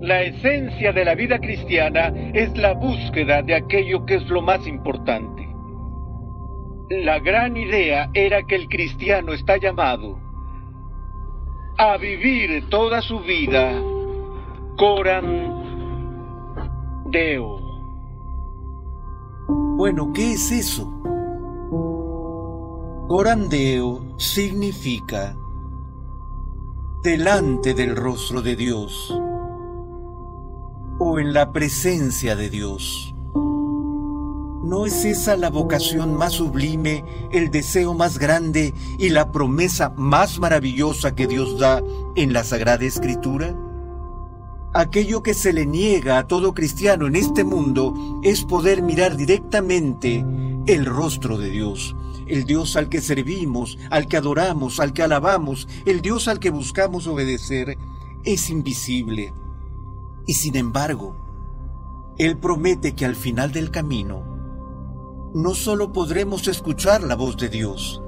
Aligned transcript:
La 0.00 0.22
esencia 0.22 0.92
de 0.92 1.04
la 1.04 1.14
vida 1.14 1.38
cristiana 1.38 2.08
es 2.34 2.56
la 2.58 2.74
búsqueda 2.74 3.42
de 3.42 3.54
aquello 3.54 4.04
que 4.04 4.16
es 4.16 4.28
lo 4.28 4.42
más 4.42 4.66
importante. 4.66 5.48
La 6.90 7.18
gran 7.18 7.56
idea 7.56 8.10
era 8.12 8.42
que 8.42 8.56
el 8.56 8.68
cristiano 8.68 9.32
está 9.32 9.56
llamado 9.56 10.20
a 11.78 11.96
vivir 11.96 12.68
toda 12.68 13.00
su 13.02 13.20
vida 13.20 13.72
coram 14.76 15.64
Deo. 17.10 17.58
Bueno, 19.76 20.12
¿qué 20.12 20.32
es 20.32 20.52
eso? 20.52 20.92
Coram 23.08 23.48
Deo 23.48 24.18
significa 24.18 25.36
delante 27.02 27.72
del 27.72 27.96
rostro 27.96 28.42
de 28.42 28.56
Dios 28.56 29.16
en 31.14 31.32
la 31.32 31.52
presencia 31.52 32.34
de 32.34 32.50
Dios. 32.50 33.14
¿No 34.64 34.86
es 34.86 35.04
esa 35.04 35.36
la 35.36 35.50
vocación 35.50 36.14
más 36.14 36.32
sublime, 36.34 37.04
el 37.30 37.50
deseo 37.52 37.94
más 37.94 38.18
grande 38.18 38.74
y 38.98 39.10
la 39.10 39.30
promesa 39.30 39.90
más 39.96 40.40
maravillosa 40.40 41.14
que 41.14 41.28
Dios 41.28 41.58
da 41.58 41.80
en 42.16 42.32
la 42.32 42.42
Sagrada 42.42 42.84
Escritura? 42.84 43.56
Aquello 44.74 45.22
que 45.22 45.34
se 45.34 45.52
le 45.52 45.64
niega 45.64 46.18
a 46.18 46.26
todo 46.26 46.52
cristiano 46.52 47.06
en 47.06 47.14
este 47.14 47.44
mundo 47.44 48.20
es 48.24 48.42
poder 48.42 48.82
mirar 48.82 49.16
directamente 49.16 50.24
el 50.66 50.84
rostro 50.84 51.38
de 51.38 51.50
Dios, 51.50 51.94
el 52.26 52.44
Dios 52.44 52.76
al 52.76 52.88
que 52.88 53.00
servimos, 53.00 53.78
al 53.90 54.08
que 54.08 54.16
adoramos, 54.16 54.80
al 54.80 54.92
que 54.92 55.04
alabamos, 55.04 55.68
el 55.86 56.02
Dios 56.02 56.26
al 56.26 56.40
que 56.40 56.50
buscamos 56.50 57.06
obedecer, 57.06 57.78
es 58.24 58.50
invisible. 58.50 59.32
Y 60.26 60.34
sin 60.34 60.56
embargo, 60.56 61.16
Él 62.18 62.36
promete 62.36 62.94
que 62.94 63.06
al 63.06 63.14
final 63.14 63.52
del 63.52 63.70
camino, 63.70 64.36
no 65.34 65.54
solo 65.54 65.92
podremos 65.92 66.48
escuchar 66.48 67.02
la 67.02 67.14
voz 67.14 67.36
de 67.36 67.48
Dios, 67.48 68.02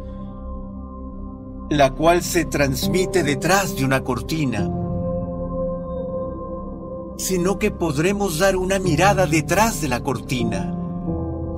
la 1.70 1.94
cual 1.94 2.22
se 2.22 2.44
transmite 2.44 3.22
detrás 3.22 3.76
de 3.76 3.84
una 3.84 4.02
cortina, 4.02 4.68
sino 7.18 7.58
que 7.58 7.70
podremos 7.70 8.38
dar 8.38 8.56
una 8.56 8.78
mirada 8.78 9.26
detrás 9.26 9.80
de 9.80 9.88
la 9.88 10.02
cortina 10.02 10.74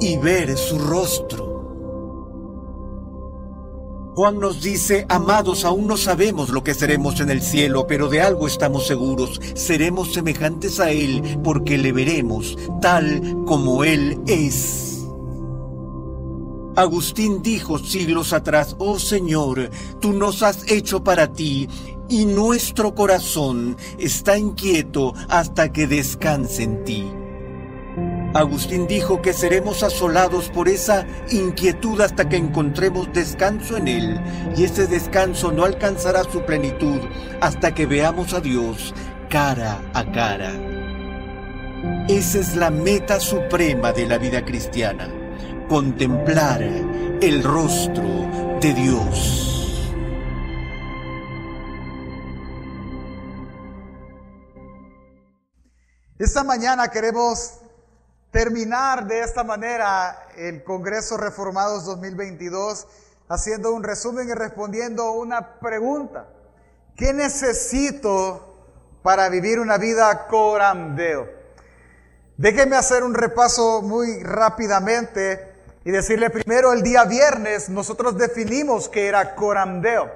y 0.01 0.17
ver 0.19 0.57
su 0.57 0.79
rostro. 0.79 1.50
Juan 4.15 4.41
nos 4.41 4.61
dice, 4.61 5.07
amados, 5.09 5.65
aún 5.65 5.87
no 5.87 5.97
sabemos 5.97 6.51
lo 6.51 6.65
que 6.65 6.75
seremos 6.75 7.21
en 7.21 7.31
el 7.31 7.41
cielo, 7.43 7.87
pero 7.87 8.09
de 8.09 8.21
algo 8.21 8.47
estamos 8.47 8.87
seguros, 8.87 9.41
seremos 9.55 10.13
semejantes 10.13 10.81
a 10.81 10.91
Él 10.91 11.39
porque 11.45 11.79
le 11.79 11.93
veremos 11.93 12.59
tal 12.81 13.45
como 13.47 13.85
Él 13.85 14.21
es. 14.27 15.07
Agustín 16.77 17.43
dijo 17.43 17.79
siglos 17.79 18.33
atrás, 18.33 18.75
oh 18.79 18.99
Señor, 18.99 19.71
tú 20.01 20.13
nos 20.13 20.43
has 20.43 20.71
hecho 20.71 21.05
para 21.05 21.33
ti 21.33 21.69
y 22.09 22.27
nuestro 22.27 22.95
corazón 22.95 23.77
está 23.99 24.37
inquieto 24.37 25.15
hasta 25.29 25.73
que 25.73 25.87
descanse 25.87 26.65
en 26.65 26.85
ti. 26.85 27.20
Agustín 28.33 28.87
dijo 28.87 29.21
que 29.23 29.33
seremos 29.33 29.83
asolados 29.83 30.51
por 30.51 30.69
esa 30.69 31.05
inquietud 31.31 32.01
hasta 32.01 32.29
que 32.29 32.37
encontremos 32.37 33.13
descanso 33.13 33.77
en 33.77 33.89
Él, 33.89 34.21
y 34.57 34.65
ese 34.65 34.87
descanso 34.87 35.51
no 35.51 35.65
alcanzará 35.65 36.23
su 36.25 36.43
plenitud 36.43 37.01
hasta 37.41 37.75
que 37.75 37.87
veamos 37.87 38.33
a 38.33 38.41
Dios 38.41 38.95
cara 39.29 39.83
a 39.95 40.05
cara. 40.13 40.53
Esa 42.09 42.39
es 42.39 42.55
la 42.55 42.71
meta 42.71 43.19
suprema 43.19 43.93
de 43.93 44.07
la 44.07 44.19
vida 44.19 44.45
cristiana 44.45 45.09
contemplar 45.69 46.63
el 46.63 47.45
rostro 47.45 48.03
de 48.61 48.75
Dios. 48.75 49.93
Esta 56.19 56.43
mañana 56.43 56.89
queremos 56.89 57.60
terminar 58.31 59.07
de 59.07 59.23
esta 59.23 59.43
manera 59.43 60.29
el 60.37 60.63
Congreso 60.63 61.17
Reformados 61.17 61.85
2022 61.85 62.87
haciendo 63.29 63.73
un 63.73 63.83
resumen 63.83 64.29
y 64.29 64.35
respondiendo 64.35 65.13
una 65.13 65.61
pregunta. 65.61 66.29
¿Qué 66.97 67.13
necesito 67.13 68.57
para 69.03 69.29
vivir 69.29 69.59
una 69.59 69.79
vida 69.79 70.27
corandeo? 70.27 71.29
Déjenme 72.37 72.77
hacer 72.77 73.05
un 73.05 73.15
repaso 73.15 73.83
muy 73.83 74.23
rápidamente 74.23 75.53
y 75.85 75.91
decirle 75.91 76.31
primero 76.31 76.73
el 76.73 76.83
día 76.83 77.05
viernes 77.05 77.69
nosotros 77.69 78.17
definimos 78.17 78.89
que 78.89 79.09
era 79.09 79.35
coramdeo. 79.35 80.11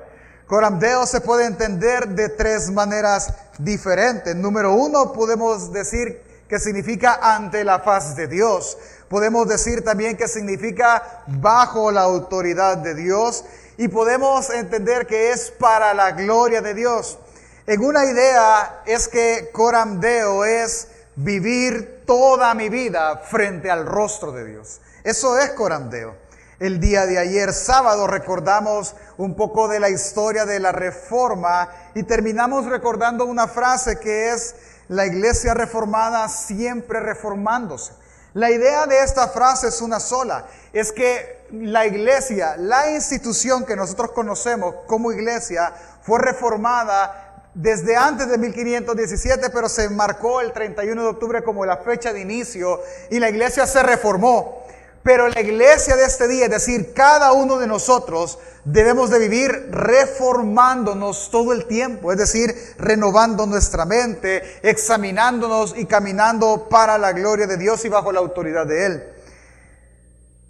Coramdeo 0.47 1.07
se 1.07 1.21
puede 1.21 1.47
entender 1.47 2.09
de 2.09 2.29
tres 2.29 2.71
maneras 2.71 3.33
diferentes. 3.59 4.37
Número 4.37 4.75
uno, 4.75 5.13
podemos 5.13 5.73
decir 5.73 6.24
que 6.49 6.59
significa 6.59 7.19
ante 7.23 7.65
la 7.65 7.81
faz 7.81 8.17
de 8.17 8.27
Dios. 8.27 8.79
Podemos 9.09 9.49
decir 9.49 9.85
también 9.85 10.17
que 10.17 10.29
significa 10.29 11.23
bajo 11.27 11.91
la 11.91 12.03
autoridad 12.03 12.79
de 12.79 12.95
Dios. 12.95 13.45
Y 13.77 13.89
podemos 13.89 14.51
entender 14.51 15.07
que 15.07 15.33
es 15.33 15.51
para 15.51 15.95
la 15.95 16.13
gloria 16.13 16.61
de 16.61 16.75
Dios. 16.75 17.19
En 17.67 17.83
una 17.83 18.05
idea 18.05 18.83
es 18.87 19.09
que 19.09 19.51
coramdeo 19.53 20.45
es 20.45 20.89
vivir 21.17 22.03
toda 22.07 22.55
mi 22.55 22.69
vida 22.69 23.19
frente 23.19 23.71
al 23.71 23.87
rostro 23.87 24.33
de 24.33 24.45
Dios. 24.45 24.81
Eso 25.03 25.39
es 25.39 25.51
corandeo. 25.51 26.15
El 26.61 26.79
día 26.79 27.05
de 27.07 27.19
ayer, 27.19 27.53
sábado, 27.53 28.07
recordamos 28.07 28.95
un 29.17 29.35
poco 29.35 29.67
de 29.67 29.81
la 29.81 29.91
historia 29.91 30.45
de 30.47 30.61
la 30.61 30.73
reforma 30.73 31.69
y 31.95 32.05
terminamos 32.05 32.67
recordando 32.67 33.25
una 33.25 33.49
frase 33.49 33.99
que 33.99 34.33
es 34.33 34.55
la 34.89 35.07
iglesia 35.07 35.55
reformada 35.55 36.29
siempre 36.29 37.01
reformándose. 37.01 37.93
La 38.35 38.51
idea 38.51 38.87
de 38.87 38.99
esta 38.99 39.29
frase 39.29 39.69
es 39.69 39.81
una 39.81 40.01
sola, 40.01 40.47
es 40.73 40.91
que 40.91 41.47
la 41.53 41.87
iglesia, 41.87 42.57
la 42.57 42.91
institución 42.91 43.65
que 43.65 43.77
nosotros 43.77 44.11
conocemos 44.11 44.75
como 44.87 45.13
iglesia, 45.13 45.73
fue 46.03 46.19
reformada 46.19 47.25
desde 47.55 47.97
antes 47.97 48.29
de 48.29 48.37
1517, 48.37 49.51
pero 49.51 49.69
se 49.69 49.89
marcó 49.89 50.41
el 50.41 50.53
31 50.53 51.01
de 51.01 51.09
octubre 51.09 51.45
como 51.45 51.65
la 51.65 51.77
fecha 51.77 52.13
de 52.13 52.21
inicio 52.21 52.81
y 53.11 53.21
la 53.21 53.29
iglesia 53.29 53.67
se 53.67 53.83
reformó. 53.83 54.65
Pero 55.05 55.29
la 55.29 55.43
iglesia 55.43 55.97
de 55.97 56.05
este 56.07 56.27
día, 56.27 56.47
es 56.47 56.51
decir, 56.51 56.95
cada 56.95 57.33
uno 57.33 57.59
de 57.59 57.67
nosotros 57.67 58.39
debemos 58.65 59.11
de 59.11 59.19
vivir 59.19 59.69
reformándonos 59.71 61.31
todo 61.31 61.53
el 61.53 61.67
tiempo, 61.67 62.11
es 62.11 62.17
decir, 62.17 62.57
renovando 62.79 63.45
nuestra 63.45 63.85
mente, 63.85 64.43
examinándonos 64.63 65.77
y 65.77 65.85
caminando 65.85 66.71
para 66.71 66.97
la 66.97 67.13
gloria 67.13 67.47
de 67.47 67.59
Dios 67.59 67.85
y 67.85 67.91
bajo 67.91 68.13
la 68.13 68.21
autoridad 68.21 68.67
de 68.67 68.87
Él. 68.87 69.05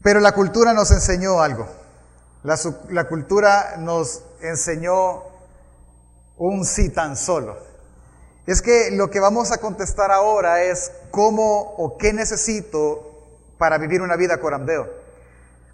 Pero 0.05 0.21
la 0.21 0.31
cultura 0.31 0.73
nos 0.73 0.93
enseñó 0.93 1.43
algo. 1.43 1.67
La, 2.45 2.57
la 2.91 3.09
cultura 3.09 3.75
nos 3.79 4.23
enseñó 4.41 5.25
un 6.37 6.65
sí 6.65 6.91
tan 6.91 7.17
solo. 7.17 7.59
Es 8.47 8.63
que 8.63 8.93
lo 8.93 9.11
que 9.11 9.19
vamos 9.19 9.51
a 9.51 9.59
contestar 9.59 10.13
ahora 10.13 10.63
es 10.63 10.93
cómo 11.11 11.75
o 11.77 11.99
qué 11.99 12.13
necesito 12.13 13.14
para 13.59 13.79
vivir 13.79 14.03
una 14.03 14.17
vida 14.17 14.39
corandeo. 14.39 14.89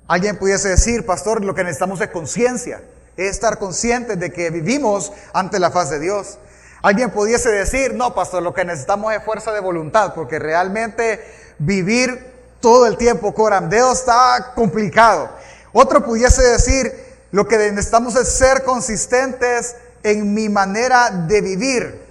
Alguien 0.09 0.37
pudiese 0.39 0.69
decir, 0.69 1.07
pastor, 1.07 1.45
lo 1.45 1.55
que 1.55 1.63
necesitamos 1.63 2.01
es 2.01 2.09
conciencia, 2.09 2.83
es 3.17 3.31
estar 3.31 3.59
conscientes 3.59 4.19
de 4.19 4.33
que 4.33 4.51
vivimos 4.51 5.13
ante 5.33 5.59
la 5.59 5.71
faz 5.71 5.91
de 5.91 6.01
Dios. 6.01 6.39
Alguien 6.83 7.11
pudiese 7.11 7.51
decir, 7.51 7.95
no, 7.95 8.15
pastor, 8.15 8.43
lo 8.43 8.55
que 8.55 8.65
necesitamos 8.65 9.15
es 9.15 9.23
fuerza 9.23 9.53
de 9.53 9.61
voluntad, 9.61 10.15
porque 10.15 10.39
realmente 10.39 11.23
vivir 11.59 12.27
todo 12.61 12.87
el 12.87 12.97
tiempo 12.97 13.35
corandeo 13.35 13.93
está 13.93 14.53
complicado. 14.55 15.31
Otro 15.73 16.05
pudiese 16.05 16.43
decir, 16.43 16.93
lo 17.31 17.47
que 17.47 17.59
necesitamos 17.59 18.17
es 18.17 18.29
ser 18.29 18.65
consistentes 18.65 19.77
en 20.03 20.35
mi 20.35 20.49
manera 20.49 21.11
de 21.11 21.41
vivir. 21.41 22.10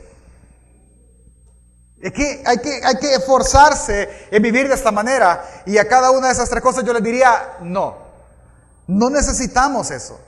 Es 2.01 2.13
que 2.13 2.41
hay, 2.45 2.57
que 2.59 2.81
hay 2.83 2.95
que 2.97 3.13
esforzarse 3.13 4.27
en 4.31 4.41
vivir 4.41 4.67
de 4.67 4.75
esta 4.75 4.91
manera. 4.91 5.63
Y 5.65 5.77
a 5.77 5.87
cada 5.87 6.11
una 6.11 6.27
de 6.27 6.33
esas 6.33 6.49
tres 6.49 6.63
cosas 6.63 6.83
yo 6.83 6.93
les 6.93 7.03
diría, 7.03 7.57
no, 7.61 7.97
no 8.87 9.09
necesitamos 9.09 9.91
eso. 9.91 10.19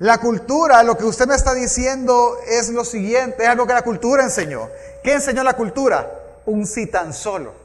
La 0.00 0.18
cultura, 0.18 0.82
lo 0.82 0.98
que 0.98 1.04
usted 1.04 1.26
me 1.26 1.34
está 1.34 1.54
diciendo 1.54 2.36
es 2.46 2.68
lo 2.68 2.84
siguiente, 2.84 3.44
es 3.44 3.48
algo 3.48 3.66
que 3.66 3.72
la 3.72 3.82
cultura 3.82 4.24
enseñó. 4.24 4.68
¿Qué 5.02 5.14
enseñó 5.14 5.42
la 5.44 5.54
cultura? 5.54 6.10
Un 6.46 6.66
sí 6.66 6.86
tan 6.86 7.14
solo. 7.14 7.63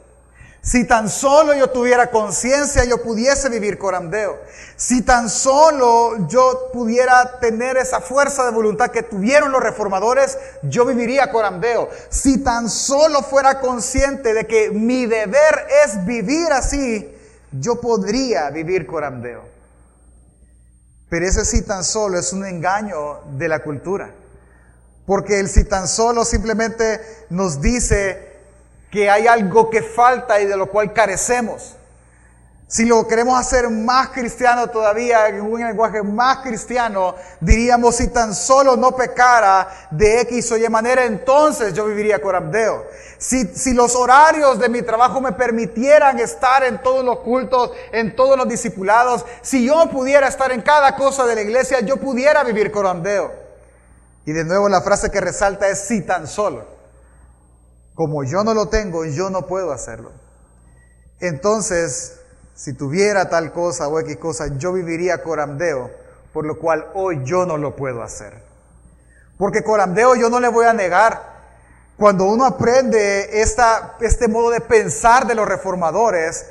Si 0.62 0.86
tan 0.86 1.10
solo 1.10 1.54
yo 1.54 1.70
tuviera 1.70 2.12
conciencia, 2.12 2.84
yo 2.84 3.02
pudiese 3.02 3.50
vivir 3.50 3.78
corandeo. 3.78 4.38
Si 4.76 5.02
tan 5.02 5.30
solo 5.30 6.28
yo 6.28 6.70
pudiera 6.74 7.40
tener 7.40 7.78
esa 7.78 8.02
fuerza 8.02 8.46
de 8.46 8.52
voluntad 8.52 8.92
que 8.92 9.04
tuvieron 9.04 9.52
los 9.52 9.64
reformadores, 9.64 10.38
yo 10.64 10.86
viviría 10.86 11.32
corandeo. 11.32 11.90
Si 12.10 12.40
tan 12.40 12.70
solo 12.70 13.24
fuera 13.24 13.62
consciente 13.62 14.34
de 14.34 14.48
que 14.48 14.70
mi 14.70 15.06
deber 15.06 15.66
es 15.86 16.06
vivir 16.06 16.52
así, 16.52 17.16
yo 17.52 17.80
podría 17.80 18.50
vivir 18.50 18.86
corandeo. 18.86 19.44
Pero 21.10 21.26
ese 21.26 21.46
si 21.46 21.62
tan 21.62 21.84
solo 21.84 22.20
es 22.20 22.34
un 22.34 22.46
engaño 22.46 23.22
de 23.38 23.48
la 23.48 23.64
cultura. 23.64 24.12
Porque 25.06 25.40
el 25.40 25.50
si 25.50 25.64
tan 25.64 25.88
solo 25.88 26.24
simplemente 26.24 27.02
nos 27.30 27.62
dice 27.62 28.29
que 28.92 29.10
hay 29.10 29.28
algo 29.28 29.70
que 29.70 29.82
falta 29.82 30.40
y 30.42 30.46
de 30.46 30.58
lo 30.58 30.70
cual 30.70 30.94
carecemos. 30.94 31.76
Si 32.72 32.86
lo 32.86 33.08
queremos 33.08 33.40
hacer 33.40 33.68
más 33.68 34.10
cristiano 34.10 34.68
todavía, 34.68 35.28
en 35.28 35.42
un 35.42 35.60
lenguaje 35.60 36.04
más 36.04 36.38
cristiano, 36.44 37.16
diríamos, 37.40 37.96
si 37.96 38.10
tan 38.10 38.36
solo 38.36 38.78
no 38.78 38.92
pecara 38.92 39.68
de 39.90 40.22
X 40.22 40.52
o 40.52 40.58
Y 40.58 40.70
manera, 40.70 41.04
entonces 41.04 41.74
yo 41.74 41.88
viviría 41.88 42.22
corabdeo. 42.22 42.86
Si, 43.18 43.44
si 43.56 43.74
los 43.74 43.96
horarios 43.96 44.60
de 44.60 44.70
mi 44.70 44.84
trabajo 44.84 45.20
me 45.20 45.32
permitieran 45.32 46.20
estar 46.20 46.64
en 46.64 46.80
todos 46.84 47.04
los 47.04 47.22
cultos, 47.22 47.72
en 47.92 48.16
todos 48.16 48.38
los 48.38 48.48
discipulados, 48.48 49.26
si 49.42 49.66
yo 49.66 49.90
pudiera 49.90 50.28
estar 50.28 50.52
en 50.52 50.62
cada 50.62 50.96
cosa 50.96 51.26
de 51.26 51.34
la 51.34 51.42
iglesia, 51.42 51.80
yo 51.80 51.98
pudiera 51.98 52.44
vivir 52.44 52.72
corabdeo. 52.72 53.34
Y 54.28 54.32
de 54.32 54.44
nuevo 54.44 54.70
la 54.70 54.82
frase 54.82 55.10
que 55.10 55.20
resalta 55.20 55.68
es 55.70 55.80
si 55.80 56.02
tan 56.02 56.28
solo. 56.28 56.79
Como 58.00 58.24
yo 58.24 58.46
no 58.46 58.54
lo 58.54 58.70
tengo, 58.70 59.04
yo 59.04 59.30
no 59.30 59.46
puedo 59.46 59.74
hacerlo. 59.74 60.14
Entonces, 61.20 62.22
si 62.56 62.72
tuviera 62.72 63.28
tal 63.28 63.52
cosa 63.52 63.90
o 63.90 64.00
X 64.00 64.16
cosa, 64.16 64.48
yo 64.56 64.72
viviría 64.72 65.22
coramdeo, 65.22 65.92
por 66.32 66.46
lo 66.46 66.60
cual 66.60 66.88
hoy 66.94 67.20
yo 67.26 67.46
no 67.46 67.58
lo 67.58 67.76
puedo 67.76 68.02
hacer. 68.02 68.42
Porque 69.38 69.66
coramdeo 69.66 70.16
yo 70.16 70.30
no 70.30 70.40
le 70.40 70.48
voy 70.48 70.66
a 70.66 70.72
negar. 70.72 71.22
Cuando 71.98 72.24
uno 72.24 72.46
aprende 72.46 73.42
esta, 73.42 73.98
este 74.00 74.30
modo 74.30 74.52
de 74.52 74.62
pensar 74.62 75.28
de 75.28 75.36
los 75.36 75.46
reformadores, 75.46 76.46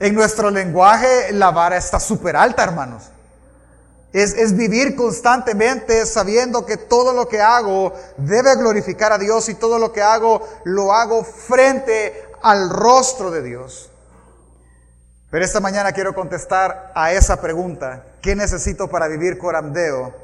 en 0.00 0.14
nuestro 0.14 0.50
lenguaje 0.50 1.30
la 1.32 1.50
vara 1.50 1.76
está 1.76 2.00
súper 2.00 2.36
alta, 2.36 2.64
hermanos. 2.64 3.12
Es, 4.12 4.56
vivir 4.56 4.96
constantemente 4.96 6.06
sabiendo 6.06 6.64
que 6.64 6.76
todo 6.76 7.12
lo 7.12 7.28
que 7.28 7.40
hago 7.40 7.92
debe 8.16 8.54
glorificar 8.56 9.12
a 9.12 9.18
Dios 9.18 9.48
y 9.48 9.54
todo 9.54 9.78
lo 9.78 9.92
que 9.92 10.00
hago 10.00 10.40
lo 10.64 10.94
hago 10.94 11.22
frente 11.22 12.24
al 12.40 12.70
rostro 12.70 13.30
de 13.30 13.42
Dios. 13.42 13.90
Pero 15.30 15.44
esta 15.44 15.60
mañana 15.60 15.92
quiero 15.92 16.14
contestar 16.14 16.92
a 16.94 17.12
esa 17.12 17.40
pregunta. 17.40 18.06
¿Qué 18.22 18.34
necesito 18.36 18.88
para 18.88 19.08
vivir 19.08 19.36
coramdeo? 19.36 20.14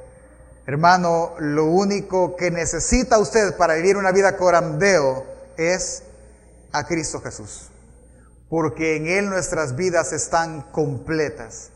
Hermano, 0.65 1.35
lo 1.39 1.67
único 1.67 2.37
que 2.37 2.51
necesita 2.51 3.19
usted 3.19 3.57
para 3.57 3.75
vivir 3.75 3.97
una 3.97 4.13
vida 4.13 4.37
coramdeo 4.37 5.27
es 5.57 6.05
a 6.73 6.87
Cristo 6.87 7.21
Jesús. 7.21 7.69
Porque 8.49 8.97
en 8.97 9.09
Él 9.09 9.29
nuestras 9.29 9.75
vidas 9.77 10.13
están 10.13 10.63
completas 10.71 11.72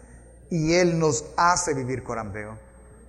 y 0.51 0.75
Él 0.75 0.99
nos 0.99 1.25
hace 1.37 1.75
vivir 1.75 2.03
corambeo. 2.03 2.59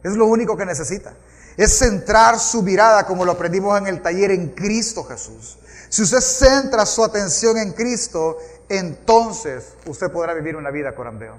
Es 0.04 0.14
lo 0.14 0.26
único 0.26 0.56
que 0.58 0.66
necesita. 0.66 1.14
Es 1.58 1.80
centrar 1.80 2.40
su 2.40 2.62
mirada, 2.62 3.06
como 3.06 3.26
lo 3.26 3.32
aprendimos 3.34 3.78
en 3.78 3.88
el 3.88 4.02
taller, 4.02 4.32
en 4.32 4.50
Cristo 4.50 5.04
Jesús. 5.04 5.58
Si 5.90 6.04
usted 6.04 6.20
centra 6.20 6.86
su 6.86 7.04
atención 7.04 7.58
en 7.58 7.72
Cristo, 7.72 8.38
entonces 8.70 9.74
usted 9.86 10.12
podrá 10.12 10.34
vivir 10.34 10.56
una 10.56 10.70
vida 10.70 10.94
corambeo. 10.94 11.36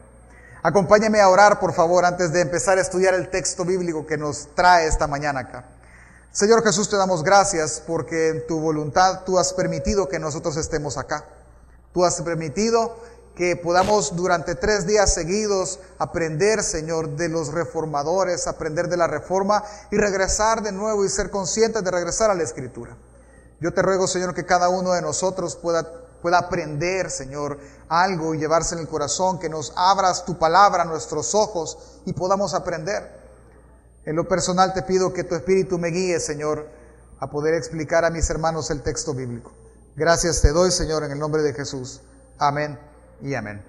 Acompáñeme 0.62 1.20
a 1.20 1.28
orar, 1.28 1.60
por 1.60 1.72
favor, 1.72 2.04
antes 2.04 2.32
de 2.32 2.40
empezar 2.40 2.78
a 2.78 2.80
estudiar 2.80 3.14
el 3.14 3.30
texto 3.30 3.64
bíblico 3.64 4.06
que 4.06 4.16
nos 4.16 4.48
trae 4.54 4.86
esta 4.86 5.06
mañana 5.06 5.40
acá. 5.40 5.64
Señor 6.32 6.64
Jesús, 6.64 6.88
te 6.90 6.96
damos 6.96 7.22
gracias 7.22 7.82
porque 7.86 8.28
en 8.28 8.46
tu 8.46 8.60
voluntad 8.60 9.22
tú 9.24 9.38
has 9.38 9.52
permitido 9.52 10.08
que 10.08 10.18
nosotros 10.18 10.56
estemos 10.56 10.98
acá. 10.98 11.24
Tú 11.92 12.04
has 12.04 12.20
permitido 12.22 12.96
que 13.38 13.54
podamos 13.54 14.16
durante 14.16 14.56
tres 14.56 14.84
días 14.84 15.14
seguidos 15.14 15.78
aprender, 15.98 16.60
Señor, 16.60 17.10
de 17.10 17.28
los 17.28 17.52
reformadores, 17.52 18.48
aprender 18.48 18.88
de 18.88 18.96
la 18.96 19.06
reforma 19.06 19.62
y 19.92 19.96
regresar 19.96 20.60
de 20.60 20.72
nuevo 20.72 21.04
y 21.04 21.08
ser 21.08 21.30
conscientes 21.30 21.84
de 21.84 21.90
regresar 21.92 22.32
a 22.32 22.34
la 22.34 22.42
Escritura. 22.42 22.96
Yo 23.60 23.72
te 23.72 23.80
ruego, 23.80 24.08
Señor, 24.08 24.34
que 24.34 24.44
cada 24.44 24.68
uno 24.68 24.90
de 24.90 25.02
nosotros 25.02 25.54
pueda, 25.54 25.88
pueda 26.20 26.38
aprender, 26.38 27.12
Señor, 27.12 27.60
algo 27.88 28.34
y 28.34 28.38
llevarse 28.38 28.74
en 28.74 28.80
el 28.80 28.88
corazón, 28.88 29.38
que 29.38 29.48
nos 29.48 29.72
abras 29.76 30.24
tu 30.24 30.36
palabra 30.36 30.84
nuestros 30.84 31.32
ojos 31.36 32.00
y 32.06 32.14
podamos 32.14 32.54
aprender. 32.54 33.08
En 34.04 34.16
lo 34.16 34.26
personal 34.26 34.74
te 34.74 34.82
pido 34.82 35.12
que 35.12 35.22
tu 35.22 35.36
Espíritu 35.36 35.78
me 35.78 35.90
guíe, 35.90 36.18
Señor, 36.18 36.66
a 37.20 37.30
poder 37.30 37.54
explicar 37.54 38.04
a 38.04 38.10
mis 38.10 38.28
hermanos 38.30 38.68
el 38.72 38.82
texto 38.82 39.14
bíblico. 39.14 39.52
Gracias 39.94 40.42
te 40.42 40.50
doy, 40.50 40.72
Señor, 40.72 41.04
en 41.04 41.12
el 41.12 41.20
nombre 41.20 41.42
de 41.42 41.54
Jesús. 41.54 42.00
Amén 42.36 42.97
y 43.22 43.34
amén. 43.34 43.62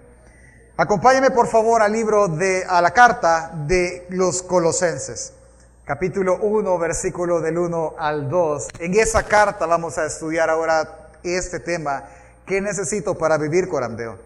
Acompáñeme 0.78 1.32
por 1.32 1.48
favor 1.48 1.82
al 1.82 1.92
libro 1.92 2.28
de, 2.28 2.64
a 2.68 2.82
la 2.82 2.92
carta 2.92 3.52
de 3.68 4.08
los 4.10 4.42
Colosenses, 4.42 5.34
capítulo 5.84 6.38
1, 6.38 6.78
versículo 6.78 7.42
del 7.42 7.58
1 7.58 7.96
al 7.98 8.30
2. 8.30 8.68
En 8.80 8.94
esa 8.94 9.24
carta 9.24 9.66
vamos 9.66 9.98
a 9.98 10.06
estudiar 10.06 10.50
ahora 10.50 11.10
este 11.24 11.60
tema, 11.60 12.06
¿qué 12.46 12.62
necesito 12.62 13.18
para 13.18 13.38
vivir 13.38 13.68
corandeo? 13.68 14.18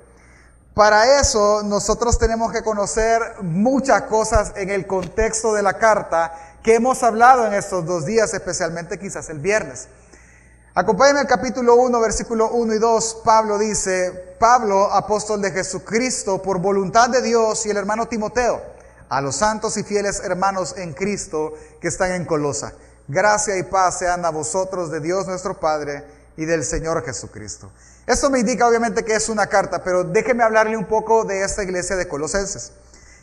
Para 0.73 1.19
eso 1.19 1.63
nosotros 1.63 2.17
tenemos 2.17 2.51
que 2.51 2.63
conocer 2.63 3.21
muchas 3.41 4.03
cosas 4.03 4.53
en 4.55 4.69
el 4.69 4.87
contexto 4.87 5.53
de 5.53 5.61
la 5.63 5.77
carta 5.77 6.33
que 6.63 6.75
hemos 6.75 7.03
hablado 7.03 7.45
en 7.45 7.53
estos 7.53 7.85
dos 7.85 8.05
días, 8.05 8.33
especialmente 8.33 8.97
quizás 8.97 9.29
el 9.29 9.39
viernes. 9.39 9.87
Acompáñenme 10.75 11.19
al 11.19 11.27
capítulo 11.27 11.75
1, 11.75 11.99
versículo 11.99 12.49
1 12.49 12.73
y 12.73 12.79
2. 12.79 13.21
Pablo 13.23 13.59
dice, 13.59 14.35
Pablo, 14.39 14.91
apóstol 14.91 15.39
de 15.39 15.51
Jesucristo, 15.51 16.41
por 16.41 16.57
voluntad 16.57 17.09
de 17.09 17.21
Dios 17.21 17.63
y 17.67 17.69
el 17.69 17.77
hermano 17.77 18.07
Timoteo, 18.07 18.59
a 19.07 19.21
los 19.21 19.35
santos 19.35 19.77
y 19.77 19.83
fieles 19.83 20.21
hermanos 20.21 20.73
en 20.75 20.93
Cristo 20.93 21.53
que 21.79 21.89
están 21.89 22.13
en 22.13 22.25
Colosa. 22.25 22.73
Gracia 23.07 23.55
y 23.55 23.61
paz 23.61 23.99
sean 23.99 24.25
a 24.25 24.31
vosotros 24.31 24.89
de 24.89 24.99
Dios 24.99 25.27
nuestro 25.27 25.59
Padre 25.59 26.05
y 26.37 26.45
del 26.45 26.63
Señor 26.63 27.05
Jesucristo. 27.05 27.71
Esto 28.07 28.31
me 28.31 28.39
indica 28.39 28.67
obviamente 28.67 29.05
que 29.05 29.13
es 29.13 29.29
una 29.29 29.45
carta, 29.45 29.83
pero 29.83 30.03
déjeme 30.03 30.41
hablarle 30.41 30.75
un 30.75 30.85
poco 30.85 31.23
de 31.23 31.43
esta 31.43 31.61
iglesia 31.61 31.97
de 31.97 32.07
Colosenses. 32.07 32.71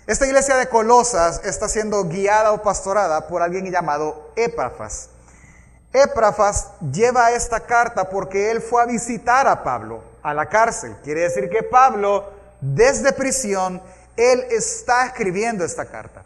Esta 0.07 0.25
iglesia 0.25 0.55
de 0.55 0.69
Colosas 0.69 1.41
está 1.43 1.69
siendo 1.69 2.05
guiada 2.05 2.53
o 2.53 2.63
pastorada 2.63 3.27
por 3.27 3.43
alguien 3.43 3.69
llamado 3.73 4.31
Epafras. 4.37 5.09
Éprafas 5.93 6.71
lleva 6.93 7.33
esta 7.33 7.61
carta 7.61 8.09
porque 8.09 8.51
él 8.51 8.61
fue 8.61 8.83
a 8.83 8.87
visitar 8.87 9.49
a 9.49 9.65
Pablo 9.65 10.05
a 10.23 10.33
la 10.35 10.47
cárcel. 10.47 10.97
Quiere 11.03 11.23
decir 11.23 11.49
que 11.49 11.63
Pablo, 11.63 12.31
desde 12.61 13.13
prisión, 13.13 13.83
él 14.17 14.45
está 14.51 15.07
escribiendo 15.07 15.65
esta 15.65 15.87
carta. 15.87 16.23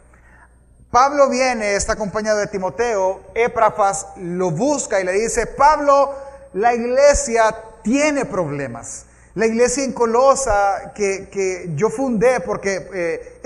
Pablo 0.91 1.29
viene, 1.29 1.75
está 1.75 1.93
acompañado 1.93 2.39
de 2.39 2.47
Timoteo, 2.47 3.21
Éprafas 3.33 4.07
lo 4.17 4.51
busca 4.51 5.01
y 5.01 5.03
le 5.03 5.13
dice, 5.13 5.47
Pablo, 5.47 6.13
la 6.53 6.73
iglesia 6.73 7.53
tiene 7.83 8.25
problemas. 8.25 9.05
La 9.35 9.47
iglesia 9.47 9.83
en 9.83 9.91
Colosa 9.91 10.93
que, 10.95 11.69
yo 11.75 11.89
fundé, 11.89 12.39
porque 12.39 12.89
eh, 12.93 13.41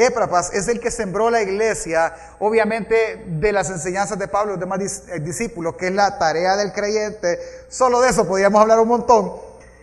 es 0.53 0.67
el 0.67 0.79
que 0.79 0.91
sembró 0.91 1.31
la 1.31 1.41
iglesia, 1.41 2.13
obviamente 2.37 3.25
de 3.25 3.51
las 3.51 3.71
enseñanzas 3.71 4.19
de 4.19 4.27
Pablo 4.27 4.51
y 4.51 4.57
los 4.57 4.59
demás 4.59 5.01
eh, 5.09 5.19
discípulos, 5.19 5.77
que 5.77 5.87
es 5.87 5.93
la 5.93 6.19
tarea 6.19 6.55
del 6.57 6.73
creyente, 6.73 7.39
solo 7.69 8.01
de 8.01 8.09
eso 8.09 8.27
podríamos 8.27 8.61
hablar 8.61 8.79
un 8.79 8.87
montón. 8.87 9.33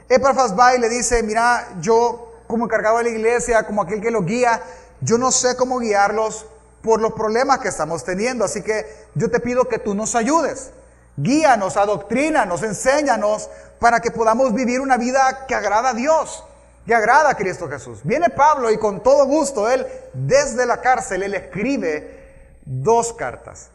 Éprafas 0.09 0.57
va 0.57 0.77
y 0.77 0.79
le 0.79 0.89
dice, 0.89 1.25
mira, 1.25 1.67
yo 1.81 2.41
como 2.47 2.67
encargado 2.67 2.99
de 2.99 3.05
la 3.05 3.11
iglesia, 3.11 3.67
como 3.67 3.83
aquel 3.83 4.01
que 4.01 4.13
lo 4.13 4.23
guía, 4.23 4.63
yo 5.01 5.19
no 5.19 5.33
sé 5.33 5.57
cómo 5.57 5.81
guiarlos 5.81 6.47
por 6.83 7.01
los 7.01 7.15
problemas 7.15 7.59
que 7.59 7.67
estamos 7.67 8.05
teniendo, 8.05 8.45
así 8.45 8.63
que 8.63 8.87
yo 9.17 9.29
te 9.29 9.41
pido 9.41 9.67
que 9.67 9.81
tú 9.81 9.93
nos 9.97 10.15
ayudes. 10.15 10.71
Guíanos, 11.17 11.77
adoctrínanos, 11.77 12.63
enséñanos 12.63 13.49
para 13.79 14.01
que 14.01 14.11
podamos 14.11 14.55
vivir 14.55 14.81
una 14.81 14.97
vida 14.97 15.47
que 15.47 15.55
agrada 15.55 15.91
a 15.91 15.95
Dios, 15.95 16.45
que 16.87 16.95
agrada 16.95 17.31
a 17.31 17.35
Cristo 17.37 17.69
Jesús. 17.69 18.01
Viene 18.05 18.31
Pablo 18.31 18.71
y 18.71 18.79
con 18.79 19.03
todo 19.03 19.27
gusto, 19.27 19.69
él 19.71 19.87
desde 20.15 20.67
la 20.67 20.81
cárcel, 20.81 21.23
él 21.23 21.35
escribe 21.35 22.61
dos 22.65 23.13
cartas. 23.13 23.71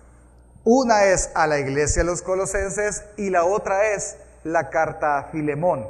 Una 0.63 1.05
es 1.05 1.31
a 1.33 1.47
la 1.47 1.59
iglesia 1.59 2.03
de 2.03 2.09
los 2.09 2.21
colosenses 2.21 3.03
y 3.17 3.29
la 3.29 3.45
otra 3.45 3.93
es 3.93 4.17
la 4.43 4.69
carta 4.69 5.17
a 5.17 5.23
Filemón. 5.25 5.87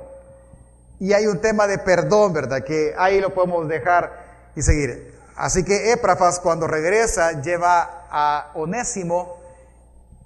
Y 1.00 1.13
hay 1.13 1.27
un 1.27 1.41
tema 1.41 1.68
de 1.68 1.77
perdón, 1.77 2.34
¿verdad? 2.34 2.63
Que 2.63 2.94
ahí 2.98 3.20
lo 3.20 3.34
podemos 3.34 3.68
dejar 3.68 4.13
y 4.56 4.62
seguir. 4.62 5.20
Así 5.36 5.63
que 5.63 5.91
Éprafas 5.91 6.39
cuando 6.39 6.68
regresa 6.68 7.41
lleva 7.41 8.08
a 8.10 8.51
Onésimo 8.53 9.41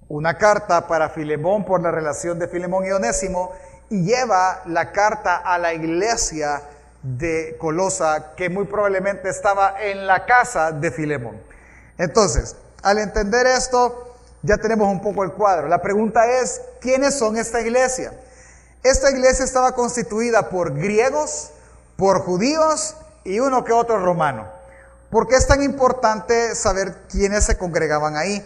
una 0.07 0.37
carta 0.37 0.87
para 0.87 1.09
Filemón 1.09 1.65
por 1.65 1.81
la 1.81 1.91
relación 1.91 2.37
de 2.37 2.47
Filemón 2.47 2.85
y 2.85 2.91
Onésimo 2.91 3.51
y 3.89 4.03
lleva 4.03 4.61
la 4.65 4.91
carta 4.91 5.37
a 5.37 5.57
la 5.57 5.73
iglesia 5.73 6.61
de 7.01 7.55
Colosa, 7.59 8.33
que 8.35 8.49
muy 8.49 8.65
probablemente 8.65 9.29
estaba 9.29 9.75
en 9.81 10.07
la 10.07 10.25
casa 10.25 10.71
de 10.71 10.91
Filemón. 10.91 11.39
Entonces, 11.97 12.55
al 12.81 12.97
entender 12.97 13.45
esto, 13.45 14.15
ya 14.41 14.57
tenemos 14.57 14.87
un 14.89 15.01
poco 15.01 15.23
el 15.23 15.31
cuadro. 15.31 15.67
La 15.67 15.81
pregunta 15.81 16.25
es, 16.25 16.61
¿quiénes 16.79 17.17
son 17.17 17.37
esta 17.37 17.61
iglesia? 17.61 18.13
Esta 18.83 19.09
iglesia 19.09 19.45
estaba 19.45 19.73
constituida 19.73 20.49
por 20.49 20.75
griegos, 20.75 21.51
por 21.97 22.21
judíos 22.21 22.95
y 23.23 23.39
uno 23.39 23.63
que 23.63 23.73
otro 23.73 23.99
romano. 23.99 24.45
¿Por 25.09 25.27
qué 25.27 25.35
es 25.35 25.47
tan 25.47 25.63
importante 25.63 26.55
saber 26.55 26.95
quiénes 27.09 27.45
se 27.45 27.57
congregaban 27.57 28.17
ahí? 28.17 28.45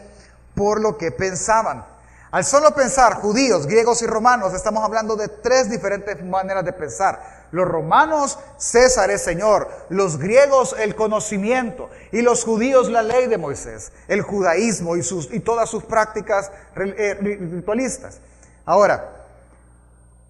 Por 0.56 0.80
lo 0.80 0.98
que 0.98 1.12
pensaban. 1.12 1.86
Al 2.32 2.46
solo 2.46 2.76
pensar 2.76 3.16
judíos, 3.16 3.66
griegos 3.66 4.04
y 4.04 4.06
romanos, 4.06 4.54
estamos 4.54 4.84
hablando 4.84 5.16
de 5.16 5.30
tres 5.30 5.68
diferentes 5.68 6.24
maneras 6.24 6.64
de 6.64 6.74
pensar. 6.74 7.48
Los 7.52 7.68
romanos, 7.68 8.38
César 8.58 9.10
es 9.10 9.24
Señor. 9.24 9.68
Los 9.90 10.20
griegos, 10.20 10.76
el 10.78 10.96
conocimiento. 10.96 11.90
Y 12.12 12.22
los 12.22 12.44
judíos, 12.44 12.88
la 12.90 13.02
ley 13.02 13.26
de 13.26 13.40
Moisés. 13.40 13.92
El 14.08 14.22
judaísmo 14.22 14.96
y, 14.96 15.02
sus, 15.02 15.34
y 15.34 15.40
todas 15.40 15.72
sus 15.72 15.84
prácticas 15.84 16.52
eh, 16.76 17.18
ritualistas. 17.20 18.20
Ahora, 18.64 19.26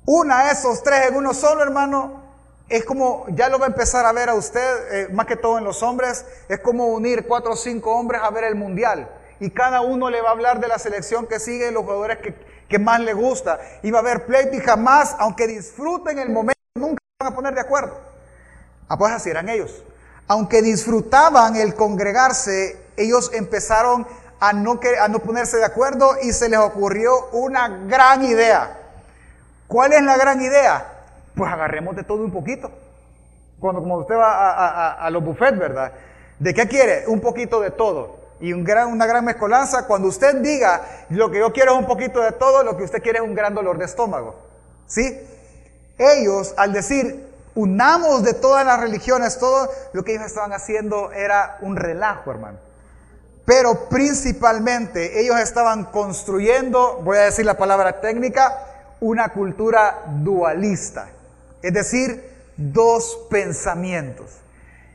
una 0.05 0.45
de 0.45 0.53
esos 0.53 0.81
tres 0.81 1.07
en 1.07 1.17
uno 1.17 1.33
solo, 1.33 1.63
hermano, 1.63 2.23
es 2.69 2.85
como, 2.85 3.25
ya 3.29 3.49
lo 3.49 3.59
va 3.59 3.65
a 3.65 3.69
empezar 3.69 4.05
a 4.05 4.13
ver 4.13 4.29
a 4.29 4.35
usted, 4.35 4.93
eh, 4.93 5.07
más 5.11 5.25
que 5.25 5.35
todo 5.35 5.57
en 5.57 5.65
los 5.65 5.83
hombres, 5.83 6.23
es 6.47 6.59
como 6.61 6.87
unir 6.87 7.27
cuatro 7.27 7.51
o 7.51 7.55
cinco 7.57 7.91
hombres 7.91 8.21
a 8.23 8.29
ver 8.29 8.45
el 8.45 8.55
mundial. 8.55 9.09
Y 9.39 9.51
cada 9.51 9.81
uno 9.81 10.09
le 10.09 10.21
va 10.21 10.29
a 10.29 10.31
hablar 10.31 10.59
de 10.59 10.67
la 10.67 10.79
selección 10.79 11.27
que 11.27 11.39
sigue, 11.39 11.71
los 11.71 11.83
jugadores 11.83 12.19
que, 12.67 12.79
más 12.79 12.99
le 12.99 13.13
gusta. 13.13 13.59
Y 13.83 13.91
va 13.91 13.99
a 13.99 14.01
haber 14.01 14.25
pleito 14.25 14.55
y 14.55 14.59
jamás, 14.59 15.15
aunque 15.19 15.47
disfruten 15.47 16.19
el 16.19 16.29
momento, 16.29 16.59
nunca 16.75 16.99
van 17.19 17.33
a 17.33 17.35
poner 17.35 17.53
de 17.53 17.61
acuerdo. 17.61 17.97
Ah, 18.87 18.97
pues 18.97 19.11
así 19.11 19.29
eran 19.29 19.49
ellos. 19.49 19.83
Aunque 20.27 20.61
disfrutaban 20.61 21.55
el 21.55 21.73
congregarse, 21.75 22.79
ellos 22.97 23.31
empezaron 23.33 24.05
a 24.39 24.53
no, 24.53 24.79
a 25.01 25.07
no 25.07 25.19
ponerse 25.19 25.57
de 25.57 25.65
acuerdo 25.65 26.15
y 26.21 26.31
se 26.33 26.49
les 26.49 26.59
ocurrió 26.59 27.29
una 27.31 27.67
gran 27.87 28.23
idea. 28.23 28.77
¿Cuál 29.67 29.93
es 29.93 30.03
la 30.03 30.17
gran 30.17 30.41
idea? 30.41 30.95
pues 31.39 31.53
agarremos 31.53 31.95
de 31.95 32.03
todo 32.03 32.23
un 32.23 32.31
poquito. 32.31 32.69
Cuando 33.59 33.81
como 33.81 33.97
usted 33.97 34.15
va 34.15 34.91
a, 34.93 35.09
los 35.09 35.23
buffets, 35.23 35.57
¿verdad? 35.57 35.93
¿De 36.37 36.53
qué 36.53 36.67
quiere? 36.67 37.07
Un 37.07 37.21
poquito 37.21 37.61
de 37.61 37.71
todo. 37.71 38.18
Y 38.39 38.53
una 38.53 39.05
gran 39.05 39.25
mezcolanza. 39.25 39.85
Cuando 39.85 40.07
usted 40.07 40.35
diga, 40.37 40.81
lo 41.09 41.29
que 41.29 41.39
yo 41.39 41.51
quiero 41.51 41.73
es 41.73 41.79
un 41.79 41.87
poquito 41.87 42.21
de 42.21 42.31
todo, 42.31 42.63
lo 42.63 42.77
que 42.77 42.83
usted 42.83 43.01
quiere 43.01 43.19
es 43.19 43.23
un 43.23 43.35
gran 43.35 43.53
dolor 43.53 43.77
de 43.77 43.85
estómago. 43.85 44.35
¿Sí? 44.87 45.19
Ellos, 45.97 46.53
al 46.57 46.73
decir, 46.73 47.27
unamos 47.55 48.23
de 48.23 48.33
todas 48.33 48.65
las 48.65 48.79
religiones, 48.79 49.37
todo 49.37 49.69
lo 49.93 50.03
que 50.03 50.13
ellos 50.13 50.25
estaban 50.25 50.53
haciendo 50.53 51.11
era 51.11 51.57
un 51.61 51.75
relajo, 51.75 52.31
hermano. 52.31 52.57
Pero 53.45 53.89
principalmente 53.89 55.21
ellos 55.21 55.39
estaban 55.39 55.85
construyendo, 55.85 57.01
voy 57.03 57.17
a 57.17 57.21
decir 57.21 57.45
la 57.45 57.57
palabra 57.57 57.99
técnica, 57.99 58.65
una 59.01 59.29
cultura 59.29 60.03
dualista 60.07 61.09
es 61.61 61.73
decir, 61.73 62.23
dos 62.57 63.19
pensamientos. 63.29 64.27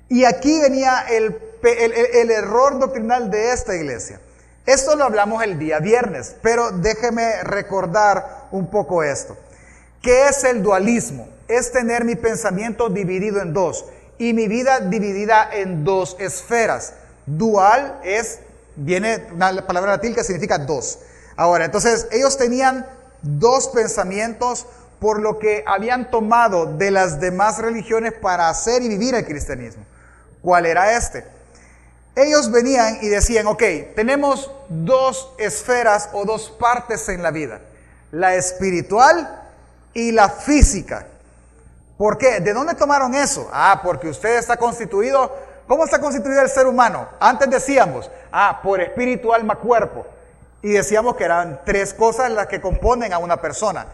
Y 0.09 0.25
aquí 0.25 0.61
venía 0.61 1.05
el, 1.11 1.39
error 1.67 2.79
doctrinal 2.79 3.31
de 3.31 3.53
esta 3.53 3.75
iglesia. 3.75 4.21
Esto 4.67 4.97
lo 4.97 5.05
hablamos 5.05 5.43
el 5.43 5.59
día 5.59 5.79
viernes, 5.79 6.37
pero 6.41 6.71
déjeme 6.71 7.43
recordar 7.43 8.49
un 8.51 8.71
poco 8.71 9.03
esto. 9.03 9.37
¿Qué 10.01 10.29
es 10.29 10.45
el 10.45 10.63
dualismo? 10.63 11.29
Es 11.49 11.73
tener 11.73 12.05
mi 12.05 12.17
pensamiento 12.17 12.89
dividido 12.89 13.43
en 13.43 13.53
dos 13.53 13.85
y 14.19 14.33
mi 14.33 14.49
vida 14.49 14.81
dividida 14.81 15.49
en 15.53 15.85
dos 15.85 16.17
esferas. 16.19 16.95
Dual 17.27 18.01
es, 18.05 18.41
viene 18.77 19.27
una 19.35 19.67
palabra 19.67 19.93
latín 19.93 20.15
que 20.15 20.25
significa 20.25 20.59
dos. 20.59 20.99
Ahora, 21.37 21.65
entonces 21.65 22.07
ellos 22.11 22.37
tenían 22.37 22.87
dos 23.23 23.69
pensamientos, 23.69 24.67
por 25.01 25.21
lo 25.21 25.39
que 25.39 25.65
habían 25.67 26.11
tomado 26.11 26.67
de 26.67 26.91
las 26.91 27.21
demás 27.21 27.59
religiones 27.59 28.13
para 28.13 28.49
hacer 28.49 28.83
y 28.83 28.89
vivir 28.89 29.15
el 29.15 29.27
cristianismo. 29.27 29.85
¿Cuál 30.41 30.67
era 30.67 30.97
este? 30.97 31.25
Ellos 32.17 32.53
venían 32.53 32.99
y 33.03 33.09
decían, 33.09 33.47
ok, 33.49 33.63
tenemos 33.97 34.51
dos 34.69 35.33
esferas 35.39 36.11
o 36.13 36.25
dos 36.25 36.51
partes 36.51 37.09
en 37.09 37.23
la 37.23 37.33
vida, 37.33 37.61
la 38.13 38.37
espiritual 38.37 39.43
y 39.95 40.13
la 40.13 40.29
física. 40.29 41.09
¿Por 41.99 42.17
qué? 42.17 42.41
¿De 42.41 42.53
dónde 42.53 42.75
tomaron 42.75 43.15
eso? 43.15 43.49
Ah, 43.53 43.81
porque 43.83 44.09
usted 44.09 44.39
está 44.39 44.57
constituido, 44.57 45.37
¿cómo 45.67 45.85
está 45.85 46.01
constituido 46.01 46.41
el 46.41 46.49
ser 46.49 46.67
humano? 46.67 47.09
Antes 47.19 47.51
decíamos, 47.51 48.09
ah, 48.31 48.61
por 48.63 48.81
espíritu, 48.81 49.33
alma, 49.33 49.57
cuerpo. 49.57 50.07
Y 50.63 50.71
decíamos 50.71 51.17
que 51.17 51.25
eran 51.25 51.63
tres 51.65 51.95
cosas 51.95 52.31
las 52.31 52.47
que 52.47 52.61
componen 52.61 53.13
a 53.13 53.19
una 53.19 53.41
persona. 53.41 53.87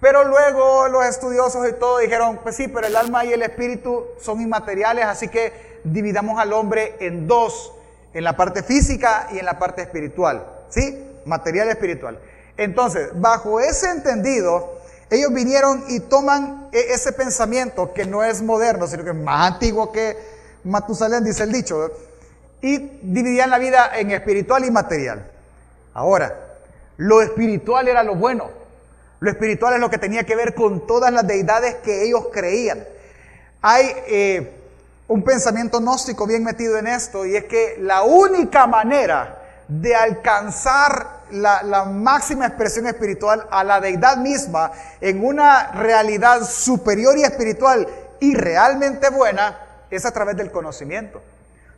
Pero 0.00 0.24
luego 0.24 0.88
los 0.88 1.04
estudiosos 1.06 1.68
y 1.68 1.72
todo 1.72 1.98
dijeron, 1.98 2.38
pues 2.42 2.54
sí, 2.54 2.68
pero 2.68 2.86
el 2.86 2.94
alma 2.94 3.24
y 3.24 3.32
el 3.32 3.42
espíritu 3.42 4.06
son 4.20 4.40
inmateriales, 4.40 5.06
así 5.06 5.28
que 5.28 5.73
dividamos 5.84 6.40
al 6.40 6.52
hombre 6.52 6.96
en 7.00 7.26
dos, 7.26 7.72
en 8.12 8.24
la 8.24 8.36
parte 8.36 8.62
física 8.62 9.28
y 9.32 9.38
en 9.38 9.44
la 9.44 9.58
parte 9.58 9.82
espiritual, 9.82 10.44
¿sí? 10.68 11.06
Material 11.26 11.68
y 11.68 11.70
espiritual. 11.70 12.18
Entonces, 12.56 13.10
bajo 13.14 13.60
ese 13.60 13.90
entendido, 13.90 14.80
ellos 15.10 15.32
vinieron 15.32 15.84
y 15.88 16.00
toman 16.00 16.68
e-, 16.72 16.92
ese 16.92 17.12
pensamiento 17.12 17.92
que 17.92 18.04
no 18.04 18.24
es 18.24 18.42
moderno, 18.42 18.86
sino 18.86 19.04
que 19.04 19.10
es 19.10 19.16
más 19.16 19.52
antiguo 19.52 19.92
que 19.92 20.16
Matusalén, 20.64 21.24
dice 21.24 21.42
el 21.42 21.52
dicho, 21.52 21.90
y 22.62 22.78
dividían 23.02 23.50
la 23.50 23.58
vida 23.58 23.90
en 23.98 24.10
espiritual 24.10 24.64
y 24.64 24.70
material. 24.70 25.30
Ahora, 25.92 26.56
lo 26.96 27.20
espiritual 27.20 27.88
era 27.88 28.02
lo 28.02 28.14
bueno 28.14 28.64
lo 29.24 29.30
espiritual 29.30 29.72
es 29.72 29.80
lo 29.80 29.88
que 29.88 29.96
tenía 29.96 30.24
que 30.24 30.36
ver 30.36 30.54
con 30.54 30.86
todas 30.86 31.10
las 31.10 31.26
deidades 31.26 31.76
que 31.76 32.04
ellos 32.04 32.26
creían. 32.30 32.84
Hay 33.62 33.86
eh, 34.06 34.52
un 35.08 35.22
pensamiento 35.22 35.80
gnóstico 35.80 36.26
bien 36.26 36.44
metido 36.44 36.78
en 36.78 36.86
esto 36.86 37.26
y 37.26 37.36
es 37.36 37.44
que 37.44 37.76
la 37.80 38.02
única 38.02 38.66
manera 38.66 39.42
de 39.68 39.94
alcanzar 39.94 41.24
la, 41.30 41.84
máxima 41.84 42.46
expresión 42.46 42.86
espiritual 42.86 43.46
a 43.50 43.64
la 43.64 43.80
deidad 43.80 44.16
misma 44.16 44.72
en 45.00 45.24
una 45.24 45.72
realidad 45.72 46.42
superior 46.44 47.16
y 47.18 47.24
espiritual 47.24 47.86
y 48.20 48.34
realmente 48.34 49.10
buena 49.10 49.58
es 49.90 50.04
a 50.04 50.12
través 50.12 50.36
del 50.36 50.50
conocimiento. 50.50 51.22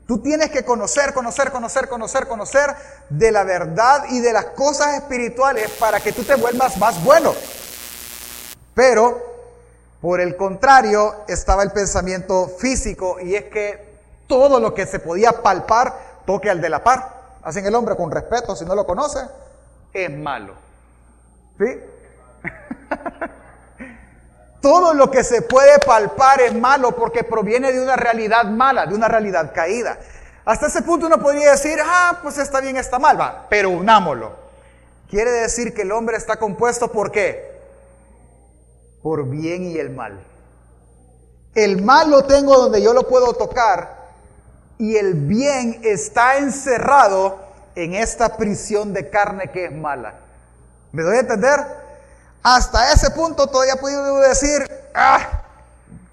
Tú 0.07 0.23
tienes 0.23 0.51
que 0.51 0.65
conocer, 0.65 1.13
conocer, 1.13 1.51
conocer, 1.51 1.89
conocer, 1.89 2.29
conocer 2.29 2.77
de 3.09 3.33
la 3.33 3.43
verdad 3.43 4.05
y 4.11 4.21
de 4.21 4.33
las 4.33 4.47
cosas 4.47 4.95
espirituales 4.95 5.71
para 5.81 5.99
que 5.99 6.13
tú 6.13 6.23
te 6.23 6.37
vuelvas 6.37 6.77
más 6.79 7.03
bueno. 7.03 7.35
Pero, 8.75 9.36
por 10.07 10.21
el 10.21 10.37
contrario, 10.37 11.25
estaba 11.27 11.65
el 11.65 11.73
pensamiento 11.73 12.47
físico 12.47 13.19
y 13.21 13.35
es 13.35 13.47
que 13.47 13.99
todo 14.29 14.61
lo 14.61 14.73
que 14.73 14.87
se 14.87 15.01
podía 15.01 15.43
palpar, 15.43 15.95
toque 16.25 16.49
al 16.49 16.61
de 16.61 16.69
la 16.69 16.85
par. 16.85 17.11
Hacen 17.43 17.67
el 17.67 17.75
hombre 17.75 17.97
con 17.97 18.13
respeto, 18.13 18.55
si 18.55 18.65
no 18.65 18.77
lo 18.77 18.87
conoce, 18.87 19.19
es 19.93 20.17
malo. 20.17 20.55
¿Sí? 21.59 21.81
Todo 24.63 24.95
lo 24.95 25.11
que 25.11 25.25
se 25.25 25.43
puede 25.43 25.77
palpar 25.81 26.41
es 26.41 26.55
malo 26.55 26.93
porque 26.93 27.25
proviene 27.25 27.73
de 27.73 27.81
una 27.81 27.97
realidad 27.97 28.45
mala, 28.45 28.87
de 28.87 28.95
una 28.95 29.09
realidad 29.09 29.51
caída. 29.53 29.99
Hasta 30.45 30.69
ese 30.69 30.83
punto 30.83 31.07
uno 31.07 31.19
podría 31.19 31.51
decir, 31.51 31.81
ah, 31.85 32.21
pues 32.23 32.39
está 32.39 32.61
bien, 32.61 32.77
está 32.77 33.01
mal, 33.01 33.21
va, 33.21 33.49
pero 33.51 33.71
unámoslo. 33.71 34.37
Quiere 35.11 35.33
decir 35.33 35.75
que 35.75 35.83
el 35.83 35.91
hombre 35.91 36.17
está 36.17 36.37
compuesto 36.37 36.93
por 36.93 37.11
qué? 37.11 37.56
Por 39.03 39.29
bien 39.29 39.65
y 39.65 39.79
el 39.79 39.91
mal. 39.91 40.25
El 41.55 41.83
mal 41.83 42.11
lo 42.11 42.25
tengo 42.25 42.57
donde 42.57 42.83
yo 42.83 42.93
lo 42.93 43.09
puedo 43.09 43.33
tocar 43.33 43.97
y 44.79 44.97
el 44.97 45.15
bien 45.15 45.81
está 45.83 46.37
encerrado 46.37 47.39
en 47.75 47.95
esta 47.95 48.37
prisión 48.37 48.93
de 48.93 49.09
carne 49.09 49.51
que 49.51 49.67
es 49.67 49.73
mala. 49.73 50.21
¿Me 50.93 51.03
doy 51.03 51.17
a 51.17 51.21
entender? 51.21 51.61
Hasta 52.43 52.93
ese 52.93 53.11
punto 53.11 53.47
todavía 53.49 53.77
puedo 53.77 54.21
decir, 54.21 54.71
ah, 54.95 55.43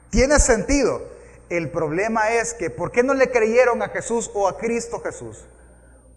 tiene 0.10 0.40
sentido. 0.40 1.02
El 1.50 1.70
problema 1.70 2.32
es 2.32 2.54
que, 2.54 2.70
¿por 2.70 2.92
qué 2.92 3.04
no 3.04 3.14
le 3.14 3.30
creyeron 3.30 3.82
a 3.82 3.90
Jesús 3.90 4.32
o 4.34 4.48
a 4.48 4.58
Cristo 4.58 5.02
Jesús? 5.02 5.46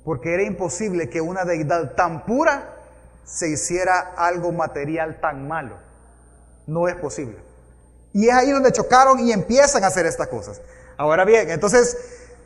Porque 0.05 0.35
era 0.35 0.43
imposible 0.43 1.11
que 1.11 1.21
una 1.21 1.45
deidad 1.45 1.95
tan 1.95 2.25
pura 2.25 2.77
se 3.25 3.49
hiciera 3.51 4.15
algo 4.17 4.53
material 4.53 5.21
tan 5.21 5.47
malo. 5.49 5.77
No 6.67 6.89
es 6.89 6.97
posible. 6.97 7.37
Y 8.13 8.29
es 8.29 8.35
ahí 8.35 8.51
donde 8.51 8.73
chocaron 8.73 9.21
y 9.21 9.33
empiezan 9.33 9.85
a 9.85 9.89
hacer 9.89 10.07
estas 10.07 10.29
cosas. 10.29 10.61
Ahora 10.97 11.25
bien, 11.25 11.51
entonces, 11.51 11.97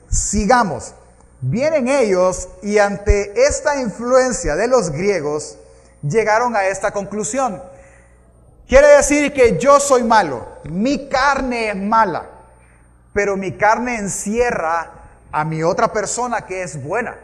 sigamos. 0.08 0.94
Vienen 1.40 1.88
ellos 1.88 2.48
y 2.62 2.78
ante 2.78 3.32
esta 3.46 3.80
influencia 3.80 4.56
de 4.56 4.68
los 4.68 4.90
griegos, 4.90 5.56
llegaron 6.02 6.56
a 6.56 6.66
esta 6.66 6.90
conclusión. 6.90 7.62
Quiere 8.68 8.88
decir 8.88 9.32
que 9.32 9.58
yo 9.58 9.80
soy 9.80 10.04
malo, 10.04 10.46
mi 10.64 11.08
carne 11.08 11.70
es 11.70 11.76
mala, 11.76 12.26
pero 13.12 13.36
mi 13.36 13.52
carne 13.56 13.96
encierra 13.96 14.90
a 15.32 15.44
mi 15.44 15.62
otra 15.62 15.92
persona 15.92 16.46
que 16.46 16.62
es 16.62 16.82
buena. 16.82 17.16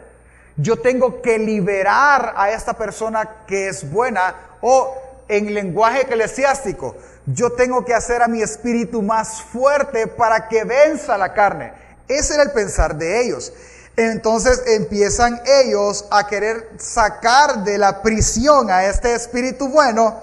Yo 0.57 0.77
tengo 0.77 1.21
que 1.21 1.37
liberar 1.37 2.33
a 2.35 2.51
esta 2.51 2.73
persona 2.73 3.43
que 3.45 3.67
es 3.67 3.89
buena 3.89 4.35
o 4.61 5.06
en 5.27 5.53
lenguaje 5.53 6.01
eclesiástico, 6.01 6.95
yo 7.25 7.51
tengo 7.51 7.83
que 7.83 7.93
hacer 7.93 8.21
a 8.21 8.27
mi 8.27 8.41
espíritu 8.41 9.01
más 9.01 9.41
fuerte 9.41 10.07
para 10.07 10.47
que 10.47 10.63
venza 10.63 11.17
la 11.17 11.33
carne. 11.33 11.73
Ese 12.07 12.35
era 12.35 12.43
el 12.43 12.51
pensar 12.51 12.95
de 12.95 13.21
ellos. 13.21 13.51
Entonces 13.97 14.63
empiezan 14.67 15.41
ellos 15.45 16.05
a 16.11 16.27
querer 16.27 16.69
sacar 16.77 17.63
de 17.63 17.77
la 17.77 18.01
prisión 18.01 18.69
a 18.69 18.85
este 18.85 19.13
espíritu 19.13 19.67
bueno 19.69 20.21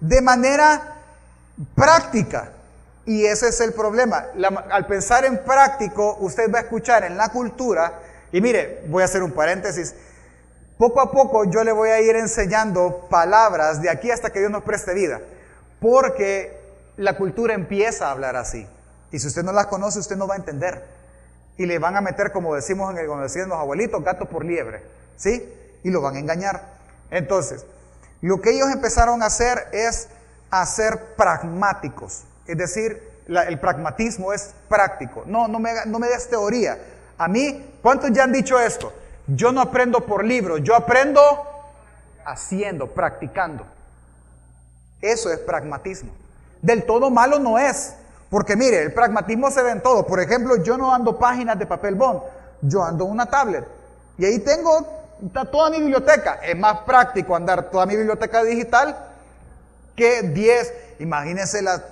de 0.00 0.20
manera 0.20 0.96
práctica. 1.74 2.50
Y 3.06 3.24
ese 3.24 3.48
es 3.48 3.60
el 3.60 3.72
problema. 3.72 4.26
al 4.70 4.86
pensar 4.86 5.24
en 5.24 5.38
práctico, 5.38 6.16
usted 6.20 6.52
va 6.52 6.58
a 6.58 6.62
escuchar 6.62 7.04
en 7.04 7.16
la 7.16 7.30
cultura, 7.30 8.00
y 8.30 8.40
mire, 8.40 8.82
voy 8.88 9.02
a 9.02 9.06
hacer 9.06 9.22
un 9.22 9.32
paréntesis, 9.32 9.94
poco 10.82 11.00
a 11.00 11.12
poco 11.12 11.44
yo 11.44 11.62
le 11.62 11.70
voy 11.70 11.90
a 11.90 12.00
ir 12.00 12.16
enseñando 12.16 13.06
palabras 13.08 13.80
de 13.80 13.88
aquí 13.88 14.10
hasta 14.10 14.30
que 14.30 14.40
Dios 14.40 14.50
nos 14.50 14.64
preste 14.64 14.92
vida, 14.94 15.20
porque 15.80 16.58
la 16.96 17.16
cultura 17.16 17.54
empieza 17.54 18.08
a 18.08 18.10
hablar 18.10 18.34
así. 18.34 18.66
Y 19.12 19.20
si 19.20 19.28
usted 19.28 19.44
no 19.44 19.52
las 19.52 19.68
conoce, 19.68 20.00
usted 20.00 20.16
no 20.16 20.26
va 20.26 20.34
a 20.34 20.38
entender. 20.38 20.84
Y 21.56 21.66
le 21.66 21.78
van 21.78 21.94
a 21.94 22.00
meter, 22.00 22.32
como 22.32 22.52
decimos 22.56 22.90
en 22.90 22.98
el, 22.98 23.06
como 23.06 23.22
decían 23.22 23.48
los 23.48 23.58
abuelitos, 23.58 24.02
gato 24.02 24.24
por 24.24 24.44
liebre. 24.44 24.82
¿Sí? 25.16 25.48
Y 25.84 25.90
lo 25.90 26.00
van 26.00 26.16
a 26.16 26.18
engañar. 26.18 26.64
Entonces, 27.12 27.64
lo 28.20 28.40
que 28.40 28.50
ellos 28.50 28.68
empezaron 28.72 29.22
a 29.22 29.26
hacer 29.26 29.68
es 29.70 30.08
a 30.50 30.66
ser 30.66 31.14
pragmáticos. 31.14 32.24
Es 32.48 32.58
decir, 32.58 33.00
el 33.28 33.60
pragmatismo 33.60 34.32
es 34.32 34.52
práctico. 34.68 35.22
No, 35.26 35.46
no 35.46 35.60
me, 35.60 35.74
no 35.86 36.00
me 36.00 36.08
des 36.08 36.28
teoría. 36.28 36.76
A 37.18 37.28
mí, 37.28 37.72
¿cuántos 37.82 38.10
ya 38.10 38.24
han 38.24 38.32
dicho 38.32 38.58
esto? 38.58 38.92
Yo 39.26 39.52
no 39.52 39.60
aprendo 39.60 40.04
por 40.04 40.24
libros, 40.24 40.60
yo 40.62 40.74
aprendo 40.74 41.20
haciendo, 42.24 42.88
practicando. 42.88 43.64
Eso 45.00 45.30
es 45.30 45.38
pragmatismo. 45.38 46.12
Del 46.60 46.84
todo 46.84 47.10
malo 47.10 47.38
no 47.38 47.58
es. 47.58 47.94
Porque 48.30 48.56
mire, 48.56 48.82
el 48.82 48.94
pragmatismo 48.94 49.50
se 49.50 49.62
ve 49.62 49.72
en 49.72 49.82
todo. 49.82 50.06
Por 50.06 50.20
ejemplo, 50.20 50.56
yo 50.56 50.78
no 50.78 50.94
ando 50.94 51.18
páginas 51.18 51.58
de 51.58 51.66
papel 51.66 51.96
bond, 51.96 52.22
yo 52.62 52.82
ando 52.82 53.04
una 53.04 53.26
tablet. 53.26 53.66
Y 54.16 54.24
ahí 54.24 54.38
tengo 54.38 54.86
toda 55.50 55.70
mi 55.70 55.80
biblioteca. 55.80 56.40
Es 56.42 56.56
más 56.56 56.78
práctico 56.78 57.36
andar 57.36 57.70
toda 57.70 57.84
mi 57.84 57.96
biblioteca 57.96 58.42
digital 58.42 58.96
que 59.94 60.22
10. 60.22 60.74
Imagínense, 61.00 61.60
la, 61.62 61.82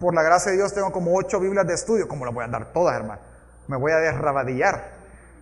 por 0.00 0.14
la 0.14 0.22
gracia 0.22 0.50
de 0.50 0.56
Dios 0.56 0.72
tengo 0.72 0.90
como 0.90 1.14
8 1.14 1.38
Biblias 1.38 1.66
de 1.66 1.74
estudio. 1.74 2.08
¿Cómo 2.08 2.24
las 2.24 2.34
voy 2.34 2.42
a 2.42 2.46
andar 2.46 2.72
todas, 2.72 2.96
hermano? 2.96 3.20
Me 3.68 3.76
voy 3.76 3.92
a 3.92 3.98
desrabadillar. 3.98 4.90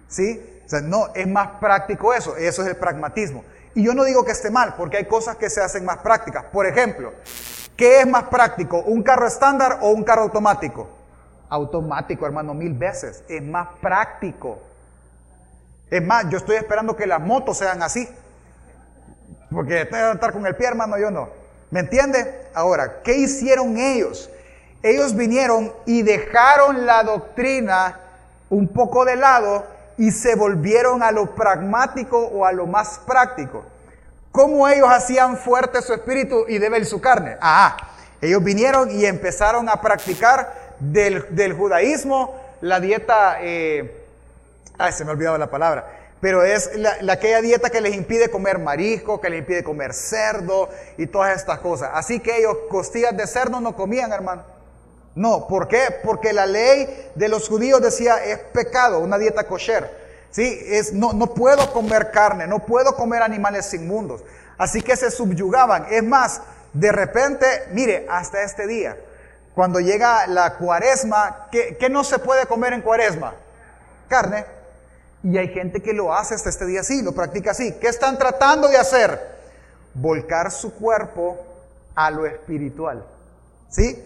¿Sí? 0.09 0.52
No, 0.81 1.09
es 1.15 1.27
más 1.27 1.49
práctico 1.61 2.15
eso, 2.15 2.37
eso 2.37 2.63
es 2.63 2.69
el 2.69 2.77
pragmatismo. 2.77 3.45
Y 3.75 3.85
yo 3.85 3.95
no 3.95 4.05
digo 4.05 4.25
que 4.25 4.33
esté 4.33 4.51
mal, 4.51 4.75
porque 4.77 4.99
hay 4.99 5.07
cosas 5.07 5.37
que 5.37 5.51
se 5.51 5.61
hacen 5.61 5.85
más 5.85 5.99
prácticas. 5.99 6.45
Por 6.45 6.67
ejemplo, 6.67 7.13
¿qué 7.77 8.01
es 8.01 8.07
más 8.07 8.25
práctico, 8.25 8.79
un 8.79 9.03
carro 9.03 9.27
estándar 9.27 9.79
o 9.81 9.91
un 9.91 10.05
carro 10.05 10.23
automático? 10.23 10.89
Automático, 11.49 12.25
hermano, 12.25 12.55
mil 12.55 12.75
veces. 12.75 13.25
Es 13.29 13.43
más 13.43 13.69
práctico. 13.81 14.63
Es 15.91 16.03
más, 16.03 16.29
yo 16.31 16.39
estoy 16.39 16.57
esperando 16.57 16.97
que 16.97 17.07
las 17.07 17.21
motos 17.21 17.59
sean 17.59 17.83
así. 17.83 18.09
Porque 19.51 19.83
estar 19.83 20.33
con 20.33 20.47
el 20.47 20.57
pie, 20.57 20.69
hermano, 20.69 20.99
yo 20.99 21.11
no. 21.11 21.29
¿Me 21.71 21.81
entiende? 21.81 22.49
Ahora, 22.55 23.03
¿qué 23.03 23.17
hicieron 23.17 23.77
ellos? 23.79 24.31
Ellos 24.83 25.15
vinieron 25.15 25.73
y 25.87 26.03
dejaron 26.03 26.87
la 26.87 27.03
doctrina 27.03 28.01
un 28.51 28.69
poco 28.69 29.05
de 29.05 29.17
lado 29.17 29.65
y 29.99 30.11
se 30.11 30.35
volvieron 30.35 31.03
a 31.03 31.13
lo 31.13 31.35
pragmático 31.35 32.19
o 32.19 32.45
a 32.45 32.53
lo 32.53 32.67
más 32.67 33.01
práctico. 33.07 33.65
¿Cómo 34.31 34.67
ellos 34.67 34.89
hacían 34.91 35.37
fuerte 35.37 35.83
su 35.83 35.93
espíritu 35.93 36.47
y 36.49 36.59
débil 36.59 36.87
su 36.87 37.01
carne? 37.01 37.37
Ah, 37.41 37.77
ellos 38.21 38.43
vinieron 38.43 38.91
y 38.91 39.05
empezaron 39.05 39.69
a 39.69 39.81
practicar 39.81 40.77
del, 40.81 41.53
judaísmo 41.53 42.41
la 42.61 42.81
dieta, 42.81 43.39
eh, 43.41 44.05
ay, 44.79 44.93
se 44.93 45.05
me 45.05 45.11
ha 45.11 45.15
olvidado 45.15 45.37
la 45.37 45.51
palabra, 45.51 45.87
pero 46.21 46.45
es 46.45 46.71
la, 46.77 46.97
aquella 47.13 47.43
dieta 47.43 47.69
que 47.69 47.81
les 47.81 47.95
impide 47.95 48.31
comer 48.31 48.59
marisco, 48.59 49.21
que 49.21 49.29
les 49.29 49.41
impide 49.41 49.65
comer 49.65 49.93
cerdo 49.93 50.71
y 50.97 51.07
todas 51.09 51.37
estas 51.37 51.59
cosas. 51.59 51.91
Así 51.95 52.21
que 52.21 52.39
ellos 52.39 52.57
costillas 52.71 53.17
de 53.17 53.27
cerdo 53.27 53.61
no 53.61 53.75
comían, 53.75 54.13
hermano. 54.13 54.45
No, 55.15 55.47
¿por 55.47 55.69
qué? 55.69 55.85
Porque 56.03 56.33
la 56.33 56.47
ley 56.47 57.11
de 57.15 57.29
los 57.29 57.49
judíos 57.49 57.83
decía 57.83 58.25
es 58.25 58.39
pecado, 58.39 58.99
una 59.01 59.19
dieta 59.19 59.45
kosher. 59.45 60.03
Sí, 60.31 60.61
es, 60.67 60.95
no, 60.95 61.13
no 61.13 61.35
puedo 61.35 61.73
comer 61.73 62.11
carne, 62.11 62.47
no 62.47 62.61
puedo 62.61 62.97
comer 62.97 63.23
animales 63.23 63.73
inmundos. 63.75 64.23
Así 64.57 64.81
que 64.81 64.97
se 64.97 65.11
subyugaban. 65.11 65.87
Es 65.91 66.03
más, 66.03 66.41
de 66.73 66.91
repente, 66.91 67.47
mire, 67.73 68.07
hasta 68.11 68.43
este 68.43 68.67
día, 68.67 68.97
cuando 69.55 69.81
llega 69.81 70.27
la 70.27 70.57
cuaresma, 70.57 71.49
¿qué, 71.53 71.77
¿qué, 71.79 71.91
no 71.91 72.03
se 72.03 72.19
puede 72.19 72.47
comer 72.47 72.73
en 72.73 72.81
cuaresma? 72.81 73.35
Carne. 74.09 74.47
Y 75.23 75.37
hay 75.37 75.49
gente 75.49 75.83
que 75.83 75.93
lo 75.93 76.15
hace 76.15 76.35
hasta 76.35 76.49
este 76.49 76.65
día 76.65 76.81
así, 76.81 77.03
lo 77.03 77.13
practica 77.13 77.51
así. 77.51 77.73
¿Qué 77.73 77.89
están 77.89 78.19
tratando 78.19 78.69
de 78.69 78.79
hacer? 78.79 79.21
Volcar 79.93 80.51
su 80.51 80.73
cuerpo 80.75 81.39
a 81.95 82.11
lo 82.11 82.25
espiritual. 82.25 83.05
¿Sí? 83.69 84.03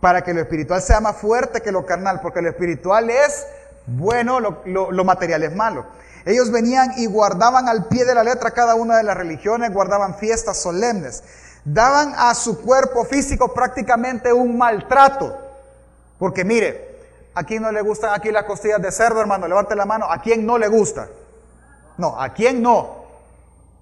Para 0.00 0.22
que 0.22 0.34
lo 0.34 0.40
espiritual 0.40 0.80
sea 0.80 1.00
más 1.00 1.16
fuerte 1.16 1.60
que 1.60 1.72
lo 1.72 1.84
carnal, 1.84 2.20
porque 2.20 2.42
lo 2.42 2.48
espiritual 2.48 3.10
es 3.10 3.46
bueno, 3.86 4.40
lo, 4.40 5.04
material 5.04 5.42
es 5.42 5.54
malo. 5.54 5.86
Ellos 6.24 6.50
venían 6.50 6.92
y 6.96 7.06
guardaban 7.06 7.68
al 7.68 7.86
pie 7.86 8.04
de 8.04 8.14
la 8.14 8.22
letra 8.22 8.50
cada 8.50 8.74
una 8.74 8.96
de 8.96 9.02
las 9.02 9.16
religiones, 9.16 9.72
guardaban 9.72 10.16
fiestas 10.16 10.60
solemnes, 10.60 11.22
daban 11.64 12.14
a 12.16 12.34
su 12.34 12.60
cuerpo 12.62 13.04
físico 13.04 13.52
prácticamente 13.52 14.32
un 14.32 14.56
maltrato. 14.56 15.36
Porque 16.18 16.44
mire, 16.44 16.98
¿a 17.34 17.42
quién 17.44 17.62
no 17.62 17.72
le 17.72 17.80
gustan 17.80 18.12
aquí 18.14 18.30
las 18.30 18.44
costillas 18.44 18.80
de 18.80 18.92
cerdo, 18.92 19.20
hermano? 19.20 19.48
Levante 19.48 19.74
la 19.74 19.86
mano. 19.86 20.06
¿A 20.10 20.20
quién 20.20 20.44
no 20.44 20.58
le 20.58 20.68
gusta? 20.68 21.08
No, 21.96 22.20
¿a 22.20 22.32
quién 22.32 22.62
no? 22.62 23.00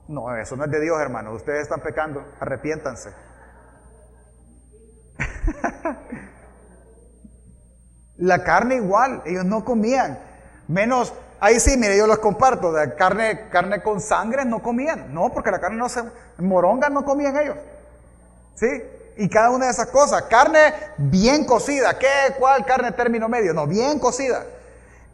No, 0.07 0.35
eso 0.37 0.57
no 0.57 0.65
es 0.65 0.71
de 0.71 0.81
Dios, 0.81 0.99
hermano. 1.01 1.33
Ustedes 1.33 1.63
están 1.63 1.81
pecando. 1.81 2.25
Arrepiéntanse. 2.41 3.11
La 8.19 8.43
carne 8.43 8.77
igual, 8.77 9.23
ellos 9.27 9.45
no 9.45 9.65
comían. 9.65 10.19
Menos, 10.67 11.13
ahí 11.39 11.61
sí, 11.61 11.77
mire, 11.77 11.97
yo 11.97 12.07
los 12.07 12.19
comparto, 12.19 12.73
de 12.73 12.95
carne, 12.95 13.49
carne 13.49 13.81
con 13.81 14.01
sangre 14.01 14.45
no 14.45 14.61
comían. 14.61 15.15
No, 15.15 15.33
porque 15.33 15.53
la 15.53 15.61
carne 15.61 15.77
no 15.77 15.89
se, 15.89 16.03
moronga 16.39 16.91
no 16.91 17.05
comían 17.05 17.37
ellos. 17.37 17.57
¿Sí? 18.57 18.83
Y 19.17 19.29
cada 19.29 19.51
una 19.51 19.67
de 19.67 19.73
esas 19.73 19.87
cosas, 19.89 20.23
carne 20.23 20.75
bien 20.97 21.45
cocida. 21.45 21.97
¿Qué? 21.99 22.35
¿Cuál 22.39 22.65
carne 22.65 22.93
término 22.93 23.29
medio? 23.29 23.55
No, 23.55 23.67
bien 23.67 24.01
cocida. 24.01 24.45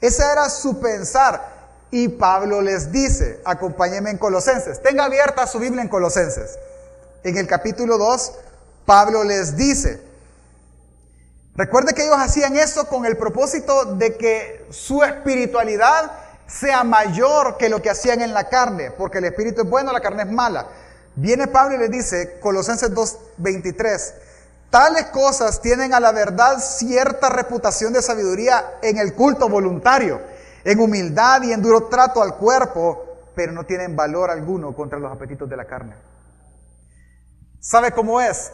Ese 0.00 0.22
era 0.22 0.48
su 0.48 0.80
pensar. 0.80 1.52
Y 1.90 2.09
Pablo 2.09 2.61
les 2.61 2.90
dice, 2.90 3.40
acompáñenme 3.44 4.11
en 4.11 4.18
Colosenses. 4.18 4.83
Tenga 4.83 5.04
abierta 5.04 5.46
su 5.46 5.59
Biblia 5.59 5.83
en 5.83 5.88
Colosenses. 5.88 6.59
En 7.22 7.37
el 7.37 7.46
capítulo 7.46 7.98
2, 7.98 8.33
Pablo 8.85 9.24
les 9.24 9.57
dice, 9.57 10.02
recuerde 11.56 11.94
que 11.94 12.04
ellos 12.04 12.16
hacían 12.18 12.56
eso 12.56 12.86
con 12.88 13.06
el 13.06 13.16
propósito 13.16 13.84
de 13.96 14.16
que 14.16 14.66
su 14.70 15.02
espiritualidad 15.02 16.12
sea 16.46 16.84
mayor 16.84 17.56
que 17.56 17.68
lo 17.68 17.80
que 17.80 17.90
hacían 17.90 18.20
en 18.20 18.34
la 18.34 18.48
carne, 18.48 18.90
porque 18.90 19.18
el 19.18 19.24
espíritu 19.24 19.62
es 19.62 19.68
bueno, 19.68 19.92
la 19.92 20.00
carne 20.00 20.22
es 20.22 20.30
mala. 20.30 20.66
Viene 21.16 21.46
Pablo 21.46 21.76
y 21.76 21.78
les 21.78 21.90
dice, 21.90 22.38
Colosenses 22.40 22.92
2.23, 22.92 24.14
tales 24.70 25.06
cosas 25.06 25.60
tienen 25.60 25.94
a 25.94 26.00
la 26.00 26.12
verdad 26.12 26.58
cierta 26.58 27.28
reputación 27.28 27.92
de 27.92 28.02
sabiduría 28.02 28.78
en 28.82 28.98
el 28.98 29.14
culto 29.14 29.48
voluntario, 29.48 30.20
en 30.64 30.80
humildad 30.80 31.42
y 31.42 31.52
en 31.52 31.62
duro 31.62 31.84
trato 31.84 32.22
al 32.22 32.36
cuerpo, 32.36 33.30
pero 33.34 33.52
no 33.52 33.64
tienen 33.64 33.94
valor 33.94 34.30
alguno 34.30 34.74
contra 34.74 34.98
los 34.98 35.12
apetitos 35.12 35.48
de 35.48 35.56
la 35.56 35.66
carne. 35.66 35.94
¿Sabe 37.60 37.92
cómo 37.92 38.20
es? 38.20 38.52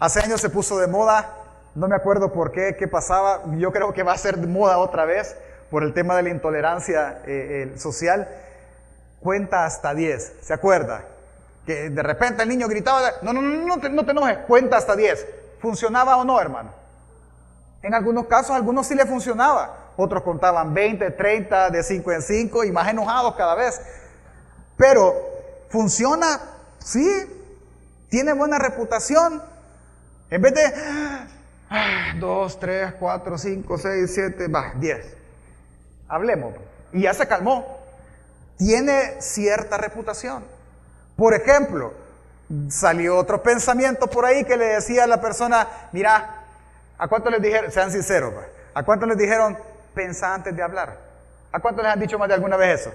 Hace 0.00 0.20
años 0.20 0.40
se 0.40 0.50
puso 0.50 0.78
de 0.78 0.86
moda, 0.86 1.37
no 1.78 1.86
me 1.86 1.94
acuerdo 1.94 2.32
por 2.32 2.50
qué, 2.50 2.74
qué 2.76 2.88
pasaba, 2.88 3.42
yo 3.56 3.70
creo 3.72 3.94
que 3.94 4.02
va 4.02 4.12
a 4.12 4.18
ser 4.18 4.36
moda 4.36 4.78
otra 4.78 5.04
vez 5.04 5.36
por 5.70 5.84
el 5.84 5.94
tema 5.94 6.16
de 6.16 6.24
la 6.24 6.30
intolerancia 6.30 7.22
eh, 7.24 7.72
social. 7.76 8.28
Cuenta 9.20 9.64
hasta 9.64 9.94
10, 9.94 10.38
¿se 10.42 10.52
acuerda? 10.52 11.04
Que 11.66 11.90
de 11.90 12.02
repente 12.02 12.42
el 12.42 12.48
niño 12.48 12.66
gritaba, 12.66 13.12
no, 13.22 13.32
no, 13.32 13.40
no, 13.40 13.64
no 13.64 13.78
te, 13.78 13.90
no 13.90 14.04
te 14.04 14.10
enojes, 14.10 14.38
cuenta 14.48 14.76
hasta 14.76 14.96
10. 14.96 15.26
¿Funcionaba 15.60 16.16
o 16.16 16.24
no, 16.24 16.40
hermano? 16.40 16.70
En 17.82 17.94
algunos 17.94 18.26
casos, 18.26 18.56
algunos 18.56 18.86
sí 18.86 18.96
le 18.96 19.06
funcionaba. 19.06 19.92
Otros 19.96 20.24
contaban 20.24 20.74
20, 20.74 21.12
30, 21.12 21.70
de 21.70 21.82
5 21.84 22.12
en 22.12 22.22
5 22.22 22.64
y 22.64 22.72
más 22.72 22.88
enojados 22.88 23.36
cada 23.36 23.54
vez. 23.54 23.80
Pero, 24.76 25.14
¿funciona? 25.68 26.40
Sí. 26.78 27.08
¿Tiene 28.08 28.32
buena 28.32 28.58
reputación? 28.58 29.42
En 30.30 30.42
vez 30.42 30.54
de 30.54 30.72
2, 32.18 32.60
3, 32.60 32.94
4, 32.98 33.38
5, 33.38 33.78
6, 33.78 34.10
7, 34.14 34.48
va, 34.48 34.72
10. 34.76 35.16
Hablemos. 36.08 36.54
Y 36.92 37.02
ya 37.02 37.14
se 37.14 37.26
calmó. 37.26 37.78
Tiene 38.56 39.20
cierta 39.20 39.76
reputación. 39.76 40.44
Por 41.16 41.34
ejemplo, 41.34 41.92
salió 42.68 43.16
otro 43.16 43.42
pensamiento 43.42 44.08
por 44.08 44.24
ahí 44.24 44.44
que 44.44 44.56
le 44.56 44.66
decía 44.66 45.04
a 45.04 45.06
la 45.06 45.20
persona, 45.20 45.68
mira, 45.92 46.44
¿a 46.96 47.08
cuánto 47.08 47.30
les 47.30 47.42
dijeron, 47.42 47.70
sean 47.70 47.92
sinceros, 47.92 48.32
pues, 48.32 48.46
¿a 48.74 48.82
cuánto 48.82 49.06
les 49.06 49.18
dijeron, 49.18 49.58
pensa 49.94 50.34
antes 50.34 50.56
de 50.56 50.62
hablar? 50.62 50.96
¿A 51.52 51.60
cuánto 51.60 51.82
les 51.82 51.92
han 51.92 52.00
dicho 52.00 52.18
más 52.18 52.28
de 52.28 52.34
alguna 52.34 52.56
vez 52.56 52.80
eso? 52.80 52.92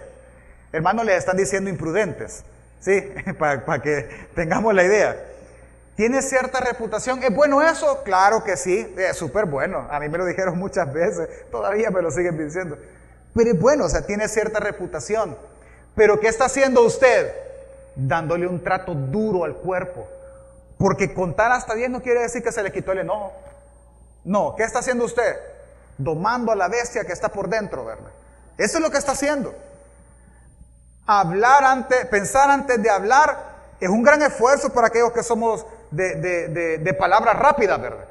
Hermanos, 0.72 1.06
les 1.06 1.18
están 1.18 1.38
diciendo 1.38 1.70
imprudentes, 1.70 2.44
¿sí? 2.80 3.14
Para 3.40 3.82
que 3.82 4.28
tengamos 4.36 4.74
la 4.74 4.84
idea. 4.84 5.33
¿Tiene 5.96 6.22
cierta 6.24 6.60
reputación? 6.60 7.24
¿Es 7.24 7.34
bueno 7.34 7.62
eso? 7.62 8.02
Claro 8.04 8.44
que 8.44 8.58
sí, 8.58 8.94
es 8.98 9.16
súper 9.16 9.46
bueno. 9.46 9.88
A 9.92 10.00
mí 10.00 10.10
me 10.10 10.18
lo 10.18 10.26
dijeron 10.26 10.58
muchas 10.58 10.92
veces, 10.92 11.30
todavía 11.52 11.92
me 11.92 12.02
lo 12.02 12.10
siguen 12.10 12.38
diciendo. 12.38 12.78
Pero 13.36 13.52
es 13.52 13.60
bueno, 13.60 13.86
o 13.86 13.90
sea, 13.90 14.06
tiene 14.06 14.28
cierta 14.28 14.60
reputación. 14.60 15.38
Pero 15.96 16.20
¿qué 16.20 16.28
está 16.28 16.46
haciendo 16.46 16.82
usted? 16.82 17.34
Dándole 17.96 18.48
un 18.48 18.64
trato 18.64 18.96
duro 18.96 19.44
al 19.44 19.56
cuerpo. 19.56 20.08
Porque 20.80 21.14
contar 21.14 21.52
hasta 21.52 21.76
10 21.76 21.92
no 21.92 22.02
quiere 22.02 22.22
decir 22.22 22.44
que 22.44 22.52
se 22.52 22.64
le 22.64 22.72
quitó 22.72 22.92
el 22.92 23.00
enojo. 23.00 23.32
No, 24.24 24.56
¿qué 24.56 24.64
está 24.64 24.80
haciendo 24.80 25.06
usted? 25.06 25.38
Domando 25.98 26.52
a 26.52 26.56
la 26.56 26.68
bestia 26.70 27.04
que 27.06 27.14
está 27.14 27.30
por 27.30 27.50
dentro, 27.50 27.86
¿verdad? 27.86 28.12
Eso 28.58 28.78
es 28.78 28.84
lo 28.84 28.90
que 28.90 28.98
está 28.98 29.12
haciendo. 29.12 29.54
Hablar 31.06 31.64
antes, 31.64 32.06
pensar 32.08 32.50
antes 32.50 32.82
de 32.82 32.90
hablar 32.90 33.54
es 33.80 33.90
un 33.90 34.02
gran 34.02 34.22
esfuerzo 34.22 34.72
para 34.72 34.88
aquellos 34.88 35.12
que 35.12 35.24
somos 35.24 35.66
de, 35.94 36.96
palabras 36.98 37.38
rápidas, 37.38 37.82
¿verdad? 37.82 38.06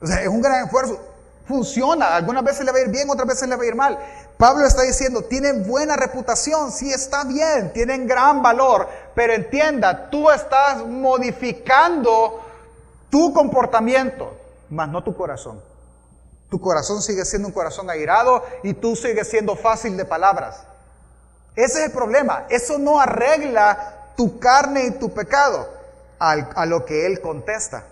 O 0.00 0.06
sea, 0.06 0.22
es 0.22 0.28
un 0.28 0.40
gran 0.40 0.64
esfuerzo. 0.64 0.98
Funciona, 1.46 2.14
algunas 2.14 2.44
veces 2.44 2.64
le 2.66 2.72
va 2.72 2.78
a 2.78 2.82
ir 2.82 2.88
bien, 2.88 3.08
otras 3.08 3.26
veces 3.26 3.48
le 3.48 3.56
va 3.56 3.62
a 3.62 3.66
ir 3.66 3.74
mal. 3.74 3.98
Pablo 4.36 4.66
está 4.66 4.82
diciendo, 4.82 5.22
tienen 5.22 5.66
buena 5.66 5.96
reputación, 5.96 6.70
sí 6.70 6.92
está 6.92 7.24
bien, 7.24 7.72
tienen 7.72 8.06
gran 8.06 8.42
valor, 8.42 8.86
pero 9.14 9.32
entienda, 9.32 10.10
tú 10.10 10.30
estás 10.30 10.84
modificando 10.86 12.44
tu 13.10 13.32
comportamiento, 13.32 14.36
más 14.68 14.88
no 14.90 15.02
tu 15.02 15.16
corazón. 15.16 15.60
Tu 16.50 16.60
corazón 16.60 17.02
sigue 17.02 17.24
siendo 17.24 17.48
un 17.48 17.54
corazón 17.54 17.90
airado 17.90 18.42
y 18.62 18.74
tú 18.74 18.94
sigues 18.94 19.28
siendo 19.28 19.56
fácil 19.56 19.96
de 19.96 20.04
palabras. 20.04 20.64
Ese 21.56 21.80
es 21.80 21.86
el 21.86 21.92
problema. 21.92 22.46
Eso 22.48 22.78
no 22.78 23.00
arregla 23.00 24.12
tu 24.16 24.38
carne 24.38 24.86
y 24.86 24.90
tu 24.92 25.12
pecado 25.12 25.77
a 26.18 26.66
lo 26.66 26.84
que 26.84 27.06
Él 27.06 27.20
contesta. 27.20 27.84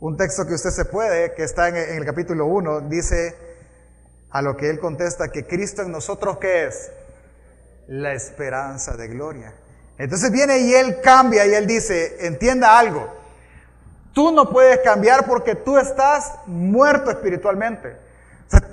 Un 0.00 0.16
texto 0.16 0.46
que 0.46 0.54
usted 0.54 0.70
se 0.70 0.84
puede, 0.84 1.34
que 1.34 1.42
está 1.42 1.68
en, 1.68 1.76
el 1.76 2.04
capítulo 2.04 2.46
1, 2.46 2.82
dice 2.82 3.36
a 4.30 4.42
lo 4.42 4.56
que 4.56 4.70
Él 4.70 4.78
contesta 4.78 5.32
que 5.32 5.44
Cristo 5.44 5.82
en 5.82 5.90
nosotros, 5.90 6.38
¿qué 6.38 6.66
es? 6.66 6.92
La 7.88 8.12
esperanza 8.12 8.96
de 8.96 9.08
gloria. 9.08 9.54
Entonces 9.98 10.30
viene 10.30 10.58
y 10.58 10.72
Él 10.72 11.00
cambia 11.00 11.44
y 11.46 11.54
Él 11.54 11.66
dice, 11.66 12.26
entienda 12.26 12.78
algo, 12.78 13.12
tú 14.12 14.30
no 14.30 14.50
puedes 14.50 14.78
cambiar 14.80 15.26
porque 15.26 15.56
tú 15.56 15.78
estás 15.78 16.32
muerto 16.46 17.10
espiritualmente. 17.10 17.96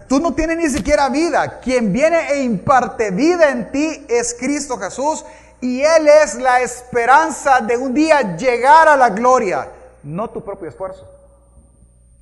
Tú 0.07 0.19
no 0.19 0.35
tienes 0.35 0.57
ni 0.57 0.69
siquiera 0.69 1.09
vida. 1.09 1.59
Quien 1.59 1.91
viene 1.91 2.33
e 2.33 2.43
imparte 2.43 3.09
vida 3.09 3.49
en 3.49 3.71
ti 3.71 4.05
es 4.07 4.35
Cristo 4.39 4.77
Jesús 4.77 5.25
y 5.61 5.81
Él 5.81 6.07
es 6.07 6.35
la 6.35 6.61
esperanza 6.61 7.61
de 7.61 7.77
un 7.77 7.93
día 7.93 8.35
llegar 8.35 8.87
a 8.87 8.95
la 8.95 9.09
gloria, 9.09 9.69
no 10.03 10.29
tu 10.29 10.43
propio 10.43 10.69
esfuerzo. 10.69 11.09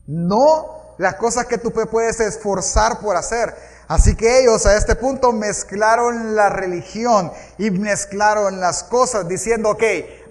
No 0.07 0.95
las 0.97 1.15
cosas 1.15 1.45
que 1.45 1.57
tú 1.57 1.71
puedes 1.71 2.19
esforzar 2.19 2.99
por 2.99 3.15
hacer. 3.15 3.53
Así 3.87 4.15
que 4.15 4.39
ellos 4.39 4.65
a 4.65 4.77
este 4.77 4.95
punto 4.95 5.31
mezclaron 5.31 6.35
la 6.35 6.49
religión 6.49 7.31
y 7.57 7.69
mezclaron 7.71 8.59
las 8.59 8.83
cosas 8.83 9.27
diciendo, 9.27 9.71
ok, 9.71 9.83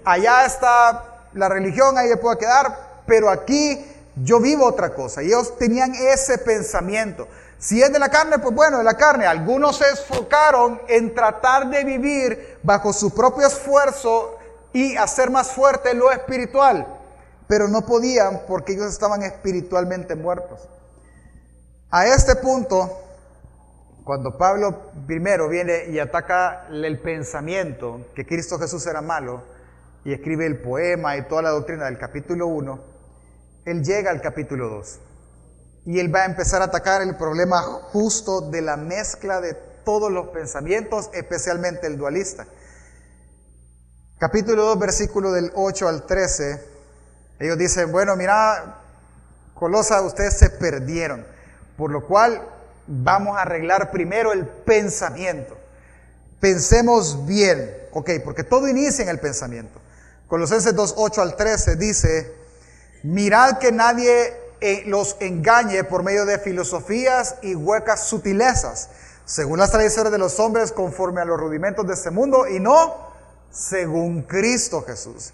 allá 0.05 0.45
está 0.45 1.27
la 1.33 1.49
religión, 1.49 1.97
ahí 1.97 2.09
puedo 2.15 2.37
quedar, 2.37 3.01
pero 3.05 3.29
aquí 3.29 3.85
yo 4.15 4.39
vivo 4.39 4.65
otra 4.65 4.93
cosa. 4.93 5.21
Y 5.21 5.27
ellos 5.27 5.57
tenían 5.57 5.93
ese 5.95 6.37
pensamiento. 6.39 7.27
Si 7.63 7.81
es 7.81 7.93
de 7.93 7.97
la 7.97 8.09
carne, 8.09 8.39
pues 8.39 8.53
bueno, 8.53 8.79
de 8.79 8.83
la 8.83 8.95
carne. 8.95 9.25
Algunos 9.25 9.77
se 9.77 9.89
enfocaron 9.89 10.81
en 10.89 11.15
tratar 11.15 11.69
de 11.69 11.85
vivir 11.85 12.57
bajo 12.61 12.91
su 12.91 13.15
propio 13.15 13.47
esfuerzo 13.47 14.37
y 14.73 14.97
hacer 14.97 15.31
más 15.31 15.53
fuerte 15.53 15.93
lo 15.93 16.11
espiritual, 16.11 16.85
pero 17.47 17.69
no 17.69 17.85
podían 17.85 18.41
porque 18.49 18.73
ellos 18.73 18.87
estaban 18.87 19.23
espiritualmente 19.23 20.13
muertos. 20.13 20.67
A 21.89 22.05
este 22.05 22.35
punto, 22.35 22.99
cuando 24.03 24.37
Pablo 24.37 24.91
primero 25.07 25.47
viene 25.47 25.85
y 25.85 25.99
ataca 25.99 26.67
el 26.69 26.99
pensamiento 26.99 28.07
que 28.13 28.25
Cristo 28.25 28.59
Jesús 28.59 28.85
era 28.87 29.01
malo 29.01 29.41
y 30.03 30.11
escribe 30.11 30.45
el 30.45 30.61
poema 30.61 31.15
y 31.15 31.29
toda 31.29 31.43
la 31.43 31.51
doctrina 31.51 31.85
del 31.85 31.97
capítulo 31.97 32.47
1, 32.47 32.79
él 33.63 33.85
llega 33.85 34.11
al 34.11 34.19
capítulo 34.19 34.67
2. 34.67 34.99
Y 35.85 35.99
él 35.99 36.13
va 36.13 36.21
a 36.21 36.25
empezar 36.25 36.61
a 36.61 36.65
atacar 36.65 37.01
el 37.01 37.15
problema 37.17 37.61
justo 37.61 38.41
de 38.41 38.61
la 38.61 38.77
mezcla 38.77 39.41
de 39.41 39.53
todos 39.83 40.11
los 40.11 40.29
pensamientos, 40.29 41.09
especialmente 41.13 41.87
el 41.87 41.97
dualista. 41.97 42.47
Capítulo 44.17 44.63
2, 44.63 44.79
versículo 44.79 45.31
del 45.33 45.51
8 45.55 45.87
al 45.87 46.05
13. 46.05 46.63
Ellos 47.39 47.57
dicen, 47.57 47.91
bueno, 47.91 48.15
mira, 48.15 48.79
Colosa, 49.53 50.01
ustedes 50.01 50.37
se 50.37 50.49
perdieron. 50.49 51.25
Por 51.77 51.91
lo 51.91 52.05
cual 52.05 52.41
vamos 52.87 53.37
a 53.37 53.41
arreglar 53.41 53.91
primero 53.91 54.31
el 54.31 54.45
pensamiento. 54.45 55.57
Pensemos 56.39 57.25
bien. 57.25 57.73
Ok, 57.91 58.09
porque 58.23 58.43
todo 58.43 58.67
inicia 58.67 59.03
en 59.03 59.09
el 59.09 59.19
pensamiento. 59.19 59.79
Colosenses 60.27 60.75
2, 60.75 60.95
8 60.97 61.21
al 61.21 61.35
13 61.35 61.75
dice, 61.75 62.33
mirad 63.03 63.57
que 63.59 63.71
nadie 63.71 64.42
los 64.85 65.17
engañe 65.19 65.83
por 65.83 66.03
medio 66.03 66.25
de 66.25 66.39
filosofías 66.39 67.35
y 67.41 67.55
huecas 67.55 68.07
sutilezas, 68.07 68.89
según 69.25 69.59
las 69.59 69.71
tradiciones 69.71 70.11
de 70.11 70.17
los 70.17 70.39
hombres, 70.39 70.71
conforme 70.71 71.21
a 71.21 71.25
los 71.25 71.39
rudimentos 71.39 71.85
de 71.87 71.93
este 71.93 72.11
mundo, 72.11 72.47
y 72.47 72.59
no 72.59 73.13
según 73.51 74.23
Cristo 74.23 74.81
Jesús. 74.81 75.33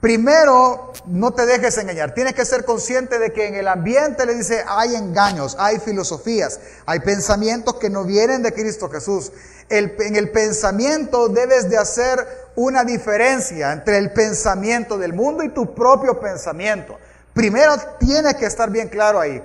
Primero, 0.00 0.92
no 1.06 1.32
te 1.32 1.46
dejes 1.46 1.78
engañar. 1.78 2.12
Tienes 2.12 2.34
que 2.34 2.44
ser 2.44 2.64
consciente 2.64 3.18
de 3.18 3.32
que 3.32 3.46
en 3.46 3.54
el 3.54 3.66
ambiente 3.66 4.26
le 4.26 4.34
dice 4.34 4.62
hay 4.68 4.94
engaños, 4.94 5.56
hay 5.58 5.78
filosofías, 5.78 6.60
hay 6.84 7.00
pensamientos 7.00 7.76
que 7.76 7.88
no 7.88 8.04
vienen 8.04 8.42
de 8.42 8.52
Cristo 8.52 8.90
Jesús. 8.90 9.32
en 9.68 10.16
el 10.16 10.30
pensamiento 10.30 11.28
debes 11.28 11.70
de 11.70 11.78
hacer 11.78 12.24
una 12.56 12.84
diferencia 12.84 13.72
entre 13.72 13.98
el 13.98 14.12
pensamiento 14.12 14.98
del 14.98 15.12
mundo 15.14 15.42
y 15.42 15.48
tu 15.48 15.74
propio 15.74 16.20
pensamiento. 16.20 16.98
Primero 17.36 17.76
tiene 17.98 18.34
que 18.34 18.46
estar 18.46 18.70
bien 18.70 18.88
claro 18.88 19.20
ahí. 19.20 19.44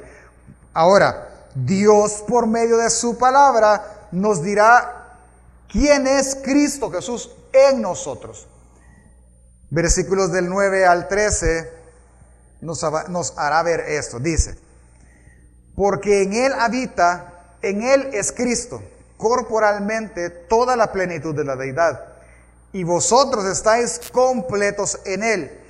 Ahora, 0.73 1.27
Dios 1.53 2.23
por 2.25 2.47
medio 2.47 2.77
de 2.77 2.89
su 2.89 3.17
palabra 3.17 4.07
nos 4.13 4.41
dirá 4.41 5.17
quién 5.67 6.07
es 6.07 6.37
Cristo 6.41 6.89
Jesús 6.89 7.29
en 7.51 7.81
nosotros. 7.81 8.47
Versículos 9.69 10.31
del 10.31 10.47
9 10.47 10.85
al 10.85 11.09
13 11.09 11.69
nos, 12.61 12.81
nos 13.09 13.37
hará 13.37 13.61
ver 13.61 13.81
esto. 13.81 14.19
Dice, 14.19 14.57
porque 15.75 16.23
en 16.23 16.31
Él 16.31 16.53
habita, 16.57 17.57
en 17.61 17.83
Él 17.83 18.09
es 18.13 18.31
Cristo, 18.31 18.81
corporalmente 19.17 20.29
toda 20.29 20.77
la 20.77 20.93
plenitud 20.93 21.35
de 21.35 21.43
la 21.43 21.57
deidad. 21.57 22.05
Y 22.71 22.85
vosotros 22.85 23.43
estáis 23.43 23.99
completos 24.13 24.97
en 25.03 25.23
Él 25.23 25.60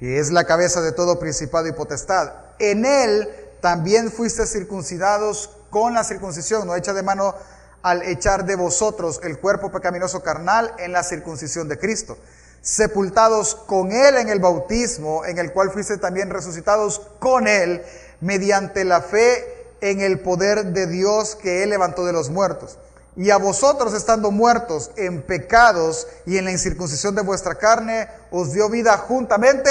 que 0.00 0.18
es 0.18 0.30
la 0.30 0.44
cabeza 0.44 0.80
de 0.80 0.92
todo 0.92 1.18
principado 1.18 1.68
y 1.68 1.72
potestad. 1.72 2.32
En 2.58 2.86
él 2.86 3.28
también 3.60 4.10
fuiste 4.10 4.46
circuncidados 4.46 5.50
con 5.68 5.92
la 5.92 6.04
circuncisión, 6.04 6.66
no 6.66 6.74
hecha 6.74 6.94
de 6.94 7.02
mano 7.02 7.34
al 7.82 8.02
echar 8.04 8.46
de 8.46 8.56
vosotros 8.56 9.20
el 9.22 9.38
cuerpo 9.38 9.70
pecaminoso 9.70 10.22
carnal 10.22 10.72
en 10.78 10.92
la 10.92 11.04
circuncisión 11.04 11.68
de 11.68 11.78
Cristo, 11.78 12.16
sepultados 12.62 13.54
con 13.54 13.92
él 13.92 14.16
en 14.16 14.30
el 14.30 14.40
bautismo, 14.40 15.26
en 15.26 15.36
el 15.36 15.52
cual 15.52 15.70
fuiste 15.70 15.98
también 15.98 16.30
resucitados 16.30 17.02
con 17.18 17.46
él 17.46 17.82
mediante 18.22 18.86
la 18.86 19.02
fe 19.02 19.66
en 19.82 20.00
el 20.00 20.20
poder 20.20 20.72
de 20.72 20.86
Dios 20.86 21.36
que 21.36 21.62
él 21.62 21.68
levantó 21.68 22.06
de 22.06 22.14
los 22.14 22.30
muertos. 22.30 22.78
Y 23.16 23.30
a 23.30 23.38
vosotros 23.38 23.92
estando 23.94 24.30
muertos 24.30 24.90
en 24.96 25.22
pecados 25.22 26.06
y 26.26 26.38
en 26.38 26.44
la 26.44 26.52
incircuncisión 26.52 27.14
de 27.14 27.22
vuestra 27.22 27.56
carne, 27.56 28.08
os 28.30 28.52
dio 28.52 28.68
vida 28.68 28.96
juntamente 28.96 29.70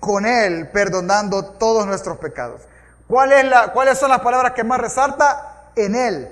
con 0.00 0.26
Él, 0.26 0.68
perdonando 0.68 1.44
todos 1.44 1.86
nuestros 1.86 2.18
pecados. 2.18 2.62
¿Cuál 3.06 3.32
es 3.32 3.44
la, 3.44 3.72
¿Cuáles 3.72 3.98
son 3.98 4.10
las 4.10 4.20
palabras 4.20 4.52
que 4.52 4.64
más 4.64 4.80
resalta? 4.80 5.70
En 5.76 5.94
Él, 5.94 6.28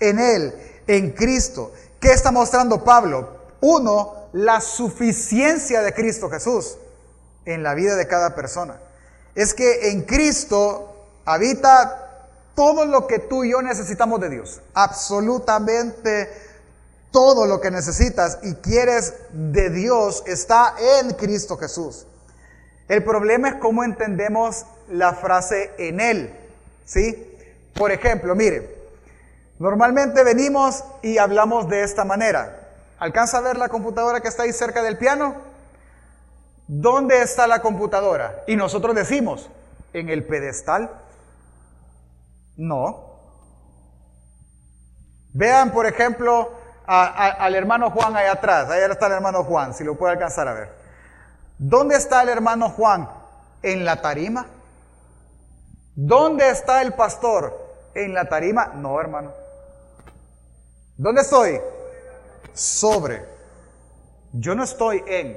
en 0.00 0.18
Él, 0.18 0.54
en 0.86 1.12
Cristo. 1.12 1.72
¿Qué 2.00 2.12
está 2.12 2.30
mostrando 2.30 2.82
Pablo? 2.84 3.36
Uno, 3.60 4.28
la 4.32 4.60
suficiencia 4.60 5.82
de 5.82 5.94
Cristo 5.94 6.28
Jesús 6.28 6.76
en 7.44 7.62
la 7.62 7.74
vida 7.74 7.96
de 7.96 8.06
cada 8.06 8.34
persona. 8.34 8.76
es 9.34 9.54
que 9.54 9.90
en 9.90 10.02
Cristo 10.02 10.96
habita 11.24 12.05
todo 12.56 12.86
lo 12.86 13.06
que 13.06 13.20
tú 13.20 13.44
y 13.44 13.52
yo 13.52 13.62
necesitamos 13.62 14.18
de 14.20 14.30
Dios. 14.30 14.62
Absolutamente 14.74 16.28
todo 17.12 17.46
lo 17.46 17.60
que 17.60 17.70
necesitas 17.70 18.40
y 18.42 18.54
quieres 18.54 19.14
de 19.30 19.70
Dios 19.70 20.24
está 20.26 20.74
en 21.00 21.12
Cristo 21.12 21.56
Jesús. 21.56 22.06
El 22.88 23.04
problema 23.04 23.50
es 23.50 23.54
cómo 23.56 23.84
entendemos 23.84 24.64
la 24.88 25.14
frase 25.14 25.72
en 25.78 26.00
Él. 26.00 26.34
¿Sí? 26.84 27.36
Por 27.74 27.92
ejemplo, 27.92 28.34
mire, 28.34 28.74
normalmente 29.58 30.24
venimos 30.24 30.82
y 31.02 31.18
hablamos 31.18 31.68
de 31.68 31.82
esta 31.82 32.04
manera. 32.04 32.68
¿Alcanza 32.98 33.38
a 33.38 33.42
ver 33.42 33.58
la 33.58 33.68
computadora 33.68 34.20
que 34.20 34.28
está 34.28 34.44
ahí 34.44 34.52
cerca 34.52 34.82
del 34.82 34.96
piano? 34.96 35.34
¿Dónde 36.68 37.20
está 37.20 37.46
la 37.46 37.60
computadora? 37.60 38.44
Y 38.46 38.56
nosotros 38.56 38.94
decimos, 38.94 39.50
¿en 39.92 40.08
el 40.08 40.24
pedestal? 40.24 40.90
No. 42.56 43.16
Vean, 45.32 45.70
por 45.70 45.86
ejemplo, 45.86 46.52
al 46.86 47.54
hermano 47.54 47.90
Juan 47.90 48.16
allá 48.16 48.32
atrás. 48.32 48.70
Allá 48.70 48.86
está 48.86 49.06
el 49.06 49.12
hermano 49.12 49.44
Juan, 49.44 49.74
si 49.74 49.84
lo 49.84 49.96
puede 49.96 50.14
alcanzar 50.14 50.48
a 50.48 50.54
ver. 50.54 50.70
¿Dónde 51.58 51.96
está 51.96 52.22
el 52.22 52.28
hermano 52.28 52.70
Juan? 52.70 53.08
¿En 53.62 53.84
la 53.84 54.00
tarima? 54.00 54.46
¿Dónde 55.94 56.50
está 56.50 56.82
el 56.82 56.94
pastor? 56.94 57.54
¿En 57.94 58.14
la 58.14 58.28
tarima? 58.28 58.66
No, 58.74 59.00
hermano. 59.00 59.32
¿Dónde 60.96 61.22
estoy? 61.22 61.60
Sobre. 62.52 63.24
Yo 64.32 64.54
no 64.54 64.64
estoy 64.64 65.02
en. 65.06 65.36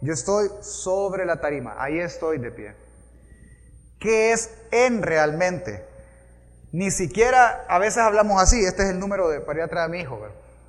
Yo 0.00 0.12
estoy 0.12 0.50
sobre 0.60 1.24
la 1.24 1.40
tarima, 1.40 1.76
ahí 1.78 1.98
estoy 1.98 2.38
de 2.38 2.50
pie. 2.50 2.74
¿Qué 3.98 4.32
es 4.32 4.50
en 4.70 5.02
realmente? 5.02 5.93
Ni 6.74 6.90
siquiera, 6.90 7.64
a 7.68 7.78
veces 7.78 7.98
hablamos 7.98 8.42
así, 8.42 8.64
este 8.64 8.82
es 8.82 8.88
el 8.88 8.98
número 8.98 9.28
de, 9.28 9.38
para 9.38 9.60
ir 9.60 9.64
atrás 9.64 9.84
a 9.84 9.88
mi 9.88 10.00
hijo, 10.00 10.18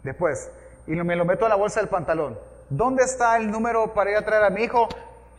después, 0.03 0.51
y 0.85 0.91
me 0.91 1.15
lo 1.15 1.25
meto 1.25 1.47
a 1.47 1.49
la 1.49 1.55
bolsa 1.55 1.79
del 1.79 1.89
pantalón. 1.89 2.37
¿Dónde 2.69 3.03
está 3.03 3.35
el 3.37 3.49
número 3.49 3.91
para 3.95 4.11
ir 4.11 4.17
a 4.17 4.23
traer 4.23 4.43
a 4.43 4.51
mi 4.51 4.65
hijo? 4.65 4.87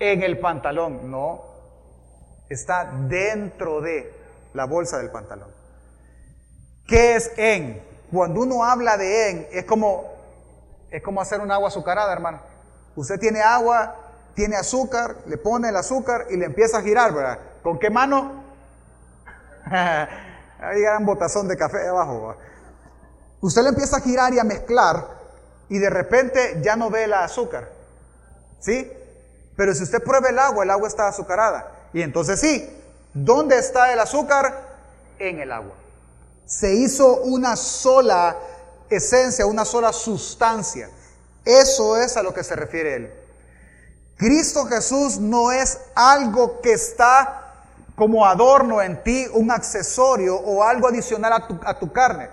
En 0.00 0.24
el 0.24 0.40
pantalón. 0.40 1.08
No, 1.08 1.44
está 2.48 2.90
dentro 3.06 3.80
de 3.80 4.12
la 4.54 4.64
bolsa 4.64 4.98
del 4.98 5.12
pantalón. 5.12 5.50
¿Qué 6.88 7.14
es 7.14 7.30
en? 7.36 7.80
Cuando 8.10 8.40
uno 8.40 8.64
habla 8.64 8.96
de 8.96 9.30
en, 9.30 9.48
es 9.52 9.66
como, 9.66 10.16
es 10.90 11.00
como 11.00 11.20
hacer 11.20 11.38
un 11.38 11.52
agua 11.52 11.68
azucarada, 11.68 12.12
hermano. 12.12 12.40
Usted 12.96 13.20
tiene 13.20 13.40
agua, 13.40 13.94
tiene 14.34 14.56
azúcar, 14.56 15.14
le 15.26 15.38
pone 15.38 15.68
el 15.68 15.76
azúcar 15.76 16.26
y 16.28 16.36
le 16.36 16.46
empieza 16.46 16.78
a 16.78 16.82
girar, 16.82 17.14
¿verdad? 17.14 17.38
¿Con 17.62 17.78
qué 17.78 17.88
mano? 17.88 18.42
Ahí 20.58 20.82
un 20.98 21.06
botazón 21.06 21.48
de 21.48 21.56
café 21.56 21.86
abajo. 21.88 22.36
Usted 23.40 23.62
le 23.62 23.68
empieza 23.68 23.98
a 23.98 24.00
girar 24.00 24.32
y 24.32 24.38
a 24.38 24.44
mezclar 24.44 25.06
y 25.68 25.78
de 25.78 25.90
repente 25.90 26.60
ya 26.62 26.76
no 26.76 26.90
ve 26.90 27.04
el 27.04 27.12
azúcar. 27.12 27.70
¿Sí? 28.60 28.90
Pero 29.56 29.74
si 29.74 29.82
usted 29.82 30.02
prueba 30.02 30.28
el 30.28 30.38
agua, 30.38 30.64
el 30.64 30.70
agua 30.70 30.88
está 30.88 31.08
azucarada. 31.08 31.72
Y 31.92 32.02
entonces 32.02 32.40
sí, 32.40 32.68
¿dónde 33.12 33.58
está 33.58 33.92
el 33.92 33.98
azúcar? 33.98 34.78
En 35.18 35.40
el 35.40 35.52
agua. 35.52 35.74
Se 36.44 36.74
hizo 36.74 37.22
una 37.22 37.56
sola 37.56 38.36
esencia, 38.88 39.46
una 39.46 39.64
sola 39.64 39.92
sustancia. 39.92 40.90
Eso 41.44 41.96
es 41.96 42.16
a 42.16 42.22
lo 42.22 42.34
que 42.34 42.44
se 42.44 42.56
refiere 42.56 42.96
él. 42.96 43.14
Cristo 44.16 44.64
Jesús 44.66 45.18
no 45.18 45.52
es 45.52 45.78
algo 45.94 46.60
que 46.60 46.72
está 46.72 47.45
como 47.96 48.24
adorno 48.24 48.80
en 48.80 49.02
ti, 49.02 49.26
un 49.32 49.50
accesorio 49.50 50.36
o 50.36 50.62
algo 50.62 50.86
adicional 50.86 51.32
a 51.64 51.78
tu, 51.78 51.92
carne. 51.92 52.28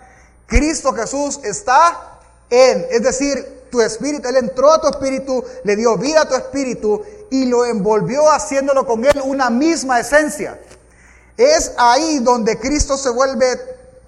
Cristo 0.46 0.94
Jesús 0.94 1.40
está 1.44 2.20
en, 2.50 2.86
es 2.92 3.02
decir, 3.02 3.64
tu 3.72 3.82
espíritu, 3.82 4.28
Él 4.28 4.36
entró 4.36 4.72
a 4.72 4.80
tu 4.80 4.88
espíritu, 4.88 5.44
le 5.64 5.76
dio 5.76 5.98
vida 5.98 6.22
a 6.22 6.28
tu 6.28 6.36
espíritu 6.36 7.02
y 7.32 7.46
lo 7.46 7.66
envolvió 7.66 8.30
haciéndolo 8.30 8.86
con 8.86 9.04
Él 9.06 9.20
una 9.24 9.50
misma 9.50 10.00
esencia. 10.00 10.60
Es 11.38 11.72
ahí 11.78 12.20
donde 12.20 12.60
Cristo 12.60 12.98
se 12.98 13.10
vuelve 13.10 13.58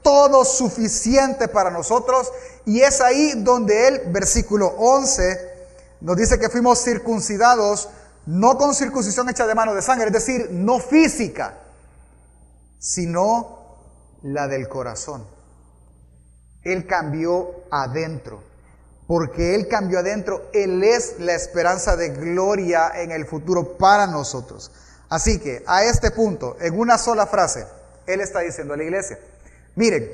todo 0.03 0.45
suficiente 0.45 1.47
para 1.47 1.71
nosotros 1.71 2.31
y 2.65 2.81
es 2.81 3.01
ahí 3.01 3.33
donde 3.37 3.87
él, 3.87 4.01
versículo 4.09 4.67
11, 4.77 5.55
nos 6.01 6.15
dice 6.15 6.37
que 6.37 6.49
fuimos 6.49 6.83
circuncidados 6.83 7.89
no 8.25 8.57
con 8.57 8.73
circuncisión 8.73 9.29
hecha 9.29 9.45
de 9.47 9.55
mano 9.55 9.73
de 9.73 9.81
sangre, 9.81 10.07
es 10.07 10.13
decir, 10.13 10.49
no 10.51 10.79
física, 10.79 11.59
sino 12.79 13.77
la 14.23 14.47
del 14.47 14.67
corazón. 14.67 15.25
Él 16.63 16.87
cambió 16.87 17.65
adentro. 17.71 18.43
Porque 19.07 19.53
Él 19.53 19.67
cambió 19.67 19.99
adentro, 19.99 20.49
Él 20.51 20.83
es 20.83 21.19
la 21.19 21.35
esperanza 21.35 21.95
de 21.95 22.09
gloria 22.09 22.91
en 22.95 23.11
el 23.11 23.27
futuro 23.27 23.77
para 23.77 24.07
nosotros. 24.07 24.71
Así 25.09 25.39
que 25.39 25.63
a 25.67 25.83
este 25.83 26.09
punto, 26.09 26.57
en 26.59 26.79
una 26.79 26.97
sola 26.97 27.27
frase, 27.27 27.67
Él 28.07 28.19
está 28.21 28.39
diciendo 28.39 28.73
a 28.73 28.77
la 28.77 28.83
iglesia, 28.83 29.19
Miren, 29.75 30.09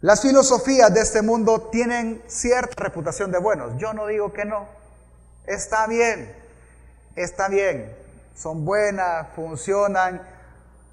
las 0.00 0.20
filosofías 0.20 0.92
de 0.92 1.00
este 1.00 1.22
mundo 1.22 1.68
tienen 1.70 2.20
cierta 2.26 2.82
reputación 2.82 3.30
de 3.30 3.38
buenos. 3.38 3.74
Yo 3.78 3.94
no 3.94 4.08
digo 4.08 4.32
que 4.32 4.44
no. 4.44 4.66
Está 5.46 5.86
bien, 5.86 6.34
está 7.16 7.48
bien. 7.48 7.94
Son 8.34 8.64
buenas, 8.64 9.28
funcionan, 9.34 10.22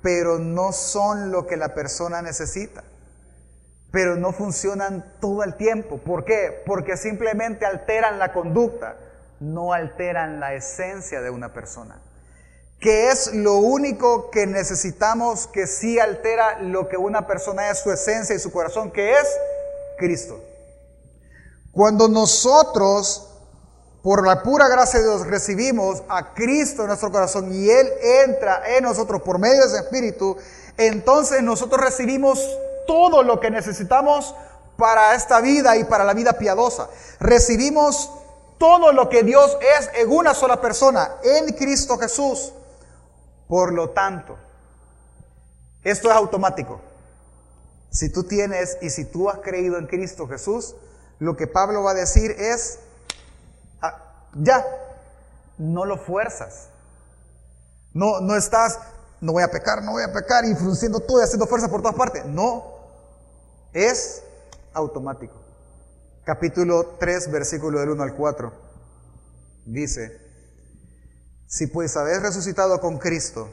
pero 0.01 0.39
no 0.39 0.71
son 0.71 1.31
lo 1.31 1.47
que 1.47 1.57
la 1.57 1.73
persona 1.73 2.21
necesita. 2.21 2.83
Pero 3.91 4.15
no 4.15 4.31
funcionan 4.31 5.13
todo 5.19 5.43
el 5.43 5.55
tiempo. 5.55 5.97
¿Por 5.97 6.25
qué? 6.25 6.61
Porque 6.65 6.97
simplemente 6.97 7.65
alteran 7.65 8.19
la 8.19 8.33
conducta, 8.33 8.97
no 9.39 9.73
alteran 9.73 10.39
la 10.39 10.53
esencia 10.53 11.21
de 11.21 11.29
una 11.29 11.53
persona 11.53 12.01
que 12.79 13.09
es 13.09 13.33
lo 13.33 13.55
único 13.55 14.31
que 14.31 14.47
necesitamos 14.47 15.47
que 15.47 15.67
sí 15.67 15.99
altera 15.99 16.59
lo 16.61 16.87
que 16.87 16.95
una 16.95 17.27
persona 17.27 17.69
es, 17.69 17.79
su 17.79 17.91
esencia 17.91 18.35
y 18.35 18.39
su 18.39 18.51
corazón, 18.51 18.91
que 18.91 19.11
es 19.11 19.27
Cristo. 19.97 20.41
Cuando 21.71 22.07
nosotros, 22.07 23.28
por 24.01 24.25
la 24.25 24.43
pura 24.43 24.67
gracia 24.67 24.99
de 24.99 25.05
Dios, 25.05 25.27
recibimos 25.27 26.03
a 26.07 26.33
Cristo 26.33 26.83
en 26.83 26.87
nuestro 26.87 27.11
corazón 27.11 27.53
y 27.53 27.69
Él 27.69 27.89
entra 28.25 28.61
en 28.77 28.83
nosotros 28.83 29.21
por 29.21 29.39
medio 29.39 29.61
de 29.61 29.67
ese 29.67 29.79
Espíritu, 29.79 30.37
entonces 30.77 31.43
nosotros 31.43 31.81
recibimos 31.81 32.39
todo 32.87 33.23
lo 33.23 33.39
que 33.39 33.51
necesitamos 33.51 34.33
para 34.77 35.13
esta 35.13 35.41
vida 35.41 35.75
y 35.75 35.83
para 35.83 36.05
la 36.05 36.13
vida 36.13 36.33
piadosa. 36.33 36.87
Recibimos 37.19 38.09
todo 38.57 38.93
lo 38.93 39.09
que 39.09 39.23
Dios 39.23 39.57
es 39.77 39.89
en 39.93 40.09
una 40.09 40.33
sola 40.33 40.61
persona, 40.61 41.15
en 41.23 41.53
Cristo 41.53 41.97
Jesús. 41.97 42.53
Por 43.47 43.73
lo 43.73 43.89
tanto, 43.89 44.37
esto 45.83 46.09
es 46.09 46.15
automático. 46.15 46.79
Si 47.89 48.09
tú 48.09 48.23
tienes 48.23 48.77
y 48.81 48.89
si 48.89 49.05
tú 49.05 49.29
has 49.29 49.39
creído 49.39 49.77
en 49.77 49.87
Cristo 49.87 50.27
Jesús, 50.27 50.75
lo 51.19 51.35
que 51.35 51.47
Pablo 51.47 51.83
va 51.83 51.91
a 51.91 51.95
decir 51.95 52.31
es, 52.31 52.79
ya, 54.35 54.65
no 55.57 55.85
lo 55.85 55.97
fuerzas. 55.97 56.69
No, 57.93 58.19
no 58.21 58.35
estás, 58.35 58.79
no 59.21 59.33
voy 59.33 59.43
a 59.43 59.51
pecar, 59.51 59.83
no 59.83 59.91
voy 59.91 60.03
a 60.03 60.13
pecar, 60.13 60.45
y 60.45 60.55
frunciendo 60.55 60.99
todo 60.99 61.19
y 61.19 61.23
haciendo 61.23 61.47
fuerza 61.47 61.69
por 61.69 61.81
todas 61.81 61.95
partes. 61.95 62.25
No, 62.25 62.63
es 63.73 64.23
automático. 64.73 65.35
Capítulo 66.23 66.97
3, 66.99 67.31
versículo 67.31 67.79
del 67.79 67.89
1 67.89 68.03
al 68.03 68.15
4. 68.15 68.53
Dice, 69.65 70.29
si 71.47 71.67
pues 71.67 71.97
habéis 71.97 72.21
resucitado 72.21 72.79
con 72.79 72.99
Cristo, 72.99 73.49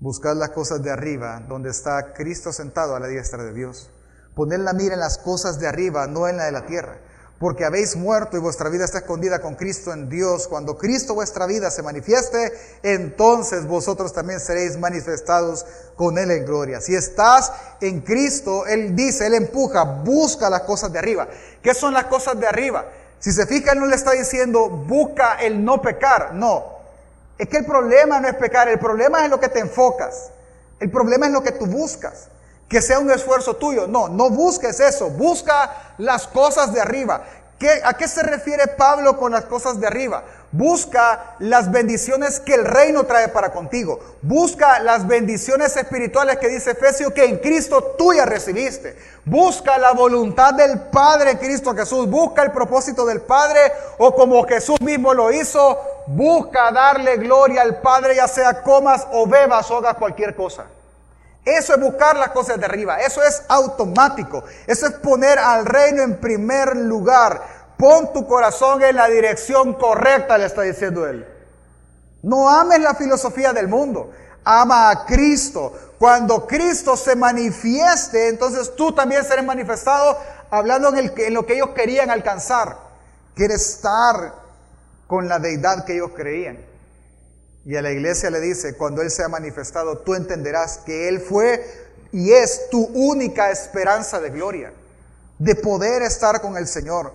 buscad 0.00 0.34
las 0.36 0.50
cosas 0.50 0.82
de 0.82 0.90
arriba, 0.90 1.40
donde 1.46 1.70
está 1.70 2.14
Cristo 2.14 2.52
sentado 2.52 2.96
a 2.96 3.00
la 3.00 3.06
diestra 3.06 3.44
de 3.44 3.52
Dios. 3.52 3.90
Poned 4.34 4.60
la 4.60 4.72
mira 4.72 4.94
en 4.94 5.00
las 5.00 5.18
cosas 5.18 5.58
de 5.58 5.68
arriba, 5.68 6.06
no 6.06 6.26
en 6.26 6.38
la 6.38 6.46
de 6.46 6.52
la 6.52 6.66
tierra. 6.66 6.98
Porque 7.40 7.64
habéis 7.64 7.96
muerto 7.96 8.36
y 8.36 8.40
vuestra 8.40 8.68
vida 8.68 8.84
está 8.84 8.98
escondida 8.98 9.40
con 9.40 9.54
Cristo 9.54 9.94
en 9.94 10.10
Dios. 10.10 10.46
Cuando 10.46 10.76
Cristo 10.76 11.14
vuestra 11.14 11.46
vida 11.46 11.70
se 11.70 11.82
manifieste, 11.82 12.52
entonces 12.82 13.66
vosotros 13.66 14.12
también 14.12 14.40
seréis 14.40 14.76
manifestados 14.76 15.64
con 15.96 16.18
Él 16.18 16.32
en 16.32 16.44
gloria. 16.44 16.82
Si 16.82 16.94
estás 16.94 17.50
en 17.80 18.02
Cristo, 18.02 18.66
Él 18.66 18.94
dice, 18.94 19.26
Él 19.26 19.32
empuja, 19.32 19.84
busca 19.84 20.50
las 20.50 20.60
cosas 20.64 20.92
de 20.92 20.98
arriba. 20.98 21.28
¿Qué 21.62 21.72
son 21.72 21.94
las 21.94 22.04
cosas 22.04 22.38
de 22.38 22.46
arriba? 22.46 22.84
Si 23.18 23.32
se 23.32 23.46
fija, 23.46 23.72
Él 23.72 23.80
no 23.80 23.86
le 23.86 23.96
está 23.96 24.10
diciendo, 24.10 24.68
busca 24.68 25.36
el 25.40 25.64
no 25.64 25.80
pecar. 25.80 26.34
No. 26.34 26.78
Es 27.38 27.48
que 27.48 27.56
el 27.56 27.64
problema 27.64 28.20
no 28.20 28.28
es 28.28 28.34
pecar, 28.34 28.68
el 28.68 28.78
problema 28.78 29.24
es 29.24 29.30
lo 29.30 29.40
que 29.40 29.48
te 29.48 29.60
enfocas. 29.60 30.28
El 30.78 30.90
problema 30.90 31.24
es 31.24 31.32
lo 31.32 31.42
que 31.42 31.52
tú 31.52 31.64
buscas. 31.64 32.28
Que 32.70 32.80
sea 32.80 33.00
un 33.00 33.10
esfuerzo 33.10 33.56
tuyo. 33.56 33.86
No, 33.86 34.08
no 34.08 34.30
busques 34.30 34.80
eso. 34.80 35.10
Busca 35.10 35.94
las 35.98 36.26
cosas 36.26 36.72
de 36.72 36.80
arriba. 36.80 37.22
¿Qué, 37.58 37.82
¿A 37.84 37.92
qué 37.92 38.08
se 38.08 38.22
refiere 38.22 38.68
Pablo 38.68 39.18
con 39.18 39.32
las 39.32 39.44
cosas 39.44 39.78
de 39.78 39.86
arriba? 39.86 40.24
Busca 40.52 41.36
las 41.40 41.70
bendiciones 41.70 42.40
que 42.40 42.54
el 42.54 42.64
reino 42.64 43.04
trae 43.04 43.28
para 43.28 43.52
contigo. 43.52 44.00
Busca 44.22 44.78
las 44.78 45.06
bendiciones 45.06 45.76
espirituales 45.76 46.38
que 46.38 46.48
dice 46.48 46.70
Efesio 46.70 47.12
que 47.12 47.24
en 47.24 47.38
Cristo 47.38 47.96
tú 47.98 48.14
ya 48.14 48.24
recibiste. 48.24 48.96
Busca 49.24 49.76
la 49.76 49.92
voluntad 49.92 50.54
del 50.54 50.80
Padre 50.90 51.38
Cristo 51.38 51.74
Jesús. 51.74 52.08
Busca 52.08 52.42
el 52.42 52.50
propósito 52.50 53.04
del 53.04 53.20
Padre 53.20 53.60
o 53.98 54.14
como 54.14 54.42
Jesús 54.46 54.80
mismo 54.80 55.12
lo 55.12 55.30
hizo. 55.30 55.78
Busca 56.06 56.72
darle 56.72 57.18
gloria 57.18 57.62
al 57.62 57.80
Padre 57.80 58.16
ya 58.16 58.26
sea 58.26 58.62
comas 58.62 59.06
o 59.12 59.26
bebas 59.26 59.70
o 59.70 59.76
hagas 59.76 59.96
cualquier 59.96 60.34
cosa. 60.34 60.66
Eso 61.44 61.74
es 61.74 61.80
buscar 61.80 62.16
las 62.16 62.30
cosas 62.30 62.58
de 62.58 62.66
arriba. 62.66 63.00
Eso 63.00 63.22
es 63.22 63.42
automático. 63.48 64.44
Eso 64.66 64.86
es 64.86 64.92
poner 64.94 65.38
al 65.38 65.64
reino 65.64 66.02
en 66.02 66.18
primer 66.18 66.76
lugar. 66.76 67.42
Pon 67.76 68.12
tu 68.12 68.26
corazón 68.26 68.82
en 68.82 68.96
la 68.96 69.08
dirección 69.08 69.74
correcta, 69.74 70.36
le 70.36 70.46
está 70.46 70.62
diciendo 70.62 71.06
él. 71.06 71.26
No 72.22 72.50
ames 72.50 72.80
la 72.80 72.94
filosofía 72.94 73.52
del 73.52 73.68
mundo. 73.68 74.12
Ama 74.44 74.90
a 74.90 75.06
Cristo. 75.06 75.72
Cuando 75.98 76.46
Cristo 76.46 76.96
se 76.96 77.16
manifieste, 77.16 78.28
entonces 78.28 78.74
tú 78.76 78.92
también 78.92 79.24
serás 79.24 79.44
manifestado 79.44 80.18
hablando 80.50 80.94
en, 80.94 81.12
en 81.16 81.34
lo 81.34 81.46
que 81.46 81.54
ellos 81.54 81.70
querían 81.70 82.10
alcanzar. 82.10 82.76
Quiere 83.34 83.54
estar 83.54 84.34
con 85.06 85.28
la 85.28 85.38
deidad 85.38 85.84
que 85.84 85.94
ellos 85.94 86.10
creían. 86.14 86.69
Y 87.64 87.76
a 87.76 87.82
la 87.82 87.90
iglesia 87.90 88.30
le 88.30 88.40
dice, 88.40 88.76
cuando 88.76 89.02
Él 89.02 89.10
sea 89.10 89.28
manifestado, 89.28 89.98
tú 89.98 90.14
entenderás 90.14 90.78
que 90.78 91.08
Él 91.08 91.20
fue 91.20 91.64
y 92.12 92.32
es 92.32 92.68
tu 92.70 92.84
única 92.86 93.50
esperanza 93.50 94.20
de 94.20 94.30
gloria, 94.30 94.72
de 95.38 95.54
poder 95.54 96.02
estar 96.02 96.40
con 96.40 96.56
el 96.56 96.66
Señor. 96.66 97.12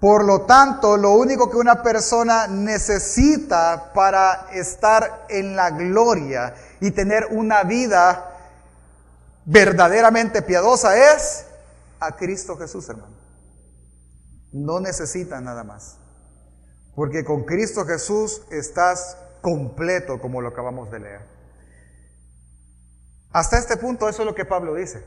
Por 0.00 0.24
lo 0.24 0.42
tanto, 0.42 0.96
lo 0.96 1.12
único 1.12 1.48
que 1.48 1.56
una 1.56 1.82
persona 1.82 2.46
necesita 2.46 3.92
para 3.94 4.48
estar 4.52 5.26
en 5.28 5.56
la 5.56 5.70
gloria 5.70 6.54
y 6.80 6.90
tener 6.90 7.28
una 7.30 7.62
vida 7.62 8.30
verdaderamente 9.46 10.42
piadosa 10.42 11.14
es 11.14 11.46
a 12.00 12.16
Cristo 12.16 12.56
Jesús, 12.56 12.88
hermano. 12.88 13.14
No 14.52 14.80
necesita 14.80 15.40
nada 15.40 15.64
más. 15.64 15.96
Porque 16.94 17.24
con 17.24 17.44
Cristo 17.44 17.84
Jesús 17.86 18.42
estás 18.50 19.16
completo, 19.44 20.18
como 20.20 20.40
lo 20.40 20.48
acabamos 20.48 20.90
de 20.90 21.00
leer. 21.00 21.20
Hasta 23.30 23.58
este 23.58 23.76
punto, 23.76 24.08
eso 24.08 24.22
es 24.22 24.26
lo 24.26 24.34
que 24.34 24.46
Pablo 24.46 24.74
dice. 24.74 25.04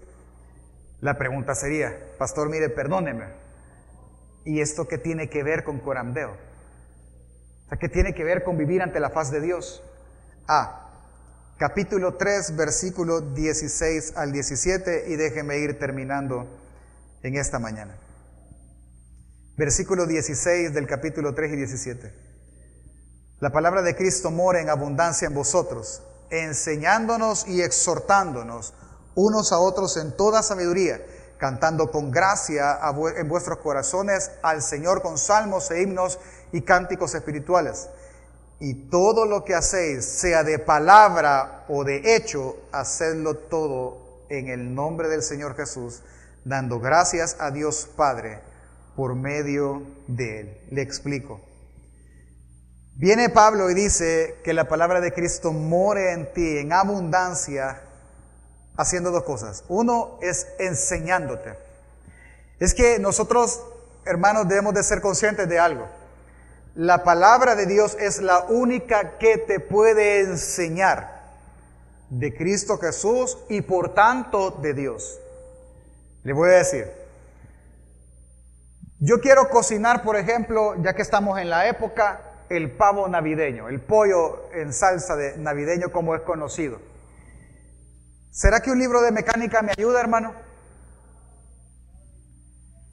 La 1.02 1.17
pregunta 1.17 1.56
sería, 1.56 1.97
pastor, 2.19 2.47
mire, 2.50 2.69
perdóneme, 2.69 3.26
¿Y 4.45 4.62
esto 4.62 4.88
qué 4.88 4.97
tiene 4.97 5.30
que 5.30 5.43
ver 5.43 5.65
con 5.65 5.80
corandeo? 5.80 6.32
O 7.65 7.67
sea, 7.67 7.78
¿qué 7.78 7.89
tiene 7.89 8.13
que 8.13 8.23
ver 8.23 8.45
con 8.45 8.58
vivir 8.58 8.82
ante 8.82 9.02
la 9.02 9.10
faz 9.10 9.30
de 9.30 9.41
Dios? 9.41 9.84
A. 10.47 10.86
Capítulo 11.58 12.15
3, 12.15 12.56
versículo 12.56 13.19
16 13.19 14.13
al 14.15 14.32
17 14.32 15.06
y 15.10 15.17
déjeme 15.17 15.58
ir 15.58 15.78
terminando 15.78 16.47
en 17.23 17.36
esta 17.36 17.60
mañana. 17.60 17.97
Versículo 19.58 20.06
16 20.06 20.73
del 20.73 20.88
capítulo 20.88 21.34
3 21.34 21.52
y 21.52 21.56
17. 21.58 22.26
La 23.39 23.52
palabra 23.52 23.82
de 23.82 23.95
Cristo 23.95 24.32
mora 24.32 24.62
en 24.62 24.69
abundancia 24.69 25.28
en 25.28 25.34
vosotros, 25.34 26.02
enseñándonos 26.30 27.47
y 27.47 27.62
exhortándonos 27.62 28.73
unos 29.15 29.52
a 29.52 29.60
otros 29.60 29.97
en 29.97 30.15
toda 30.15 30.43
sabiduría 30.43 31.00
cantando 31.38 31.91
con 31.91 32.12
gracia 32.12 32.80
en 33.15 33.30
vuestros 33.30 33.60
corazones 33.60 34.32
al 34.41 34.62
Señor 34.62 35.02
con 35.02 35.17
salmos 35.17 35.71
e 35.71 35.82
himnos 35.82 36.19
y 36.52 36.62
cánticos 36.62 37.15
espirituales. 37.15 37.89
Y 38.60 38.89
todo 38.89 39.26
lo 39.26 39.45
que 39.45 39.54
hacéis, 39.54 40.04
sea 40.04 40.43
de 40.43 40.58
palabra 40.58 41.65
o 41.69 41.84
de 41.84 42.15
hecho, 42.15 42.56
hacedlo 42.71 43.38
todo 43.38 44.23
en 44.30 44.47
el 44.50 44.73
nombre 44.73 45.10
del 45.10 45.21
Señor 45.21 45.56
Jesús, 45.56 46.02
dando 46.43 46.80
gracias 46.80 47.38
a 47.39 47.52
Dios 47.52 47.88
Padre 47.95 48.41
por 48.95 49.15
medio 49.15 49.84
de 50.08 50.39
Él. 50.39 50.62
Le 50.71 50.82
explico. 50.82 51.46
Viene 52.99 53.29
Pablo 53.29 53.69
y 53.69 53.75
dice 53.75 54.39
que 54.43 54.55
la 54.55 54.67
palabra 54.67 54.99
de 54.99 55.13
Cristo 55.13 55.53
more 55.53 56.13
en 56.13 56.33
ti 56.33 56.57
en 56.57 56.73
abundancia 56.73 57.83
haciendo 58.75 59.12
dos 59.12 59.21
cosas. 59.21 59.63
Uno 59.67 60.17
es 60.19 60.47
enseñándote. 60.57 61.53
Es 62.60 62.73
que 62.73 62.97
nosotros, 62.97 63.62
hermanos, 64.03 64.47
debemos 64.47 64.73
de 64.73 64.81
ser 64.81 65.01
conscientes 65.01 65.47
de 65.47 65.60
algo. 65.60 65.88
La 66.73 67.03
palabra 67.03 67.55
de 67.55 67.67
Dios 67.67 67.95
es 67.99 68.19
la 68.19 68.45
única 68.45 69.19
que 69.19 69.38
te 69.38 69.60
puede 69.60 70.21
enseñar 70.21 71.21
de 72.10 72.36
Cristo 72.36 72.79
Jesús 72.79 73.38
y 73.47 73.62
por 73.62 73.93
tanto 73.93 74.49
de 74.49 74.73
Dios. 74.73 75.19
Le 76.23 76.33
voy 76.33 76.49
a 76.49 76.53
decir, 76.53 76.91
yo 78.99 79.21
quiero 79.21 79.49
cocinar, 79.49 80.01
por 80.01 80.15
ejemplo, 80.15 80.73
ya 80.81 80.95
que 80.95 81.03
estamos 81.03 81.38
en 81.39 81.51
la 81.51 81.67
época, 81.67 82.26
el 82.49 82.71
pavo 82.71 83.07
navideño, 83.07 83.69
el 83.69 83.81
pollo 83.81 84.49
en 84.53 84.73
salsa 84.73 85.15
de 85.15 85.38
navideño 85.38 85.91
como 85.91 86.15
es 86.15 86.21
conocido. 86.21 86.79
¿Será 88.31 88.60
que 88.60 88.71
un 88.71 88.79
libro 88.79 89.01
de 89.01 89.12
mecánica 89.12 89.62
me 89.62 89.71
ayuda, 89.71 89.99
hermano? 89.99 90.33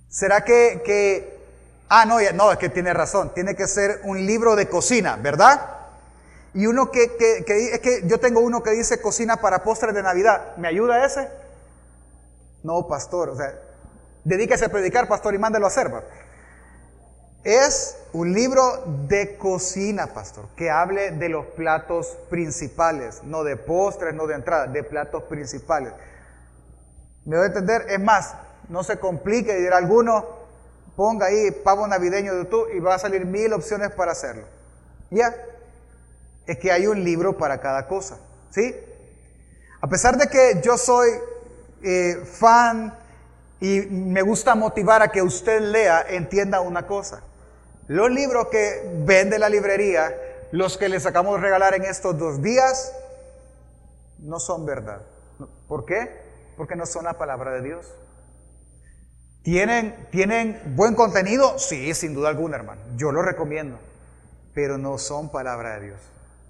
¿Será 0.09 0.43
que, 0.43 0.83
que 0.85 1.39
ah, 1.89 2.07
no, 2.07 2.19
no, 2.35 2.53
es 2.53 2.59
que 2.59 2.69
tiene 2.69 2.95
razón, 2.95 3.33
tiene 3.35 3.55
que 3.55 3.67
ser 3.67 4.01
un 4.05 4.25
libro 4.27 4.57
de 4.57 4.69
cocina, 4.69 5.17
¿verdad? 5.17 5.71
Y 6.55 6.67
uno 6.67 6.91
que, 6.91 7.17
que, 7.17 7.45
que, 7.45 7.75
es 7.75 7.81
que 7.81 8.03
yo 8.07 8.19
tengo 8.21 8.41
uno 8.41 8.63
que 8.63 8.71
dice 8.71 9.01
cocina 9.01 9.37
para 9.37 9.65
postres 9.65 9.95
de 9.95 10.03
Navidad, 10.03 10.57
¿me 10.57 10.69
ayuda 10.69 11.05
ese? 11.05 11.29
No, 12.63 12.87
pastor, 12.87 13.31
o 13.31 13.37
sea, 13.37 13.53
dedíquese 14.25 14.65
a 14.65 14.69
predicar, 14.69 15.09
pastor, 15.09 15.35
y 15.35 15.39
mándelo 15.39 15.67
a 15.67 15.69
hacer. 15.69 15.91
Es 17.45 17.99
un 18.15 18.33
libro 18.33 18.63
de 19.07 19.37
cocina, 19.37 20.07
pastor, 20.15 20.47
que 20.57 20.71
hable 20.71 21.11
de 21.11 21.29
los 21.29 21.45
platos 21.49 22.17
principales, 22.31 23.23
no 23.23 23.45
de 23.45 23.59
postres, 23.59 24.15
no 24.15 24.27
de 24.27 24.37
entrada, 24.37 24.67
de 24.67 24.83
platos 24.83 25.25
principales. 25.25 25.93
¿Me 27.27 27.37
voy 27.37 27.45
a 27.45 27.49
entender? 27.49 27.85
Es 27.91 28.01
más, 28.01 28.35
no 28.71 28.83
se 28.83 28.99
complique, 28.99 29.55
dirá 29.57 29.77
alguno, 29.77 30.25
ponga 30.97 31.27
ahí 31.27 31.51
pavo 31.51 31.87
navideño 31.87 32.33
de 32.33 32.45
YouTube 32.45 32.71
y 32.75 32.81
va 32.81 32.95
a 32.95 32.99
salir 32.99 33.27
mil 33.27 33.53
opciones 33.53 33.91
para 33.91 34.13
hacerlo. 34.13 34.47
Ya, 35.11 35.37
es 36.47 36.59
que 36.59 36.73
hay 36.73 36.87
un 36.87 37.05
libro 37.05 37.37
para 37.37 37.61
cada 37.61 37.87
cosa, 37.87 38.17
¿sí? 38.49 38.75
A 39.83 39.87
pesar 39.87 40.17
de 40.17 40.29
que 40.29 40.63
yo 40.63 40.79
soy 40.79 41.11
eh, 41.83 42.25
fan 42.25 42.97
y 43.61 43.83
me 43.83 44.23
gusta 44.23 44.55
motivar 44.55 45.03
a 45.03 45.09
que 45.09 45.21
usted 45.21 45.61
lea, 45.61 46.07
entienda 46.09 46.63
una 46.63 46.87
cosa. 46.87 47.23
Los 47.87 48.11
libros 48.11 48.49
que 48.49 48.83
vende 49.05 49.39
la 49.39 49.49
librería, 49.49 50.15
los 50.53 50.79
que 50.79 50.89
le 50.89 51.01
sacamos 51.01 51.41
regalar 51.41 51.75
en 51.75 51.85
estos 51.85 52.17
dos 52.19 52.41
días, 52.41 52.95
no 54.19 54.41
son 54.41 54.65
verdad. 54.65 55.03
¿Por 55.69 55.85
qué? 55.85 56.23
Porque 56.57 56.77
no 56.77 56.87
son 56.87 57.05
la 57.05 57.19
palabra 57.19 57.53
de 57.53 57.63
Dios. 57.63 57.95
¿Tienen, 59.43 60.09
¿Tienen 60.11 60.75
buen 60.75 60.95
contenido? 60.95 61.59
Sí, 61.59 61.93
sin 61.93 62.15
duda 62.15 62.31
alguna, 62.31 62.57
hermano. 62.57 62.81
Yo 62.97 63.13
lo 63.13 63.21
recomiendo. 63.21 63.79
Pero 64.55 64.79
no 64.79 64.97
son 64.97 65.31
palabra 65.31 65.75
de 65.75 65.87
Dios. 65.89 66.01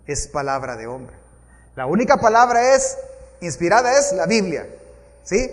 Es 0.06 0.28
palabra 0.28 0.76
de 0.76 0.86
hombre. 0.86 1.16
La 1.74 1.86
única 1.86 2.18
palabra 2.18 2.76
es 2.76 2.96
inspirada 3.40 3.98
es 3.98 4.12
la 4.12 4.26
Biblia. 4.26 4.68
¿Sí? 5.24 5.50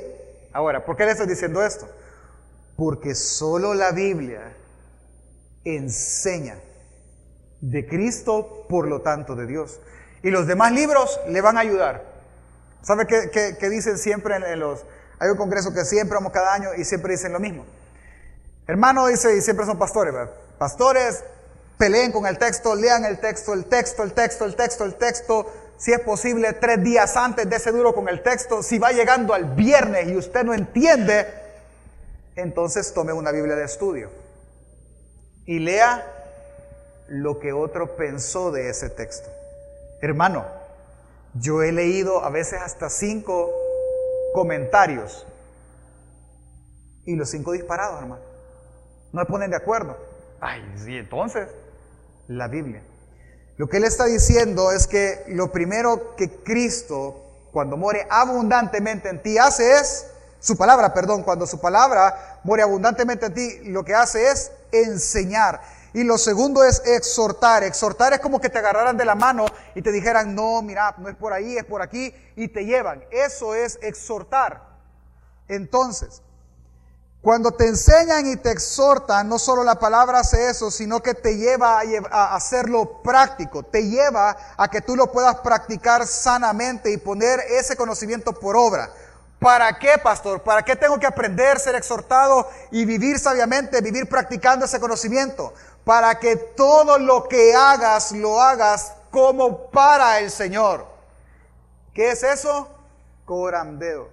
Ahora, 0.54 0.86
¿por 0.86 0.96
qué 0.96 1.06
le 1.06 1.14
estoy 1.14 1.28
diciendo 1.28 1.64
esto? 1.66 1.88
Porque 2.76 3.16
solo 3.16 3.74
la 3.74 3.92
Biblia 3.92 4.56
enseña 5.64 6.56
de 7.62 7.88
Cristo, 7.88 8.66
por 8.68 8.88
lo 8.88 9.02
tanto 9.02 9.36
de 9.36 9.46
Dios. 9.46 9.80
Y 10.24 10.32
los 10.32 10.48
demás 10.48 10.72
libros 10.72 11.20
le 11.28 11.42
van 11.42 11.58
a 11.58 11.62
ayudar. 11.62 12.04
¿Sabe 12.82 13.06
qué, 13.06 13.70
dicen 13.70 13.98
siempre 13.98 14.36
en, 14.36 14.60
los... 14.60 14.84
Hay 15.20 15.30
un 15.30 15.38
congreso 15.38 15.74
que 15.74 15.86
siempre 15.86 16.16
vamos 16.16 16.32
cada 16.32 16.54
año 16.54 16.70
y 16.76 16.84
siempre 16.84 17.14
dicen 17.14 17.32
lo 17.32 17.40
mismo. 17.40 17.66
Hermano 18.68 19.08
dice, 19.08 19.36
y 19.36 19.42
siempre 19.42 19.66
son 19.66 19.78
pastores, 19.78 20.14
Pastores, 20.58 21.24
peleen 21.78 22.12
con 22.12 22.28
el 22.28 22.38
texto, 22.38 22.76
lean 22.76 23.06
el 23.06 23.20
texto, 23.20 23.54
el 23.54 23.66
texto, 23.66 24.04
el 24.04 24.14
texto, 24.14 24.46
el 24.46 24.56
texto, 24.56 24.86
el 24.86 24.96
texto. 24.96 25.52
Si 25.78 25.92
es 25.92 26.00
posible, 26.02 26.54
tres 26.54 26.84
días 26.84 27.18
antes 27.18 27.50
de 27.50 27.56
ese 27.56 27.72
duro 27.72 27.94
con 27.94 28.08
el 28.08 28.22
texto. 28.22 28.62
Si 28.62 28.78
va 28.78 28.92
llegando 28.92 29.34
al 29.34 29.46
viernes 29.56 30.08
y 30.08 30.16
usted 30.16 30.44
no 30.44 30.54
entiende, 30.54 31.28
entonces 32.36 32.94
tome 32.94 33.14
una 33.14 33.32
Biblia 33.32 33.56
de 33.56 33.66
estudio 33.66 34.21
y 35.46 35.60
lea 35.60 36.06
lo 37.08 37.40
que 37.40 37.54
otro 37.54 37.96
pensó 37.96 38.52
de 38.52 38.70
ese 38.70 38.90
texto. 38.90 39.30
Hermano, 40.02 40.46
yo 41.34 41.62
he 41.64 41.72
leído 41.72 42.24
a 42.24 42.30
veces 42.30 42.62
hasta 42.62 42.90
cinco 42.90 43.54
comentarios 44.34 45.26
y 47.06 47.16
los 47.16 47.30
cinco 47.30 47.52
disparados, 47.52 48.02
hermano. 48.02 48.22
No 49.12 49.22
me 49.22 49.26
ponen 49.26 49.50
de 49.50 49.58
acuerdo. 49.58 49.98
Ay, 50.40 50.62
sí, 50.78 50.96
entonces, 50.98 51.50
la 52.28 52.48
Biblia. 52.48 52.82
Lo 53.58 53.68
que 53.68 53.78
él 53.78 53.84
está 53.84 54.06
diciendo 54.06 54.72
es 54.72 54.88
que 54.88 55.24
lo 55.28 55.52
primero 55.52 56.16
que 56.16 56.30
Cristo, 56.30 57.50
cuando 57.52 57.78
muere 57.78 58.08
abundantemente 58.10 59.10
en 59.10 59.22
ti, 59.22 59.38
hace 59.38 59.74
es, 59.74 60.11
su 60.42 60.58
palabra, 60.58 60.92
perdón, 60.92 61.22
cuando 61.22 61.46
su 61.46 61.60
palabra 61.62 62.40
muere 62.44 62.64
abundantemente 62.64 63.28
en 63.28 63.34
ti, 63.34 63.60
lo 63.66 63.86
que 63.86 63.94
hace 63.94 64.32
es 64.32 64.52
enseñar. 64.72 65.62
Y 65.94 66.04
lo 66.04 66.18
segundo 66.18 66.64
es 66.64 66.82
exhortar. 66.84 67.64
Exhortar 67.64 68.14
es 68.14 68.20
como 68.20 68.42
que 68.42 68.50
te 68.50 68.58
agarraran 68.58 68.98
de 68.98 69.06
la 69.06 69.14
mano 69.14 69.46
y 69.76 69.84
te 69.84 69.92
dijeran, 69.92 70.34
no, 70.34 70.64
mira, 70.64 70.96
no 70.98 71.10
es 71.10 71.16
por 71.16 71.32
ahí, 71.32 71.58
es 71.58 71.64
por 71.64 71.84
aquí, 71.84 72.12
y 72.36 72.48
te 72.48 72.66
llevan. 72.66 73.04
Eso 73.12 73.54
es 73.54 73.78
exhortar. 73.84 74.64
Entonces, 75.48 76.24
cuando 77.22 77.52
te 77.52 77.68
enseñan 77.68 78.26
y 78.26 78.36
te 78.38 78.50
exhortan, 78.50 79.30
no 79.30 79.38
solo 79.38 79.64
la 79.64 79.78
palabra 79.78 80.22
hace 80.22 80.50
eso, 80.50 80.72
sino 80.72 81.04
que 81.04 81.14
te 81.14 81.38
lleva 81.38 81.82
a, 82.10 82.36
hacerlo 82.36 83.04
práctico, 83.04 83.62
te 83.62 83.88
lleva 83.88 84.36
a 84.58 84.72
que 84.72 84.82
tú 84.82 84.96
lo 84.96 85.12
puedas 85.12 85.36
practicar 85.42 86.08
sanamente 86.08 86.92
y 86.92 86.98
poner 86.98 87.40
ese 87.42 87.76
conocimiento 87.76 88.34
por 88.34 88.58
obra. 88.58 88.92
¿Para 89.42 89.80
qué, 89.80 89.98
pastor? 89.98 90.44
¿Para 90.44 90.64
qué 90.64 90.76
tengo 90.76 91.00
que 91.00 91.08
aprender, 91.08 91.60
ser 91.60 91.74
exhortado 91.74 92.48
y 92.70 92.86
vivir 92.86 93.18
sabiamente, 93.18 93.82
vivir 93.82 94.08
practicando 94.08 94.66
ese 94.66 94.80
conocimiento? 94.80 95.56
Para 95.84 96.20
que 96.20 96.36
todo 96.36 97.00
lo 97.00 97.28
que 97.28 97.56
hagas, 97.56 98.12
lo 98.12 98.40
hagas 98.40 98.94
como 99.10 99.72
para 99.72 100.20
el 100.20 100.30
Señor. 100.30 100.86
¿Qué 101.92 102.12
es 102.12 102.22
eso? 102.22 102.70
Corandeo. 103.26 104.10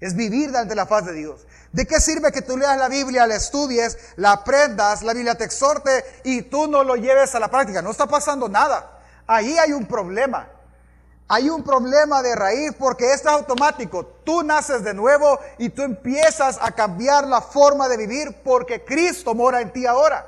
Es 0.00 0.16
vivir 0.16 0.46
delante 0.46 0.74
la 0.74 0.86
faz 0.86 1.04
de 1.04 1.12
Dios. 1.12 1.46
¿De 1.72 1.86
qué 1.86 2.00
sirve 2.00 2.32
que 2.32 2.40
tú 2.40 2.56
leas 2.56 2.78
la 2.78 2.88
Biblia, 2.88 3.26
la 3.26 3.36
estudies, 3.36 3.98
la 4.16 4.32
aprendas, 4.32 5.02
la 5.02 5.12
Biblia 5.12 5.34
te 5.34 5.44
exhorte 5.44 6.22
y 6.24 6.40
tú 6.40 6.68
no 6.68 6.84
lo 6.84 6.96
lleves 6.96 7.34
a 7.34 7.38
la 7.38 7.50
práctica? 7.50 7.82
No 7.82 7.90
está 7.90 8.06
pasando 8.06 8.48
nada. 8.48 8.98
Ahí 9.26 9.58
hay 9.58 9.72
un 9.74 9.84
problema. 9.84 10.55
Hay 11.28 11.50
un 11.50 11.64
problema 11.64 12.22
de 12.22 12.36
raíz 12.36 12.72
porque 12.78 13.12
esto 13.12 13.28
es 13.28 13.34
automático. 13.34 14.06
Tú 14.24 14.42
naces 14.42 14.84
de 14.84 14.94
nuevo 14.94 15.38
y 15.58 15.70
tú 15.70 15.82
empiezas 15.82 16.58
a 16.60 16.70
cambiar 16.70 17.26
la 17.26 17.40
forma 17.40 17.88
de 17.88 17.96
vivir 17.96 18.42
porque 18.44 18.84
Cristo 18.84 19.34
mora 19.34 19.60
en 19.60 19.72
ti 19.72 19.86
ahora. 19.86 20.24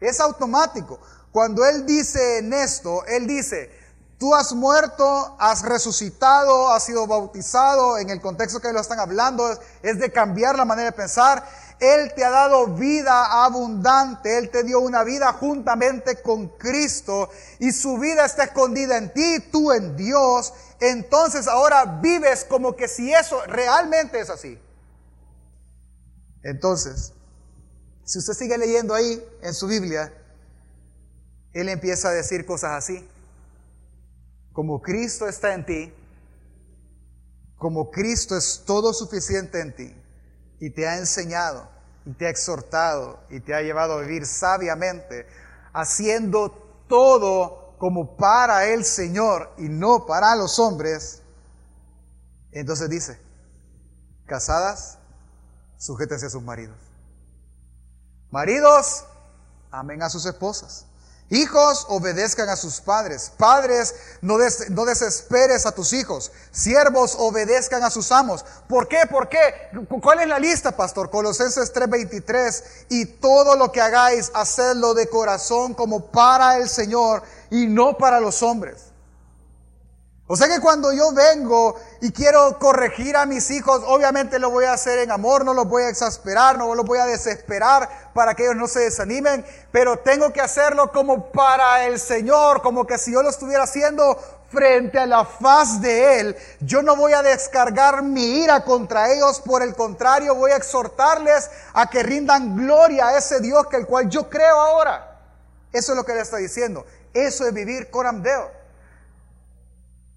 Es 0.00 0.18
automático. 0.18 0.98
Cuando 1.30 1.64
Él 1.64 1.86
dice 1.86 2.38
en 2.38 2.52
esto, 2.52 3.04
Él 3.06 3.26
dice, 3.26 3.70
Tú 4.18 4.34
has 4.34 4.54
muerto, 4.54 5.36
has 5.38 5.60
resucitado, 5.60 6.72
has 6.72 6.84
sido 6.84 7.06
bautizado, 7.06 7.98
en 7.98 8.08
el 8.08 8.22
contexto 8.22 8.60
que 8.60 8.72
lo 8.72 8.80
están 8.80 8.98
hablando, 8.98 9.46
es 9.82 9.98
de 9.98 10.10
cambiar 10.10 10.56
la 10.56 10.64
manera 10.64 10.90
de 10.90 10.96
pensar. 10.96 11.46
Él 11.78 12.12
te 12.14 12.24
ha 12.24 12.30
dado 12.30 12.68
vida 12.68 13.44
abundante, 13.44 14.38
Él 14.38 14.50
te 14.50 14.64
dio 14.64 14.80
una 14.80 15.04
vida 15.04 15.32
juntamente 15.34 16.22
con 16.22 16.48
Cristo 16.48 17.28
y 17.58 17.72
su 17.72 17.98
vida 17.98 18.24
está 18.24 18.44
escondida 18.44 18.96
en 18.96 19.12
ti, 19.12 19.40
tú 19.52 19.72
en 19.72 19.96
Dios. 19.96 20.54
Entonces 20.80 21.46
ahora 21.46 21.84
vives 22.00 22.44
como 22.44 22.74
que 22.74 22.88
si 22.88 23.12
eso 23.12 23.42
realmente 23.46 24.20
es 24.20 24.30
así. 24.30 24.58
Entonces, 26.42 27.12
si 28.04 28.18
usted 28.18 28.34
sigue 28.34 28.56
leyendo 28.56 28.94
ahí 28.94 29.22
en 29.42 29.52
su 29.52 29.66
Biblia, 29.66 30.12
Él 31.52 31.68
empieza 31.68 32.08
a 32.08 32.12
decir 32.12 32.46
cosas 32.46 32.72
así 32.72 33.06
como 34.56 34.80
Cristo 34.80 35.28
está 35.28 35.52
en 35.52 35.66
ti, 35.66 35.92
como 37.58 37.90
Cristo 37.90 38.34
es 38.34 38.62
todo 38.64 38.94
suficiente 38.94 39.60
en 39.60 39.76
ti 39.76 40.05
y 40.60 40.70
te 40.70 40.86
ha 40.88 40.96
enseñado 40.96 41.68
y 42.04 42.12
te 42.12 42.26
ha 42.26 42.30
exhortado 42.30 43.20
y 43.30 43.40
te 43.40 43.54
ha 43.54 43.62
llevado 43.62 43.94
a 43.94 44.02
vivir 44.02 44.26
sabiamente, 44.26 45.26
haciendo 45.72 46.50
todo 46.88 47.74
como 47.78 48.16
para 48.16 48.66
el 48.66 48.84
Señor 48.84 49.52
y 49.58 49.68
no 49.68 50.06
para 50.06 50.34
los 50.36 50.58
hombres, 50.58 51.22
entonces 52.52 52.88
dice, 52.88 53.20
casadas, 54.24 54.98
sujétense 55.76 56.26
a 56.26 56.30
sus 56.30 56.42
maridos. 56.42 56.76
Maridos, 58.30 59.04
amen 59.70 60.02
a 60.02 60.08
sus 60.08 60.24
esposas 60.24 60.85
Hijos, 61.28 61.86
obedezcan 61.88 62.48
a 62.48 62.56
sus 62.56 62.80
padres. 62.80 63.32
Padres, 63.36 63.94
no, 64.20 64.38
no, 64.70 64.84
desesperes 64.84 65.66
a 65.66 65.72
tus 65.72 65.92
hijos. 65.92 66.30
Siervos, 66.52 67.16
obedezcan 67.18 67.82
a 67.82 67.90
sus 67.90 68.12
amos. 68.12 68.44
¿Por 68.68 68.86
qué? 68.86 69.00
¿Por 69.10 69.28
qué? 69.28 69.38
¿Cuál 70.00 70.20
es 70.20 70.28
la 70.28 70.38
lista, 70.38 70.76
pastor? 70.76 71.10
Colosenses 71.10 71.72
3:23. 71.72 72.62
Y 72.90 73.06
todo 73.06 73.56
lo 73.56 73.72
que 73.72 73.80
hagáis, 73.80 74.30
hacedlo 74.34 74.94
de 74.94 75.08
corazón 75.08 75.74
como 75.74 76.06
para 76.06 76.58
el 76.58 76.68
Señor 76.68 77.22
y 77.50 77.66
no 77.66 77.96
para 77.98 78.20
los 78.20 78.42
hombres 78.44 78.85
o 80.28 80.36
sea 80.36 80.48
que 80.48 80.60
cuando 80.60 80.92
yo 80.92 81.12
vengo 81.12 81.76
y 82.00 82.10
quiero 82.10 82.58
corregir 82.58 83.16
a 83.16 83.26
mis 83.26 83.48
hijos, 83.52 83.82
obviamente 83.86 84.40
lo 84.40 84.50
voy 84.50 84.64
a 84.64 84.72
hacer 84.72 84.98
en 84.98 85.12
amor, 85.12 85.44
no 85.44 85.54
los 85.54 85.68
voy 85.68 85.84
a 85.84 85.88
exasperar, 85.88 86.58
no 86.58 86.74
los 86.74 86.84
voy 86.84 86.98
a 86.98 87.06
desesperar 87.06 88.10
para 88.12 88.34
que 88.34 88.42
ellos 88.42 88.56
no 88.56 88.66
se 88.66 88.80
desanimen, 88.80 89.46
pero 89.70 90.00
tengo 90.00 90.32
que 90.32 90.40
hacerlo 90.40 90.90
como 90.90 91.30
para 91.30 91.86
el 91.86 92.00
Señor, 92.00 92.60
como 92.60 92.84
que 92.84 92.98
si 92.98 93.12
yo 93.12 93.22
lo 93.22 93.30
estuviera 93.30 93.62
haciendo 93.62 94.18
frente 94.50 94.98
a 94.98 95.06
la 95.06 95.24
faz 95.24 95.80
de 95.80 96.18
Él, 96.18 96.36
yo 96.58 96.82
no 96.82 96.96
voy 96.96 97.12
a 97.12 97.22
descargar 97.22 98.02
mi 98.02 98.42
ira 98.42 98.64
contra 98.64 99.12
ellos, 99.12 99.40
por 99.40 99.62
el 99.62 99.76
contrario, 99.76 100.34
voy 100.34 100.50
a 100.50 100.56
exhortarles 100.56 101.50
a 101.72 101.88
que 101.88 102.02
rindan 102.02 102.56
gloria 102.56 103.08
a 103.08 103.18
ese 103.18 103.38
Dios 103.38 103.68
que 103.68 103.76
el 103.76 103.86
cual 103.86 104.08
yo 104.08 104.28
creo 104.28 104.58
ahora. 104.58 105.20
Eso 105.72 105.92
es 105.92 105.96
lo 105.96 106.04
que 106.04 106.14
le 106.14 106.20
está 106.22 106.38
diciendo. 106.38 106.84
Eso 107.14 107.46
es 107.46 107.52
vivir 107.52 107.90
coramdeo. 107.90 108.65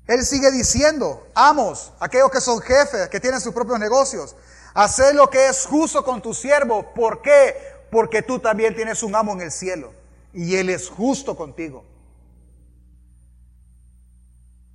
Él 0.10 0.26
sigue 0.26 0.50
diciendo, 0.50 1.28
amos, 1.36 1.94
aquellos 2.00 2.32
que 2.32 2.42
son 2.42 2.60
jefes, 2.62 3.10
que 3.10 3.20
tienen 3.20 3.40
sus 3.40 3.54
propios 3.54 3.80
negocios, 3.80 4.36
haced 4.74 5.14
lo 5.14 5.30
que 5.30 5.50
es 5.50 5.68
justo 5.68 6.04
con 6.04 6.20
tu 6.20 6.34
siervo. 6.34 6.96
¿Por 6.96 7.22
qué? 7.22 7.56
Porque 7.92 8.24
tú 8.24 8.40
también 8.40 8.76
tienes 8.76 9.04
un 9.04 9.16
amo 9.16 9.34
en 9.34 9.42
el 9.42 9.52
cielo 9.52 9.94
y 10.34 10.56
Él 10.56 10.72
es 10.72 10.90
justo 10.90 11.38
contigo. 11.38 11.86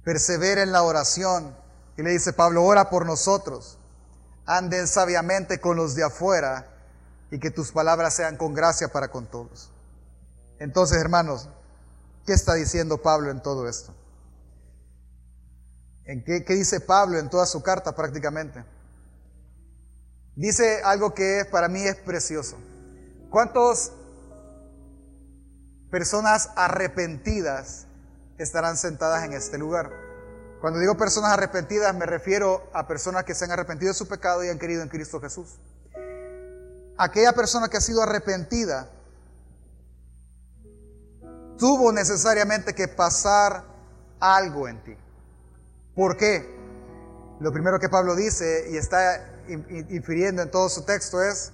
Persevera 0.04 0.62
en 0.62 0.70
la 0.70 0.84
oración. 0.84 1.56
Y 1.96 2.02
le 2.02 2.10
dice 2.10 2.32
Pablo, 2.32 2.62
ora 2.62 2.88
por 2.88 3.04
nosotros. 3.04 3.76
Anden 4.46 4.86
sabiamente 4.86 5.60
con 5.60 5.76
los 5.76 5.96
de 5.96 6.04
afuera 6.04 6.68
y 7.32 7.40
que 7.40 7.50
tus 7.50 7.72
palabras 7.72 8.14
sean 8.14 8.36
con 8.36 8.54
gracia 8.54 8.86
para 8.86 9.08
con 9.08 9.26
todos. 9.26 9.72
Entonces, 10.60 10.98
hermanos, 10.98 11.48
¿qué 12.24 12.34
está 12.34 12.54
diciendo 12.54 13.02
Pablo 13.02 13.32
en 13.32 13.42
todo 13.42 13.68
esto? 13.68 13.92
¿En 16.06 16.22
qué, 16.22 16.40
dice 16.40 16.80
Pablo 16.80 17.18
en 17.18 17.30
toda 17.30 17.46
su 17.46 17.62
carta 17.62 17.94
prácticamente? 17.94 18.64
Dice 20.36 20.82
algo 20.84 21.14
que 21.14 21.46
para 21.50 21.68
mí 21.68 21.82
es 21.82 21.96
precioso. 21.96 22.58
¿Cuántas 23.30 23.92
personas 25.90 26.50
arrepentidas 26.56 27.86
estarán 28.36 28.76
sentadas 28.76 29.24
en 29.24 29.32
este 29.32 29.56
lugar? 29.56 29.90
Cuando 30.60 30.78
digo 30.78 30.96
personas 30.96 31.32
arrepentidas 31.32 31.94
me 31.94 32.06
refiero 32.06 32.68
a 32.72 32.86
personas 32.86 33.24
que 33.24 33.34
se 33.34 33.44
han 33.44 33.52
arrepentido 33.52 33.92
de 33.92 33.98
su 33.98 34.06
pecado 34.06 34.44
y 34.44 34.48
han 34.48 34.58
querido 34.58 34.82
en 34.82 34.88
Cristo 34.88 35.20
Jesús. 35.20 35.58
Aquella 36.98 37.32
persona 37.32 37.68
que 37.68 37.78
ha 37.78 37.80
sido 37.80 38.02
arrepentida 38.02 38.90
tuvo 41.58 41.92
necesariamente 41.92 42.74
que 42.74 42.88
pasar 42.88 43.64
algo 44.20 44.68
en 44.68 44.84
ti. 44.84 45.03
¿Por 45.94 46.16
qué? 46.16 46.54
Lo 47.40 47.52
primero 47.52 47.78
que 47.78 47.88
Pablo 47.88 48.16
dice 48.16 48.68
y 48.70 48.76
está 48.76 49.42
infiriendo 49.90 50.42
en 50.42 50.50
todo 50.50 50.68
su 50.68 50.84
texto 50.84 51.22
es 51.22 51.52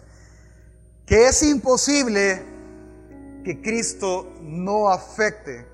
que 1.05 1.27
es 1.27 1.43
imposible 1.43 2.43
que 3.45 3.61
Cristo 3.61 4.33
no 4.41 4.89
afecte 4.89 5.67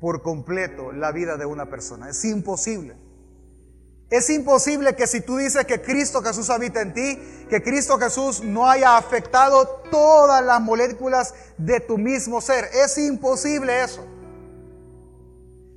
por 0.00 0.22
completo 0.22 0.92
la 0.92 1.12
vida 1.12 1.36
de 1.36 1.46
una 1.46 1.68
persona. 1.68 2.08
Es 2.10 2.24
imposible. 2.24 2.96
Es 4.10 4.28
imposible 4.30 4.94
que 4.94 5.06
si 5.06 5.20
tú 5.20 5.36
dices 5.36 5.64
que 5.64 5.80
Cristo 5.80 6.22
Jesús 6.22 6.50
habita 6.50 6.82
en 6.82 6.92
ti, 6.92 7.18
que 7.48 7.62
Cristo 7.62 7.98
Jesús 7.98 8.42
no 8.42 8.68
haya 8.68 8.96
afectado 8.96 9.66
todas 9.90 10.44
las 10.44 10.60
moléculas 10.60 11.34
de 11.56 11.80
tu 11.80 11.96
mismo 11.96 12.40
ser. 12.40 12.68
Es 12.74 12.98
imposible 12.98 13.82
eso. 13.82 14.04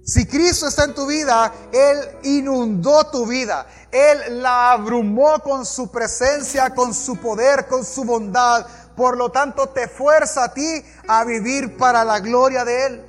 Si 0.06 0.28
Cristo 0.28 0.68
está 0.68 0.84
en 0.84 0.93
tu 0.93 1.08
vida, 1.08 1.51
Él 1.72 1.97
inundó 2.22 3.08
tu 3.10 3.26
vida. 3.26 3.66
Él 3.91 4.43
la 4.43 4.74
abrumó 4.74 5.39
con 5.39 5.66
su 5.66 5.89
presencia, 5.89 6.70
con 6.76 6.93
su 6.93 7.18
poder, 7.18 7.66
con 7.66 7.84
su 7.84 8.03
bondad. 8.03 8.68
Por 8.95 9.18
lo 9.18 9.32
tanto, 9.32 9.70
te 9.70 9.88
fuerza 9.88 10.43
a 10.43 10.53
ti 10.53 10.86
a 11.08 11.24
vivir 11.24 11.76
para 11.76 12.06
la 12.06 12.20
gloria 12.20 12.64
de 12.64 12.86
Él. 12.86 13.06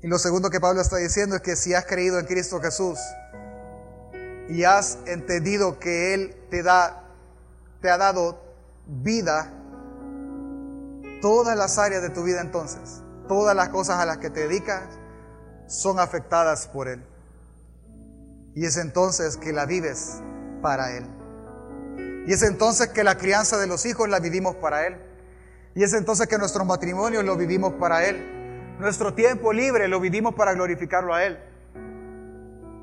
Y 0.00 0.06
lo 0.06 0.18
segundo 0.18 0.48
que 0.48 0.58
Pablo 0.58 0.80
está 0.80 0.96
diciendo 0.96 1.36
es 1.36 1.42
que 1.42 1.54
si 1.54 1.74
has 1.74 1.84
creído 1.84 2.18
en 2.18 2.24
Cristo 2.24 2.58
Jesús 2.62 2.98
y 4.48 4.64
has 4.64 4.98
entendido 5.04 5.78
que 5.78 6.14
Él 6.14 6.34
te 6.50 6.62
da, 6.62 7.04
te 7.82 7.90
ha 7.90 7.98
dado 7.98 8.40
vida, 8.86 9.52
todas 11.20 11.56
las 11.58 11.76
áreas 11.76 12.00
de 12.00 12.08
tu 12.08 12.22
vida 12.22 12.40
entonces, 12.40 13.03
todas 13.26 13.54
las 13.56 13.68
cosas 13.70 13.98
a 13.98 14.06
las 14.06 14.18
que 14.18 14.30
te 14.30 14.40
dedicas, 14.40 14.82
son 15.66 15.98
afectadas 15.98 16.68
por 16.68 16.88
Él. 16.88 17.04
Y 18.54 18.66
es 18.66 18.76
entonces 18.76 19.36
que 19.36 19.52
la 19.52 19.66
vives 19.66 20.20
para 20.62 20.96
Él. 20.96 21.06
Y 22.26 22.32
es 22.32 22.42
entonces 22.42 22.88
que 22.88 23.04
la 23.04 23.18
crianza 23.18 23.58
de 23.58 23.66
los 23.66 23.84
hijos 23.84 24.08
la 24.08 24.20
vivimos 24.20 24.56
para 24.56 24.86
Él. 24.86 24.96
Y 25.74 25.82
es 25.82 25.92
entonces 25.92 26.28
que 26.28 26.38
nuestro 26.38 26.64
matrimonio 26.64 27.22
lo 27.22 27.36
vivimos 27.36 27.74
para 27.74 28.04
Él. 28.06 28.76
Nuestro 28.78 29.14
tiempo 29.14 29.52
libre 29.52 29.88
lo 29.88 30.00
vivimos 30.00 30.34
para 30.34 30.52
glorificarlo 30.52 31.14
a 31.14 31.24
Él. 31.24 31.38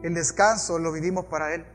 El 0.03 0.13
descanso 0.13 0.79
lo 0.79 0.91
vivimos 0.91 1.25
para 1.25 1.53
Él. 1.53 1.65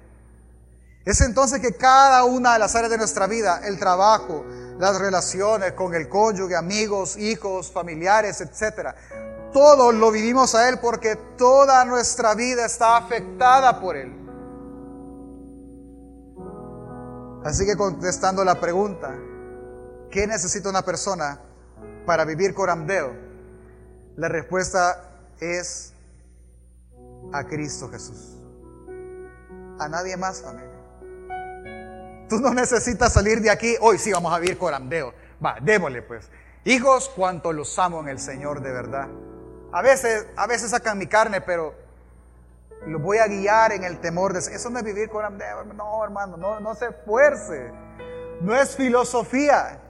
Es 1.05 1.21
entonces 1.21 1.61
que 1.61 1.75
cada 1.75 2.25
una 2.25 2.55
de 2.55 2.59
las 2.59 2.75
áreas 2.75 2.91
de 2.91 2.99
nuestra 2.99 3.27
vida, 3.27 3.61
el 3.65 3.79
trabajo, 3.79 4.45
las 4.79 4.99
relaciones 4.99 5.73
con 5.73 5.95
el 5.95 6.09
cónyuge, 6.09 6.57
amigos, 6.57 7.17
hijos, 7.17 7.71
familiares, 7.71 8.41
etc. 8.41 8.95
Todo 9.53 9.93
lo 9.93 10.11
vivimos 10.11 10.55
a 10.55 10.69
Él 10.69 10.79
porque 10.81 11.17
toda 11.37 11.85
nuestra 11.85 12.35
vida 12.35 12.67
está 12.67 12.97
afectada 12.97 13.81
por 13.81 13.97
Él. 13.97 14.13
Así 17.45 17.65
que 17.65 17.77
contestando 17.77 18.45
la 18.45 18.61
pregunta, 18.61 19.15
¿qué 20.11 20.27
necesita 20.27 20.69
una 20.69 20.83
persona 20.83 21.41
para 22.05 22.25
vivir 22.25 22.55
coramdeo? 22.55 23.13
La 24.17 24.29
respuesta 24.29 25.11
es 25.41 25.93
a 27.33 27.45
Cristo 27.45 27.89
Jesús. 27.89 28.37
A 29.79 29.89
nadie 29.89 30.17
más, 30.17 30.43
familia. 30.43 30.76
Tú 32.29 32.41
no 32.41 32.53
necesitas 32.53 33.13
salir 33.13 33.41
de 33.41 33.51
aquí. 33.51 33.77
Hoy 33.81 33.99
sí 33.99 34.13
vamos 34.13 34.33
a 34.33 34.39
vivir 34.39 34.59
coramdeo. 34.59 35.15
Va, 35.45 35.57
démosle 35.61 36.03
pues. 36.03 36.29
Hijos, 36.65 37.09
cuanto 37.15 37.53
los 37.53 37.79
amo 37.79 38.01
en 38.01 38.09
el 38.09 38.19
Señor 38.19 38.61
de 38.61 38.73
verdad. 38.73 39.09
A 39.73 39.83
veces, 39.83 40.27
a 40.37 40.47
veces 40.47 40.71
sacan 40.71 40.99
mi 40.99 41.07
carne, 41.07 41.41
pero 41.41 41.75
los 42.87 43.01
voy 43.01 43.19
a 43.19 43.29
guiar 43.29 43.73
en 43.73 43.85
el 43.85 44.01
temor 44.01 44.33
de... 44.33 44.41
Eso 44.41 44.71
no 44.71 44.79
es 44.79 44.85
vivir 44.85 45.09
coramdeo. 45.09 45.65
No, 45.65 46.03
hermano, 46.03 46.37
no, 46.37 46.59
no 46.59 46.75
se 46.75 46.87
esfuerce. 46.87 47.71
No 48.41 48.55
es 48.55 48.75
filosofía. 48.75 49.81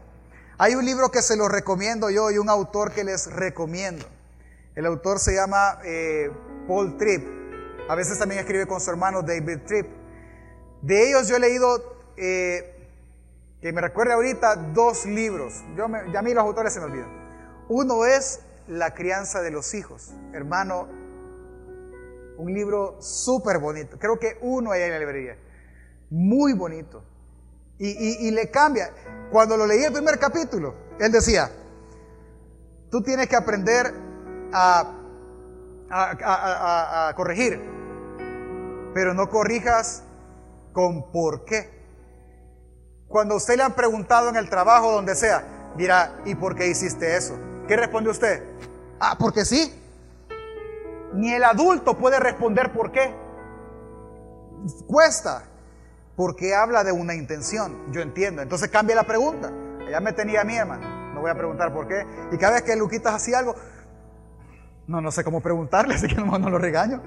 Hay 0.59 0.75
un 0.75 0.85
libro 0.85 1.11
que 1.11 1.23
se 1.23 1.37
lo 1.37 1.49
recomiendo 1.49 2.11
yo 2.11 2.31
y 2.31 2.39
un 2.39 2.51
autor 2.51 2.93
que 2.93 3.05
les 3.05 3.33
recomiendo. 3.33 4.05
El 4.75 4.85
autor 4.85 5.19
se 5.19 5.35
llama 5.35 5.79
eh, 5.85 6.31
Paul 6.69 6.99
Tripp. 6.99 7.27
A 7.89 7.95
veces 7.95 8.19
también 8.19 8.41
escribe 8.41 8.67
con 8.67 8.81
su 8.81 8.91
hermano 8.91 9.23
David 9.23 9.61
Tripp. 9.67 9.87
De 10.83 11.09
ellos 11.09 11.29
yo 11.29 11.37
he 11.37 11.41
leído 11.41 11.96
eh, 12.17 12.77
que 13.61 13.73
me 13.73 13.81
recuerde 13.81 14.13
ahorita 14.13 14.57
dos 14.75 15.07
libros. 15.07 15.65
Yo 15.77 15.87
ya 16.13 16.19
a 16.21 16.23
mí 16.23 16.35
los 16.35 16.45
autores 16.45 16.73
se 16.73 16.81
me 16.81 16.87
olvidan. 16.87 17.11
Uno 17.69 18.05
es 18.05 18.41
La 18.69 18.95
crianza 18.95 19.43
de 19.43 19.53
los 19.53 19.75
hijos. 19.75 20.13
Hermano, 20.33 20.89
un 22.37 22.53
libro 22.53 23.01
súper 23.01 23.59
bonito. 23.59 23.97
Creo 23.99 24.19
que 24.19 24.39
uno 24.41 24.73
hay 24.73 24.83
en 24.83 24.91
la 24.91 24.99
librería. 24.99 25.37
Muy 26.11 26.53
bonito. 26.53 27.05
Y, 27.79 28.31
le 28.31 28.51
cambia. 28.51 28.91
Cuando 29.31 29.57
lo 29.57 29.67
leí 29.67 29.85
el 29.85 29.93
primer 29.93 30.19
capítulo, 30.19 30.75
él 30.99 31.13
decía, 31.13 31.51
tú 32.91 33.03
tienes 33.03 33.29
que 33.29 33.37
aprender 33.37 33.93
a, 34.53 34.93
a 35.91 37.13
corregir, 37.15 37.61
pero 38.95 39.15
no 39.15 39.29
corrijas 39.29 40.03
con 40.73 41.13
por 41.13 41.45
qué. 41.45 41.76
Cuando 43.09 43.37
usted 43.37 43.57
le 43.57 43.63
han 43.63 43.75
preguntado 43.75 44.29
en 44.29 44.37
el 44.37 44.51
trabajo, 44.51 44.93
donde 44.93 45.15
sea, 45.15 45.45
dirá, 45.77 46.19
¿y 46.25 46.35
por 46.35 46.55
qué 46.57 46.67
hiciste 46.69 47.17
eso? 47.17 47.39
¿Qué 47.69 47.77
responde 47.77 48.11
usted? 48.11 48.43
Ah, 49.01 49.17
porque 49.19 49.45
sí. 49.45 49.73
Ni 51.15 51.33
el 51.33 51.45
adulto 51.45 51.97
puede 51.97 52.19
responder 52.19 52.73
por 52.73 52.91
qué. 52.91 53.15
Cuesta. 54.87 55.45
Porque 56.17 56.55
habla 56.55 56.83
de 56.83 56.93
una 56.93 57.15
intención. 57.15 57.93
Yo 57.93 58.01
entiendo. 58.01 58.43
Entonces 58.43 58.69
cambia 58.69 58.97
la 58.97 59.05
pregunta. 59.05 59.53
Ya 59.91 60.01
me 60.01 60.13
tenía 60.13 60.41
a 60.41 60.45
mí, 60.45 60.57
hermano. 60.57 61.15
No 61.15 61.21
voy 61.21 61.31
a 61.31 61.35
preguntar 61.35 61.73
por 61.73 61.87
qué. 61.87 62.07
Y 62.33 62.39
cada 62.39 62.55
vez 62.55 62.63
que 62.63 62.75
Luquitas 62.77 63.15
hacía 63.15 63.39
algo, 63.39 63.55
no, 64.87 65.01
no 65.01 65.11
sé 65.11 65.25
cómo 65.25 65.41
preguntarle, 65.41 65.95
así 65.97 66.09
que 66.09 66.17
no, 66.17 66.39
no 66.39 66.51
lo 66.51 66.59
regaño. 66.59 67.03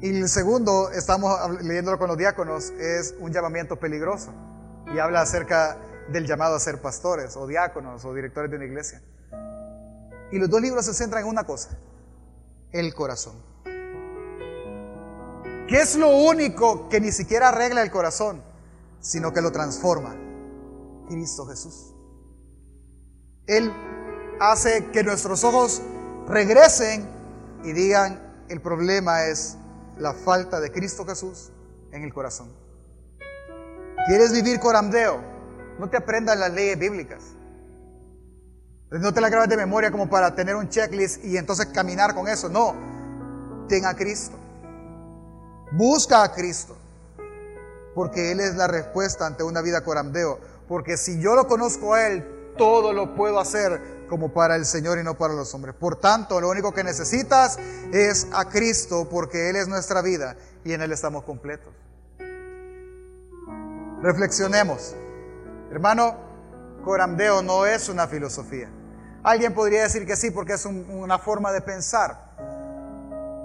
Y 0.00 0.10
el 0.10 0.28
segundo, 0.28 0.90
estamos 0.90 1.62
leyéndolo 1.62 1.98
con 1.98 2.08
los 2.08 2.18
diáconos, 2.18 2.70
es 2.78 3.14
un 3.18 3.32
llamamiento 3.32 3.76
peligroso. 3.76 4.32
Y 4.94 4.98
habla 4.98 5.22
acerca 5.22 5.78
del 6.12 6.26
llamado 6.26 6.54
a 6.54 6.60
ser 6.60 6.80
pastores 6.80 7.36
o 7.36 7.46
diáconos 7.46 8.04
o 8.04 8.14
directores 8.14 8.50
de 8.50 8.56
una 8.56 8.66
iglesia. 8.66 9.02
Y 10.30 10.38
los 10.38 10.50
dos 10.50 10.60
libros 10.60 10.84
se 10.84 10.94
centran 10.94 11.22
en 11.22 11.28
una 11.30 11.44
cosa, 11.44 11.70
el 12.72 12.94
corazón. 12.94 13.34
¿Qué 15.66 15.80
es 15.80 15.96
lo 15.96 16.10
único 16.10 16.88
que 16.88 17.00
ni 17.00 17.10
siquiera 17.10 17.48
arregla 17.48 17.82
el 17.82 17.90
corazón, 17.90 18.42
sino 19.00 19.32
que 19.32 19.40
lo 19.40 19.50
transforma? 19.50 20.14
Cristo 21.08 21.46
Jesús. 21.46 21.94
Él 23.46 23.72
hace 24.40 24.86
que 24.92 25.02
nuestros 25.02 25.42
ojos 25.42 25.80
regresen 26.28 27.08
y 27.64 27.72
digan, 27.72 28.44
el 28.48 28.60
problema 28.60 29.24
es 29.24 29.56
la 29.98 30.12
falta 30.12 30.60
de 30.60 30.70
Cristo 30.70 31.04
Jesús 31.04 31.50
en 31.92 32.02
el 32.02 32.12
corazón. 32.12 32.52
¿Quieres 34.06 34.32
vivir 34.32 34.60
coramdeo? 34.60 35.20
No 35.78 35.88
te 35.88 35.96
aprendas 35.96 36.38
las 36.38 36.52
leyes 36.52 36.78
bíblicas. 36.78 37.22
No 38.90 39.12
te 39.12 39.20
las 39.20 39.30
grabes 39.30 39.48
de 39.48 39.56
memoria 39.56 39.90
como 39.90 40.08
para 40.08 40.34
tener 40.34 40.54
un 40.54 40.68
checklist 40.68 41.24
y 41.24 41.36
entonces 41.36 41.66
caminar 41.66 42.14
con 42.14 42.28
eso. 42.28 42.48
No. 42.48 42.74
Ten 43.68 43.84
a 43.84 43.94
Cristo. 43.94 44.36
Busca 45.72 46.22
a 46.22 46.32
Cristo. 46.32 46.76
Porque 47.94 48.30
Él 48.30 48.40
es 48.40 48.54
la 48.54 48.68
respuesta 48.68 49.26
ante 49.26 49.42
una 49.42 49.60
vida 49.60 49.82
coramdeo. 49.82 50.38
Porque 50.68 50.96
si 50.96 51.20
yo 51.20 51.34
lo 51.34 51.48
conozco 51.48 51.94
a 51.94 52.06
Él, 52.06 52.54
todo 52.56 52.92
lo 52.92 53.14
puedo 53.14 53.40
hacer 53.40 53.95
como 54.08 54.32
para 54.32 54.56
el 54.56 54.64
Señor 54.64 54.98
y 54.98 55.02
no 55.02 55.16
para 55.16 55.34
los 55.34 55.52
hombres. 55.54 55.74
Por 55.74 55.96
tanto, 55.96 56.40
lo 56.40 56.48
único 56.48 56.72
que 56.72 56.84
necesitas 56.84 57.58
es 57.92 58.28
a 58.32 58.48
Cristo 58.48 59.08
porque 59.10 59.50
Él 59.50 59.56
es 59.56 59.68
nuestra 59.68 60.02
vida 60.02 60.36
y 60.64 60.72
en 60.72 60.82
Él 60.82 60.92
estamos 60.92 61.24
completos. 61.24 61.72
Reflexionemos. 64.02 64.94
Hermano, 65.70 66.16
coramdeo 66.84 67.42
no 67.42 67.66
es 67.66 67.88
una 67.88 68.06
filosofía. 68.06 68.70
Alguien 69.22 69.54
podría 69.54 69.82
decir 69.82 70.06
que 70.06 70.14
sí 70.14 70.30
porque 70.30 70.52
es 70.52 70.64
una 70.66 71.18
forma 71.18 71.50
de 71.52 71.60
pensar. 71.60 72.26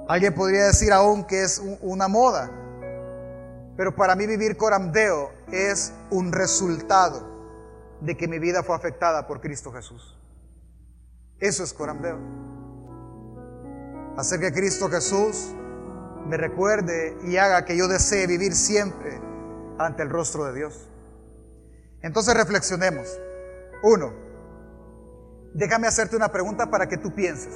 Alguien 0.08 0.36
podría 0.36 0.66
decir 0.66 0.94
aún 0.94 1.24
que 1.24 1.42
es 1.42 1.62
una 1.82 2.08
moda. 2.08 2.52
Pero 3.78 3.96
para 3.96 4.16
mí 4.16 4.28
vivir 4.28 4.58
coramdeo 4.58 5.32
es 5.52 5.94
un 6.12 6.32
resultado 6.32 7.26
de 8.02 8.16
que 8.18 8.28
mi 8.28 8.38
vida 8.38 8.62
fue 8.62 8.76
afectada 8.76 9.26
por 9.26 9.42
Cristo 9.42 9.72
Jesús. 9.72 10.21
Eso 11.42 11.64
es 11.64 11.74
corambeo. 11.74 12.20
Hacer 14.16 14.40
que 14.40 14.54
Cristo 14.54 14.90
Jesús 14.90 15.54
me 16.28 16.38
recuerde 16.38 17.18
y 17.24 17.38
haga 17.38 17.66
que 17.66 17.76
yo 17.76 17.88
desee 17.88 18.28
vivir 18.28 18.54
siempre 18.54 19.20
ante 19.80 20.04
el 20.04 20.10
rostro 20.12 20.46
de 20.46 20.54
Dios. 20.54 20.88
Entonces 22.04 22.36
reflexionemos. 22.36 23.08
Uno, 23.82 24.14
déjame 25.56 25.88
hacerte 25.88 26.16
una 26.16 26.32
pregunta 26.32 26.70
para 26.70 26.88
que 26.88 26.98
tú 26.98 27.14
pienses. 27.16 27.56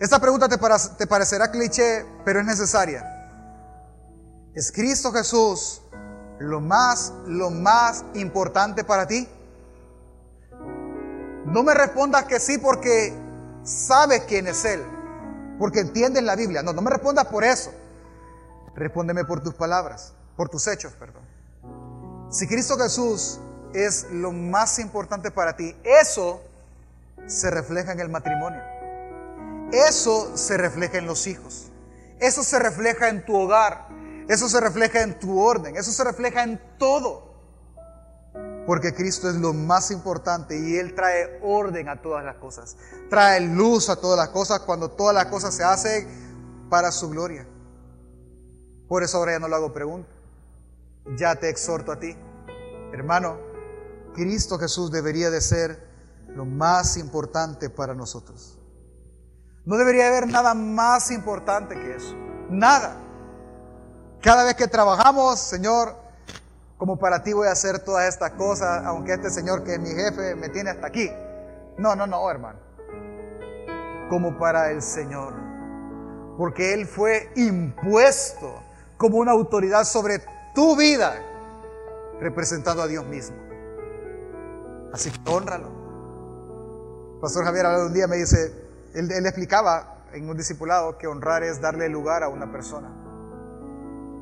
Esta 0.00 0.18
pregunta 0.18 0.48
te, 0.48 0.56
te 0.96 1.06
parecerá 1.06 1.50
cliché, 1.50 2.06
pero 2.24 2.40
es 2.40 2.46
necesaria. 2.46 3.04
¿Es 4.54 4.72
Cristo 4.72 5.12
Jesús 5.12 5.82
lo 6.38 6.62
más, 6.62 7.12
lo 7.26 7.50
más 7.50 8.02
importante 8.14 8.82
para 8.82 9.06
ti? 9.06 9.28
No 11.46 11.62
me 11.62 11.74
respondas 11.74 12.24
que 12.24 12.38
sí 12.38 12.58
porque 12.58 13.14
sabes 13.62 14.22
quién 14.28 14.46
es 14.46 14.64
Él, 14.64 14.82
porque 15.58 15.80
entiendes 15.80 16.22
la 16.22 16.36
Biblia. 16.36 16.62
No, 16.62 16.72
no 16.72 16.82
me 16.82 16.90
respondas 16.90 17.26
por 17.26 17.44
eso. 17.44 17.72
Respóndeme 18.74 19.24
por 19.24 19.42
tus 19.42 19.54
palabras, 19.54 20.14
por 20.36 20.48
tus 20.48 20.66
hechos, 20.66 20.92
perdón. 20.94 21.22
Si 22.30 22.46
Cristo 22.46 22.78
Jesús 22.78 23.40
es 23.74 24.06
lo 24.10 24.32
más 24.32 24.78
importante 24.78 25.30
para 25.30 25.56
ti, 25.56 25.76
eso 25.82 26.40
se 27.26 27.50
refleja 27.50 27.92
en 27.92 28.00
el 28.00 28.08
matrimonio. 28.08 28.60
Eso 29.72 30.36
se 30.36 30.56
refleja 30.56 30.98
en 30.98 31.06
los 31.06 31.26
hijos. 31.26 31.70
Eso 32.18 32.42
se 32.42 32.58
refleja 32.58 33.08
en 33.08 33.24
tu 33.24 33.36
hogar. 33.36 33.88
Eso 34.28 34.48
se 34.48 34.60
refleja 34.60 35.02
en 35.02 35.18
tu 35.18 35.40
orden. 35.40 35.76
Eso 35.76 35.92
se 35.92 36.04
refleja 36.04 36.42
en 36.42 36.60
todo. 36.78 37.29
Porque 38.70 38.94
Cristo 38.94 39.28
es 39.28 39.34
lo 39.34 39.52
más 39.52 39.90
importante 39.90 40.56
y 40.56 40.76
Él 40.76 40.94
trae 40.94 41.40
orden 41.42 41.88
a 41.88 42.00
todas 42.00 42.24
las 42.24 42.36
cosas. 42.36 42.76
Trae 43.08 43.40
luz 43.40 43.88
a 43.88 43.96
todas 43.96 44.16
las 44.16 44.28
cosas 44.28 44.60
cuando 44.60 44.92
todas 44.92 45.12
las 45.12 45.26
cosas 45.26 45.52
se 45.52 45.64
hacen 45.64 46.06
para 46.70 46.92
su 46.92 47.10
gloria. 47.10 47.48
Por 48.86 49.02
eso 49.02 49.18
ahora 49.18 49.32
ya 49.32 49.38
no 49.40 49.48
lo 49.48 49.56
hago 49.56 49.72
pregunta. 49.72 50.08
Ya 51.16 51.34
te 51.34 51.48
exhorto 51.48 51.90
a 51.90 51.98
ti, 51.98 52.16
hermano, 52.92 53.38
Cristo 54.14 54.56
Jesús 54.56 54.92
debería 54.92 55.30
de 55.30 55.40
ser 55.40 55.88
lo 56.28 56.44
más 56.44 56.96
importante 56.96 57.70
para 57.70 57.96
nosotros. 57.96 58.56
No 59.64 59.78
debería 59.78 60.06
haber 60.06 60.28
nada 60.28 60.54
más 60.54 61.10
importante 61.10 61.74
que 61.74 61.96
eso. 61.96 62.14
Nada. 62.48 62.96
Cada 64.22 64.44
vez 64.44 64.54
que 64.54 64.68
trabajamos, 64.68 65.40
Señor, 65.40 65.96
como 66.80 66.98
para 66.98 67.22
ti 67.22 67.34
voy 67.34 67.46
a 67.46 67.52
hacer 67.52 67.80
todas 67.80 68.08
estas 68.08 68.30
cosas, 68.30 68.86
aunque 68.86 69.12
este 69.12 69.28
Señor 69.28 69.64
que 69.64 69.74
es 69.74 69.80
mi 69.80 69.90
jefe 69.90 70.34
me 70.34 70.48
tiene 70.48 70.70
hasta 70.70 70.86
aquí. 70.86 71.12
No, 71.76 71.94
no, 71.94 72.06
no, 72.06 72.30
hermano. 72.30 72.58
Como 74.08 74.38
para 74.38 74.70
el 74.70 74.80
Señor. 74.80 75.34
Porque 76.38 76.72
Él 76.72 76.86
fue 76.86 77.30
impuesto 77.36 78.62
como 78.96 79.18
una 79.18 79.32
autoridad 79.32 79.84
sobre 79.84 80.22
tu 80.54 80.74
vida, 80.74 81.22
representando 82.18 82.82
a 82.82 82.86
Dios 82.86 83.04
mismo. 83.04 83.36
Así 84.90 85.10
que 85.10 85.30
honralo. 85.30 85.68
Pastor 87.20 87.44
Javier 87.44 87.66
un 87.66 87.92
día 87.92 88.06
me 88.06 88.16
dice, 88.16 88.54
él, 88.94 89.26
explicaba 89.26 90.06
en 90.14 90.30
un 90.30 90.36
discipulado 90.38 90.96
que 90.96 91.06
honrar 91.06 91.42
es 91.42 91.60
darle 91.60 91.90
lugar 91.90 92.22
a 92.22 92.28
una 92.28 92.50
persona. 92.50 92.88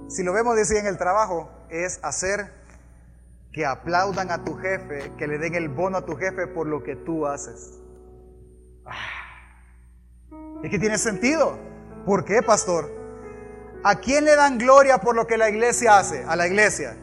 Si 0.09 0.25
lo 0.25 0.33
vemos, 0.33 0.57
decir 0.57 0.79
en 0.79 0.87
el 0.87 0.99
trabajo, 0.99 1.51
es 1.71 2.01
hacer 2.03 2.53
que 3.53 3.66
aplaudan 3.66 4.31
a 4.31 4.45
tu 4.45 4.57
jefe, 4.57 5.12
que 5.16 5.27
le 5.27 5.39
den 5.39 5.55
el 5.55 5.69
bono 5.69 5.99
a 5.99 6.05
tu 6.05 6.16
jefe 6.16 6.47
por 6.47 6.66
lo 6.66 6.83
que 6.83 6.97
tú 6.97 7.27
haces. 7.27 7.79
Ah, 8.85 8.95
es 10.62 10.71
que 10.71 10.79
tiene 10.79 10.99
sentido. 10.99 11.59
¿Por 12.05 12.25
qué, 12.25 12.43
pastor? 12.43 12.91
¿A 13.85 13.97
quién 13.97 14.25
le 14.25 14.35
dan 14.35 14.59
gloria 14.59 14.99
por 14.99 15.14
lo 15.14 15.27
que 15.27 15.37
la 15.37 15.49
iglesia 15.49 15.99
hace? 15.99 16.25
A 16.25 16.37
la 16.37 16.47
iglesia. 16.47 16.97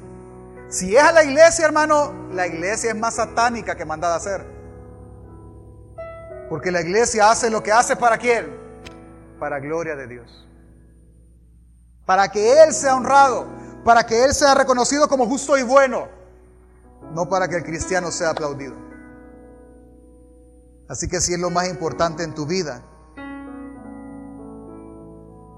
Si 0.67 0.95
es 0.95 1.03
a 1.03 1.11
la 1.11 1.23
iglesia, 1.23 1.65
hermano, 1.65 2.29
la 2.31 2.47
iglesia 2.47 2.91
es 2.91 2.97
más 2.97 3.15
satánica 3.15 3.75
que 3.75 3.85
mandada 3.85 4.15
a 4.15 4.17
hacer. 4.17 4.45
Porque 6.49 6.71
la 6.71 6.81
iglesia 6.81 7.31
hace 7.31 7.49
lo 7.49 7.63
que 7.63 7.71
hace 7.71 7.95
para 7.95 8.17
quién? 8.17 8.55
Para 9.39 9.59
gloria 9.59 9.95
de 9.95 10.07
Dios. 10.07 10.47
Para 12.05 12.29
que 12.29 12.63
Él 12.63 12.73
sea 12.73 12.95
honrado, 12.95 13.47
para 13.85 14.03
que 14.03 14.25
Él 14.25 14.33
sea 14.33 14.55
reconocido 14.55 15.07
como 15.07 15.27
justo 15.27 15.55
y 15.59 15.61
bueno, 15.61 16.07
no 17.13 17.29
para 17.29 17.47
que 17.47 17.55
el 17.55 17.63
cristiano 17.63 18.09
sea 18.11 18.31
aplaudido. 18.31 18.73
Así 20.89 21.07
que 21.07 21.21
si 21.21 21.35
es 21.35 21.39
lo 21.39 21.51
más 21.51 21.69
importante 21.69 22.23
en 22.23 22.33
tu 22.33 22.47
vida, 22.47 22.83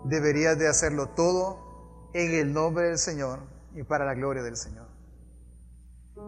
deberías 0.03 0.59
de 0.59 0.67
hacerlo 0.67 1.07
todo 1.07 2.09
en 2.13 2.34
el 2.34 2.51
nombre 2.51 2.89
del 2.89 2.97
Señor 2.97 3.39
y 3.73 3.84
para 3.84 4.03
la 4.03 4.13
gloria 4.13 4.43
del 4.43 4.57
Señor. 4.57 4.88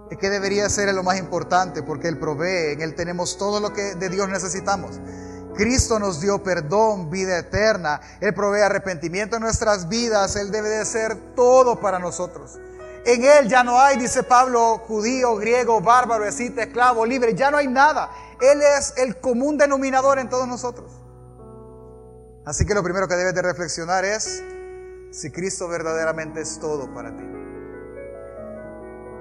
Es 0.10 0.18
que 0.18 0.30
debería 0.30 0.70
ser 0.70 0.94
lo 0.96 1.04
más 1.04 1.20
importante 1.20 1.84
porque 1.84 2.08
Él 2.08 2.18
provee, 2.18 2.72
en 2.72 2.82
Él 2.82 2.96
tenemos 2.96 3.38
todo 3.38 3.60
lo 3.60 3.74
que 3.74 3.96
de 3.96 4.08
Dios 4.08 4.30
necesitamos. 4.30 5.02
Cristo 5.56 6.00
nos 6.00 6.22
dio 6.22 6.42
perdón, 6.44 7.10
vida 7.10 7.38
eterna. 7.38 8.02
Él 8.22 8.34
provee 8.34 8.62
arrepentimiento 8.62 9.36
en 9.36 9.42
nuestras 9.42 9.90
vidas. 9.90 10.36
Él 10.36 10.52
debe 10.52 10.70
de 10.70 10.86
ser 10.86 11.16
todo 11.36 11.80
para 11.80 12.00
nosotros. 12.00 12.60
En 13.06 13.24
Él 13.24 13.48
ya 13.48 13.64
no 13.64 13.80
hay, 13.80 13.98
dice 13.98 14.24
Pablo, 14.24 14.78
judío, 14.80 15.36
griego, 15.38 15.82
bárbaro, 15.82 16.26
escita, 16.26 16.64
esclavo, 16.64 17.06
libre. 17.06 17.34
Ya 17.34 17.50
no 17.52 17.58
hay 17.58 17.68
nada. 17.68 18.10
Él 18.42 18.62
es 18.62 18.94
el 18.98 19.20
común 19.20 19.58
denominador 19.58 20.20
en 20.20 20.30
todos 20.30 20.48
nosotros. 20.48 20.92
Así 22.46 22.66
que 22.66 22.74
lo 22.74 22.84
primero 22.84 23.08
que 23.08 23.16
debes 23.16 23.34
de 23.36 23.42
reflexionar 23.42 24.06
es 24.06 24.44
si 25.12 25.32
Cristo 25.32 25.68
verdaderamente 25.68 26.42
es 26.42 26.60
todo 26.60 26.94
para 26.94 27.16
ti. 27.16 27.24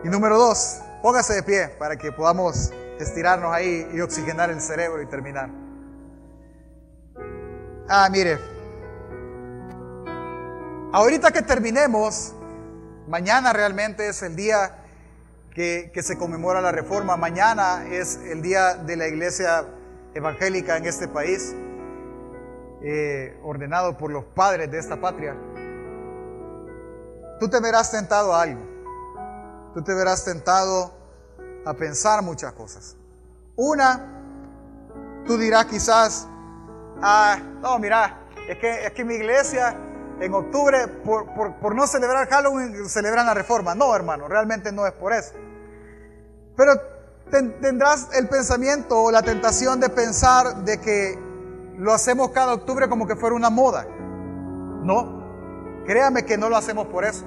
Y 0.04 0.08
número 0.08 0.38
dos, 0.38 0.80
póngase 1.02 1.34
de 1.34 1.42
pie 1.42 1.68
para 1.78 1.96
que 1.96 2.12
podamos 2.12 2.70
estirarnos 3.00 3.52
ahí 3.52 3.88
y 3.92 4.00
oxigenar 4.00 4.50
el 4.50 4.60
cerebro 4.60 5.02
y 5.02 5.06
terminar. 5.06 5.67
Ah, 7.88 8.08
mire, 8.10 8.38
ahorita 10.92 11.30
que 11.30 11.42
terminemos, 11.42 12.34
mañana 13.08 13.52
realmente 13.52 14.08
es 14.08 14.22
el 14.22 14.36
día 14.36 14.84
que, 15.54 15.90
se 16.02 16.16
conmemora 16.16 16.60
la 16.60 16.70
reforma, 16.70 17.16
mañana 17.16 17.86
es 17.90 18.16
el 18.16 18.42
día 18.42 18.74
de 18.74 18.96
la 18.96 19.08
iglesia 19.08 19.64
evangélica 20.14 20.76
en 20.76 20.86
este 20.86 21.08
país, 21.08 21.54
eh, 22.82 23.38
ordenado 23.42 23.96
por 23.96 24.12
los 24.12 24.24
padres 24.24 24.70
de 24.70 24.78
esta 24.78 25.00
patria. 25.00 25.34
Tú 27.40 27.48
te 27.48 27.60
verás 27.60 27.90
tentado 27.90 28.34
a 28.34 28.42
algo 28.42 28.78
tú 29.78 29.82
te 29.82 29.94
verás 29.94 30.24
tentado 30.24 30.92
a 31.64 31.74
pensar 31.74 32.22
muchas 32.22 32.52
cosas. 32.52 32.96
Una, 33.56 35.24
tú 35.26 35.36
dirás 35.36 35.66
quizás, 35.66 36.26
ah, 37.02 37.38
no, 37.60 37.78
mira, 37.78 38.20
es 38.48 38.58
que, 38.58 38.86
es 38.86 38.92
que 38.92 39.04
mi 39.04 39.14
iglesia 39.14 39.76
en 40.20 40.34
octubre, 40.34 40.88
por, 41.04 41.74
no 41.74 41.86
celebrar 41.86 42.28
Halloween, 42.28 42.88
celebran 42.88 43.26
la 43.26 43.34
reforma. 43.34 43.74
No, 43.74 43.94
hermano, 43.94 44.28
realmente 44.28 44.72
no 44.72 44.86
es 44.86 44.92
por 44.92 45.12
eso. 45.12 45.32
Pero 46.56 46.72
tendrás 47.60 48.08
el 48.14 48.28
pensamiento 48.28 49.00
o 49.00 49.10
la 49.12 49.22
tentación 49.22 49.80
de 49.80 49.88
pensar 49.90 50.64
de 50.64 50.80
que 50.80 51.18
lo 51.76 51.92
hacemos 51.92 52.30
cada 52.30 52.54
octubre 52.54 52.88
como 52.88 53.06
que 53.06 53.14
fuera 53.14 53.36
una 53.36 53.50
moda. 53.50 53.86
No, 54.82 55.84
créame 55.86 56.24
que 56.24 56.36
no 56.36 56.48
lo 56.48 56.56
hacemos 56.56 56.86
por 56.88 57.04
eso. 57.04 57.24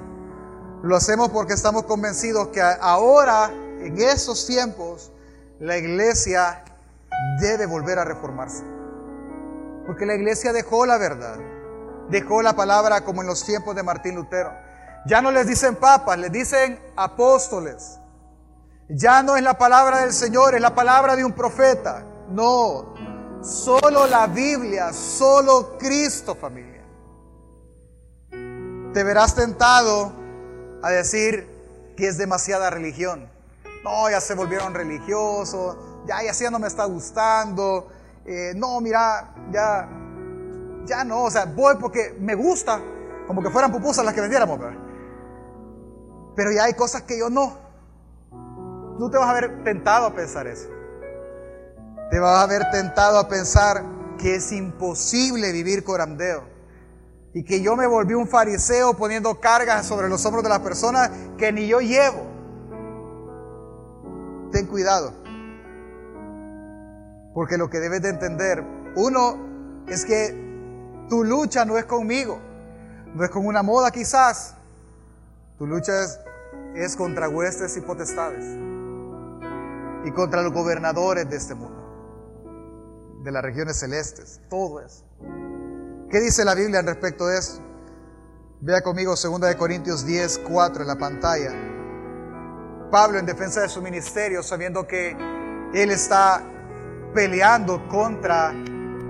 Lo 0.82 0.96
hacemos 0.96 1.30
porque 1.30 1.54
estamos 1.54 1.84
convencidos 1.84 2.48
que 2.48 2.60
ahora, 2.60 3.50
en 3.80 3.98
esos 3.98 4.46
tiempos, 4.46 5.12
la 5.60 5.78
iglesia 5.78 6.64
debe 7.40 7.66
volver 7.66 7.98
a 7.98 8.04
reformarse. 8.04 8.71
Porque 9.86 10.06
la 10.06 10.14
iglesia 10.14 10.52
dejó 10.52 10.86
la 10.86 10.98
verdad, 10.98 11.38
dejó 12.08 12.42
la 12.42 12.54
palabra 12.54 13.04
como 13.04 13.22
en 13.22 13.28
los 13.28 13.44
tiempos 13.44 13.74
de 13.74 13.82
Martín 13.82 14.14
Lutero. 14.14 14.52
Ya 15.06 15.20
no 15.20 15.32
les 15.32 15.46
dicen 15.46 15.76
papas, 15.76 16.18
les 16.18 16.30
dicen 16.30 16.80
apóstoles. 16.96 17.98
Ya 18.88 19.22
no 19.22 19.36
es 19.36 19.42
la 19.42 19.58
palabra 19.58 20.00
del 20.00 20.12
Señor, 20.12 20.54
es 20.54 20.60
la 20.60 20.74
palabra 20.74 21.16
de 21.16 21.24
un 21.24 21.32
profeta. 21.32 22.04
No, 22.28 22.94
solo 23.42 24.06
la 24.06 24.26
Biblia, 24.26 24.92
solo 24.92 25.76
Cristo 25.78 26.34
familia. 26.34 26.82
Te 28.92 29.02
verás 29.02 29.34
tentado 29.34 30.12
a 30.82 30.90
decir 30.90 31.48
que 31.96 32.08
es 32.08 32.18
demasiada 32.18 32.70
religión. 32.70 33.28
No, 33.82 34.08
ya 34.10 34.20
se 34.20 34.34
volvieron 34.34 34.74
religiosos, 34.74 35.76
ya, 36.06 36.18
ya, 36.22 36.50
no 36.50 36.58
me 36.58 36.68
está 36.68 36.84
gustando. 36.84 37.88
Eh, 38.24 38.52
no, 38.54 38.80
mira, 38.80 39.34
ya, 39.50 39.88
ya 40.84 41.04
no, 41.04 41.24
o 41.24 41.30
sea, 41.30 41.44
voy 41.46 41.76
porque 41.80 42.16
me 42.20 42.34
gusta, 42.34 42.80
como 43.26 43.42
que 43.42 43.50
fueran 43.50 43.72
pupusas 43.72 44.04
las 44.04 44.14
que 44.14 44.20
vendiéramos. 44.20 44.58
Pero 46.34 46.52
ya 46.52 46.64
hay 46.64 46.74
cosas 46.74 47.02
que 47.02 47.18
yo 47.18 47.28
no. 47.28 47.58
Tú 48.98 49.10
te 49.10 49.18
vas 49.18 49.28
a 49.28 49.32
ver 49.32 49.64
tentado 49.64 50.06
a 50.06 50.14
pensar 50.14 50.46
eso. 50.46 50.68
Te 52.10 52.18
vas 52.18 52.42
a 52.42 52.46
ver 52.46 52.70
tentado 52.70 53.18
a 53.18 53.28
pensar 53.28 53.82
que 54.18 54.36
es 54.36 54.52
imposible 54.52 55.50
vivir 55.50 55.82
corandeo 55.82 56.44
y 57.34 57.44
que 57.44 57.62
yo 57.62 57.76
me 57.76 57.86
volví 57.86 58.14
un 58.14 58.28
fariseo 58.28 58.94
poniendo 58.94 59.40
cargas 59.40 59.86
sobre 59.86 60.08
los 60.08 60.24
hombros 60.26 60.44
de 60.44 60.50
las 60.50 60.60
personas 60.60 61.10
que 61.38 61.52
ni 61.52 61.66
yo 61.66 61.80
llevo. 61.80 62.26
Ten 64.52 64.66
cuidado. 64.66 65.21
Porque 67.34 67.56
lo 67.56 67.70
que 67.70 67.80
debes 67.80 68.02
de 68.02 68.10
entender, 68.10 68.64
uno, 68.96 69.84
es 69.88 70.04
que 70.04 70.34
tu 71.08 71.24
lucha 71.24 71.64
no 71.64 71.78
es 71.78 71.84
conmigo, 71.84 72.38
no 73.14 73.24
es 73.24 73.30
con 73.30 73.46
una 73.46 73.62
moda 73.62 73.90
quizás. 73.90 74.54
Tu 75.58 75.66
lucha 75.66 76.02
es, 76.02 76.20
es 76.74 76.96
contra 76.96 77.28
huestes 77.28 77.76
y 77.76 77.80
potestades 77.80 78.44
y 80.04 80.10
contra 80.10 80.42
los 80.42 80.52
gobernadores 80.52 81.28
de 81.28 81.36
este 81.36 81.54
mundo, 81.54 83.20
de 83.22 83.30
las 83.30 83.42
regiones 83.42 83.78
celestes, 83.78 84.40
todo 84.48 84.80
eso. 84.80 85.04
¿Qué 86.10 86.20
dice 86.20 86.44
la 86.44 86.54
Biblia 86.54 86.80
en 86.80 86.86
respecto 86.86 87.26
de 87.26 87.38
eso? 87.38 87.62
Vea 88.60 88.82
conmigo 88.82 89.14
2 89.16 89.40
de 89.40 89.56
Corintios 89.56 90.04
10, 90.04 90.42
4 90.48 90.82
en 90.82 90.88
la 90.88 90.98
pantalla. 90.98 91.52
Pablo 92.90 93.18
en 93.18 93.26
defensa 93.26 93.62
de 93.62 93.68
su 93.68 93.80
ministerio, 93.80 94.42
sabiendo 94.42 94.86
que 94.86 95.16
él 95.72 95.90
está 95.90 96.44
peleando 97.14 97.86
contra 97.88 98.54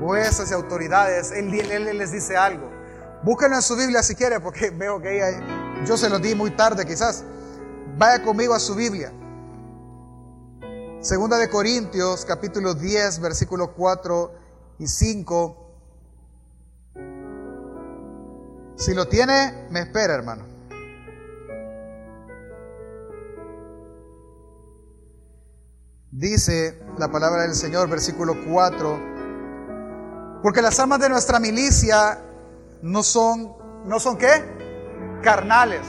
jueces 0.01 0.51
y 0.51 0.55
autoridades, 0.55 1.33
él, 1.33 1.51
les 1.51 2.13
dice 2.13 2.37
algo. 2.37 2.71
Búsquenlo 3.23 3.57
en 3.57 3.63
su 3.63 3.77
Biblia 3.77 4.03
si 4.03 4.15
quiere, 4.15 4.41
porque 4.41 4.71
veo 4.77 5.01
que 5.01 5.41
yo 5.87 5.97
se 5.97 6.09
lo 6.09 6.19
di 6.19 6.35
muy 6.35 6.51
tarde 6.51 6.85
quizás. 6.85 7.25
Vaya 7.97 8.23
conmigo 8.23 8.55
a 8.55 8.61
su 8.61 8.75
Biblia. 8.75 9.13
Segunda 11.01 11.37
de 11.37 11.49
Corintios, 11.49 12.25
capítulo 12.25 12.75
10, 12.75 13.21
versículos 13.21 13.71
4 13.77 14.33
y 14.79 14.87
5. 14.87 15.57
Si 18.77 18.95
lo 18.95 19.09
tiene, 19.09 19.67
me 19.71 19.81
espera, 19.81 20.15
hermano. 20.15 20.52
Dice 26.15 26.79
la 26.99 27.11
palabra 27.11 27.41
del 27.45 27.55
Señor, 27.55 27.89
versículo 27.89 28.37
4, 28.47 30.41
porque 30.43 30.61
las 30.61 30.79
armas 30.79 31.01
de 31.01 31.09
nuestra 31.09 31.41
milicia 31.41 32.21
no 32.83 33.03
son, 33.03 33.57
¿no 33.87 33.99
son 33.99 34.19
qué? 34.19 34.45
Carnales, 35.23 35.87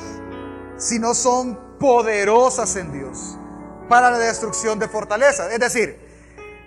sino 0.77 1.13
son 1.13 1.77
poderosas 1.77 2.73
en 2.77 2.93
Dios 2.93 3.37
para 3.89 4.11
la 4.11 4.17
destrucción 4.17 4.79
de 4.79 4.87
fortalezas. 4.87 5.51
Es 5.51 5.59
decir, 5.59 5.99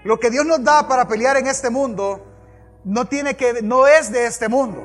lo 0.05 0.21
que 0.21 0.29
Dios 0.29 0.45
nos 0.45 0.63
da 0.63 0.87
para 0.87 1.09
pelear 1.09 1.39
en 1.39 1.47
este 1.47 1.71
mundo 1.71 2.27
no 2.85 3.07
tiene 3.07 3.39
que 3.39 3.63
no 3.63 3.87
es 3.87 4.13
de 4.13 4.27
este 4.27 4.51
mundo, 4.51 4.85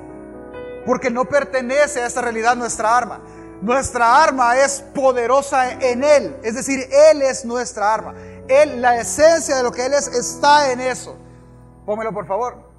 porque 0.85 1.09
no 1.09 1.25
pertenece 1.25 1.99
a 2.01 2.07
esta 2.07 2.21
realidad 2.21 2.55
nuestra 2.55 2.95
arma. 2.95 3.19
Nuestra 3.61 4.23
arma 4.23 4.55
es 4.55 4.81
poderosa 4.95 5.73
en 5.73 6.05
él, 6.05 6.37
es 6.41 6.55
decir, 6.55 6.87
él 7.11 7.21
es 7.21 7.43
nuestra 7.43 7.93
arma. 7.93 8.15
Él, 8.51 8.81
la 8.81 8.99
esencia 8.99 9.57
de 9.57 9.63
lo 9.63 9.71
que 9.71 9.85
Él 9.85 9.93
es, 9.93 10.07
está 10.07 10.71
en 10.71 10.81
eso. 10.81 11.17
Pómelo 11.85 12.13
por 12.13 12.27
favor. 12.27 12.69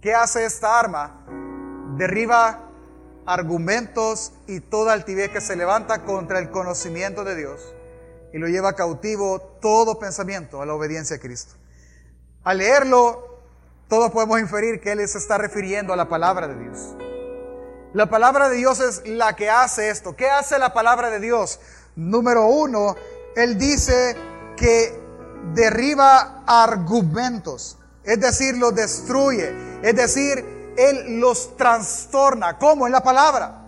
¿Qué 0.00 0.14
hace 0.14 0.44
esta 0.44 0.78
arma? 0.78 1.24
Derriba 1.96 2.66
argumentos 3.26 4.32
y 4.46 4.60
toda 4.60 4.92
altivez 4.92 5.30
que 5.30 5.40
se 5.40 5.56
levanta 5.56 6.04
contra 6.04 6.38
el 6.38 6.50
conocimiento 6.50 7.24
de 7.24 7.34
Dios 7.34 7.74
y 8.32 8.38
lo 8.38 8.46
lleva 8.48 8.74
cautivo 8.74 9.40
todo 9.60 9.98
pensamiento 9.98 10.62
a 10.62 10.66
la 10.66 10.74
obediencia 10.74 11.16
a 11.16 11.18
Cristo. 11.18 11.54
Al 12.44 12.58
leerlo, 12.58 13.40
todos 13.88 14.10
podemos 14.10 14.38
inferir 14.40 14.80
que 14.80 14.92
Él 14.92 15.08
se 15.08 15.18
está 15.18 15.38
refiriendo 15.38 15.92
a 15.92 15.96
la 15.96 16.08
palabra 16.08 16.46
de 16.46 16.56
Dios. 16.56 16.94
La 17.92 18.10
palabra 18.10 18.48
de 18.48 18.56
Dios 18.56 18.78
es 18.80 19.08
la 19.08 19.34
que 19.34 19.48
hace 19.48 19.88
esto. 19.88 20.14
¿Qué 20.14 20.28
hace 20.28 20.58
la 20.58 20.72
palabra 20.72 21.10
de 21.10 21.18
Dios? 21.18 21.60
Número 21.96 22.46
uno, 22.46 22.94
Él 23.34 23.58
dice 23.58 24.16
que 24.56 25.06
derriba 25.54 26.42
argumentos, 26.46 27.78
es 28.02 28.20
decir, 28.20 28.56
los 28.56 28.74
destruye, 28.74 29.80
es 29.82 29.94
decir, 29.94 30.74
Él 30.76 31.20
los 31.20 31.56
trastorna. 31.56 32.58
¿Cómo? 32.58 32.86
En 32.86 32.92
la 32.92 33.02
palabra. 33.02 33.66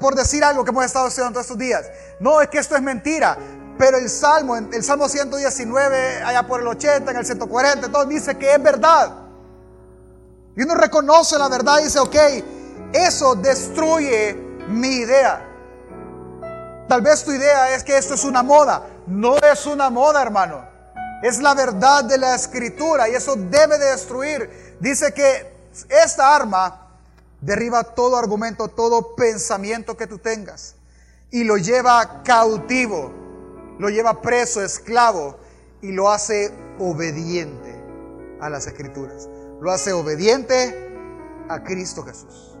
por, 0.00 0.14
decir 0.14 0.44
algo 0.44 0.64
que 0.64 0.70
hemos 0.70 0.84
estado 0.84 1.08
estudiando 1.08 1.34
todos 1.34 1.46
estos 1.46 1.58
días. 1.58 1.84
No, 2.20 2.40
es 2.40 2.48
que 2.48 2.58
esto 2.58 2.76
es 2.76 2.82
mentira. 2.82 3.36
Pero 3.76 3.98
el 3.98 4.08
Salmo, 4.08 4.56
el 4.56 4.84
Salmo 4.84 5.08
119, 5.08 6.22
allá 6.22 6.46
por 6.46 6.60
el 6.60 6.66
80, 6.68 7.10
en 7.10 7.16
el 7.16 7.26
140, 7.26 7.90
todo 7.90 8.04
dice 8.04 8.38
que 8.38 8.54
es 8.54 8.62
verdad. 8.62 9.12
Y 10.56 10.62
uno 10.62 10.76
reconoce 10.76 11.36
la 11.36 11.48
verdad 11.48 11.80
y 11.80 11.84
dice, 11.84 11.98
ok, 11.98 12.16
eso 12.92 13.34
destruye 13.34 14.34
mi 14.68 14.98
idea. 14.98 15.50
Tal 16.88 17.02
vez 17.02 17.24
tu 17.24 17.32
idea 17.32 17.74
es 17.74 17.82
que 17.82 17.96
esto 17.96 18.14
es 18.14 18.24
una 18.24 18.42
moda. 18.42 18.86
No 19.06 19.36
es 19.36 19.66
una 19.66 19.90
moda, 19.90 20.22
hermano. 20.22 20.64
Es 21.22 21.40
la 21.40 21.54
verdad 21.54 22.04
de 22.04 22.18
la 22.18 22.34
escritura 22.34 23.08
y 23.08 23.14
eso 23.14 23.36
debe 23.36 23.78
de 23.78 23.86
destruir. 23.86 24.76
Dice 24.80 25.12
que 25.12 25.52
esta 25.88 26.34
arma 26.34 26.88
derriba 27.40 27.82
todo 27.82 28.16
argumento, 28.16 28.68
todo 28.68 29.14
pensamiento 29.14 29.96
que 29.96 30.06
tú 30.06 30.18
tengas 30.18 30.76
y 31.30 31.44
lo 31.44 31.56
lleva 31.56 32.22
cautivo, 32.22 33.12
lo 33.78 33.88
lleva 33.88 34.22
preso, 34.22 34.62
esclavo 34.62 35.38
y 35.82 35.92
lo 35.92 36.10
hace 36.10 36.52
obediente 36.78 37.74
a 38.40 38.48
las 38.48 38.66
escrituras. 38.66 39.28
Lo 39.60 39.70
hace 39.70 39.92
obediente 39.92 40.94
a 41.48 41.62
Cristo 41.62 42.02
Jesús. 42.02 42.56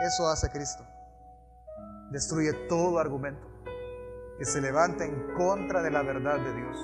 Eso 0.00 0.28
hace 0.28 0.48
Cristo. 0.50 0.84
Destruye 2.10 2.52
todo 2.68 2.98
argumento 2.98 3.49
que 4.40 4.46
se 4.46 4.62
levanta 4.62 5.04
en 5.04 5.34
contra 5.34 5.82
de 5.82 5.90
la 5.90 6.02
verdad 6.02 6.40
de 6.40 6.54
Dios. 6.54 6.76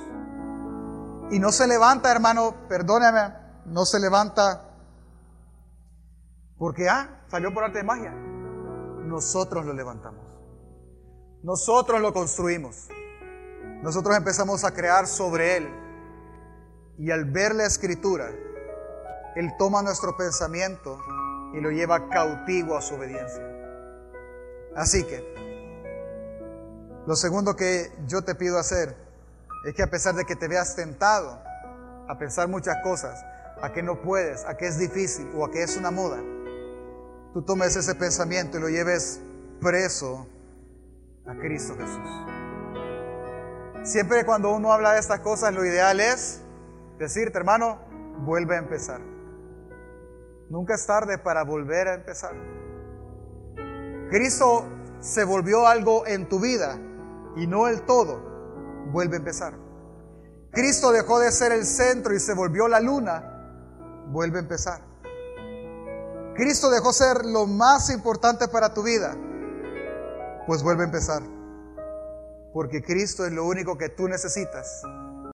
Y 1.30 1.38
no 1.38 1.50
se 1.50 1.66
levanta, 1.66 2.12
hermano, 2.12 2.54
perdóname, 2.68 3.34
no 3.64 3.86
se 3.86 3.98
levanta 3.98 4.74
porque, 6.58 6.86
ah, 6.90 7.22
salió 7.30 7.54
por 7.54 7.64
arte 7.64 7.78
de 7.78 7.84
magia. 7.84 8.10
Nosotros 8.10 9.64
lo 9.64 9.72
levantamos. 9.72 10.22
Nosotros 11.42 12.02
lo 12.02 12.12
construimos. 12.12 12.88
Nosotros 13.82 14.14
empezamos 14.14 14.62
a 14.62 14.74
crear 14.74 15.06
sobre 15.06 15.56
él. 15.56 15.68
Y 16.98 17.10
al 17.10 17.24
ver 17.24 17.54
la 17.54 17.64
escritura, 17.64 18.28
él 19.34 19.50
toma 19.58 19.80
nuestro 19.80 20.14
pensamiento 20.14 20.98
y 21.54 21.60
lo 21.62 21.70
lleva 21.70 22.10
cautivo 22.10 22.76
a 22.76 22.82
su 22.82 22.96
obediencia. 22.96 23.42
Así 24.74 25.04
que, 25.04 25.45
lo 27.06 27.14
segundo 27.14 27.54
que 27.54 27.92
yo 28.08 28.22
te 28.22 28.34
pido 28.34 28.58
hacer 28.58 28.96
es 29.64 29.74
que 29.74 29.82
a 29.82 29.86
pesar 29.86 30.16
de 30.16 30.24
que 30.24 30.34
te 30.34 30.48
veas 30.48 30.74
tentado 30.74 31.40
a 32.08 32.18
pensar 32.18 32.48
muchas 32.48 32.76
cosas, 32.82 33.24
a 33.62 33.72
que 33.72 33.82
no 33.82 34.02
puedes, 34.02 34.44
a 34.44 34.56
que 34.56 34.66
es 34.66 34.76
difícil 34.76 35.30
o 35.36 35.44
a 35.44 35.50
que 35.50 35.62
es 35.62 35.76
una 35.76 35.92
moda, 35.92 36.18
tú 37.32 37.42
tomes 37.42 37.76
ese 37.76 37.94
pensamiento 37.94 38.58
y 38.58 38.60
lo 38.60 38.68
lleves 38.68 39.20
preso 39.60 40.26
a 41.26 41.34
Cristo 41.36 41.76
Jesús. 41.76 42.08
Siempre 43.84 44.26
cuando 44.26 44.50
uno 44.50 44.72
habla 44.72 44.94
de 44.94 44.98
estas 44.98 45.20
cosas, 45.20 45.54
lo 45.54 45.64
ideal 45.64 46.00
es 46.00 46.40
decirte, 46.98 47.38
hermano, 47.38 47.78
vuelve 48.24 48.56
a 48.56 48.58
empezar. 48.58 49.00
Nunca 50.50 50.74
es 50.74 50.84
tarde 50.86 51.18
para 51.18 51.44
volver 51.44 51.86
a 51.86 51.94
empezar. 51.94 52.34
Cristo 54.10 54.66
se 54.98 55.22
volvió 55.22 55.68
algo 55.68 56.04
en 56.06 56.28
tu 56.28 56.40
vida 56.40 56.80
y 57.36 57.46
no 57.46 57.68
el 57.68 57.82
todo, 57.82 58.20
vuelve 58.92 59.16
a 59.16 59.18
empezar. 59.18 59.54
Cristo 60.50 60.90
dejó 60.90 61.18
de 61.18 61.30
ser 61.30 61.52
el 61.52 61.64
centro 61.64 62.14
y 62.14 62.20
se 62.20 62.34
volvió 62.34 62.66
la 62.66 62.80
luna, 62.80 63.22
vuelve 64.08 64.38
a 64.38 64.42
empezar. 64.42 64.80
Cristo 66.34 66.70
dejó 66.70 66.92
ser 66.92 67.24
lo 67.24 67.46
más 67.46 67.90
importante 67.90 68.48
para 68.48 68.74
tu 68.74 68.82
vida, 68.82 69.16
pues 70.46 70.62
vuelve 70.62 70.82
a 70.82 70.86
empezar. 70.86 71.22
Porque 72.52 72.82
Cristo 72.82 73.26
es 73.26 73.32
lo 73.32 73.44
único 73.44 73.76
que 73.76 73.90
tú 73.90 74.08
necesitas 74.08 74.82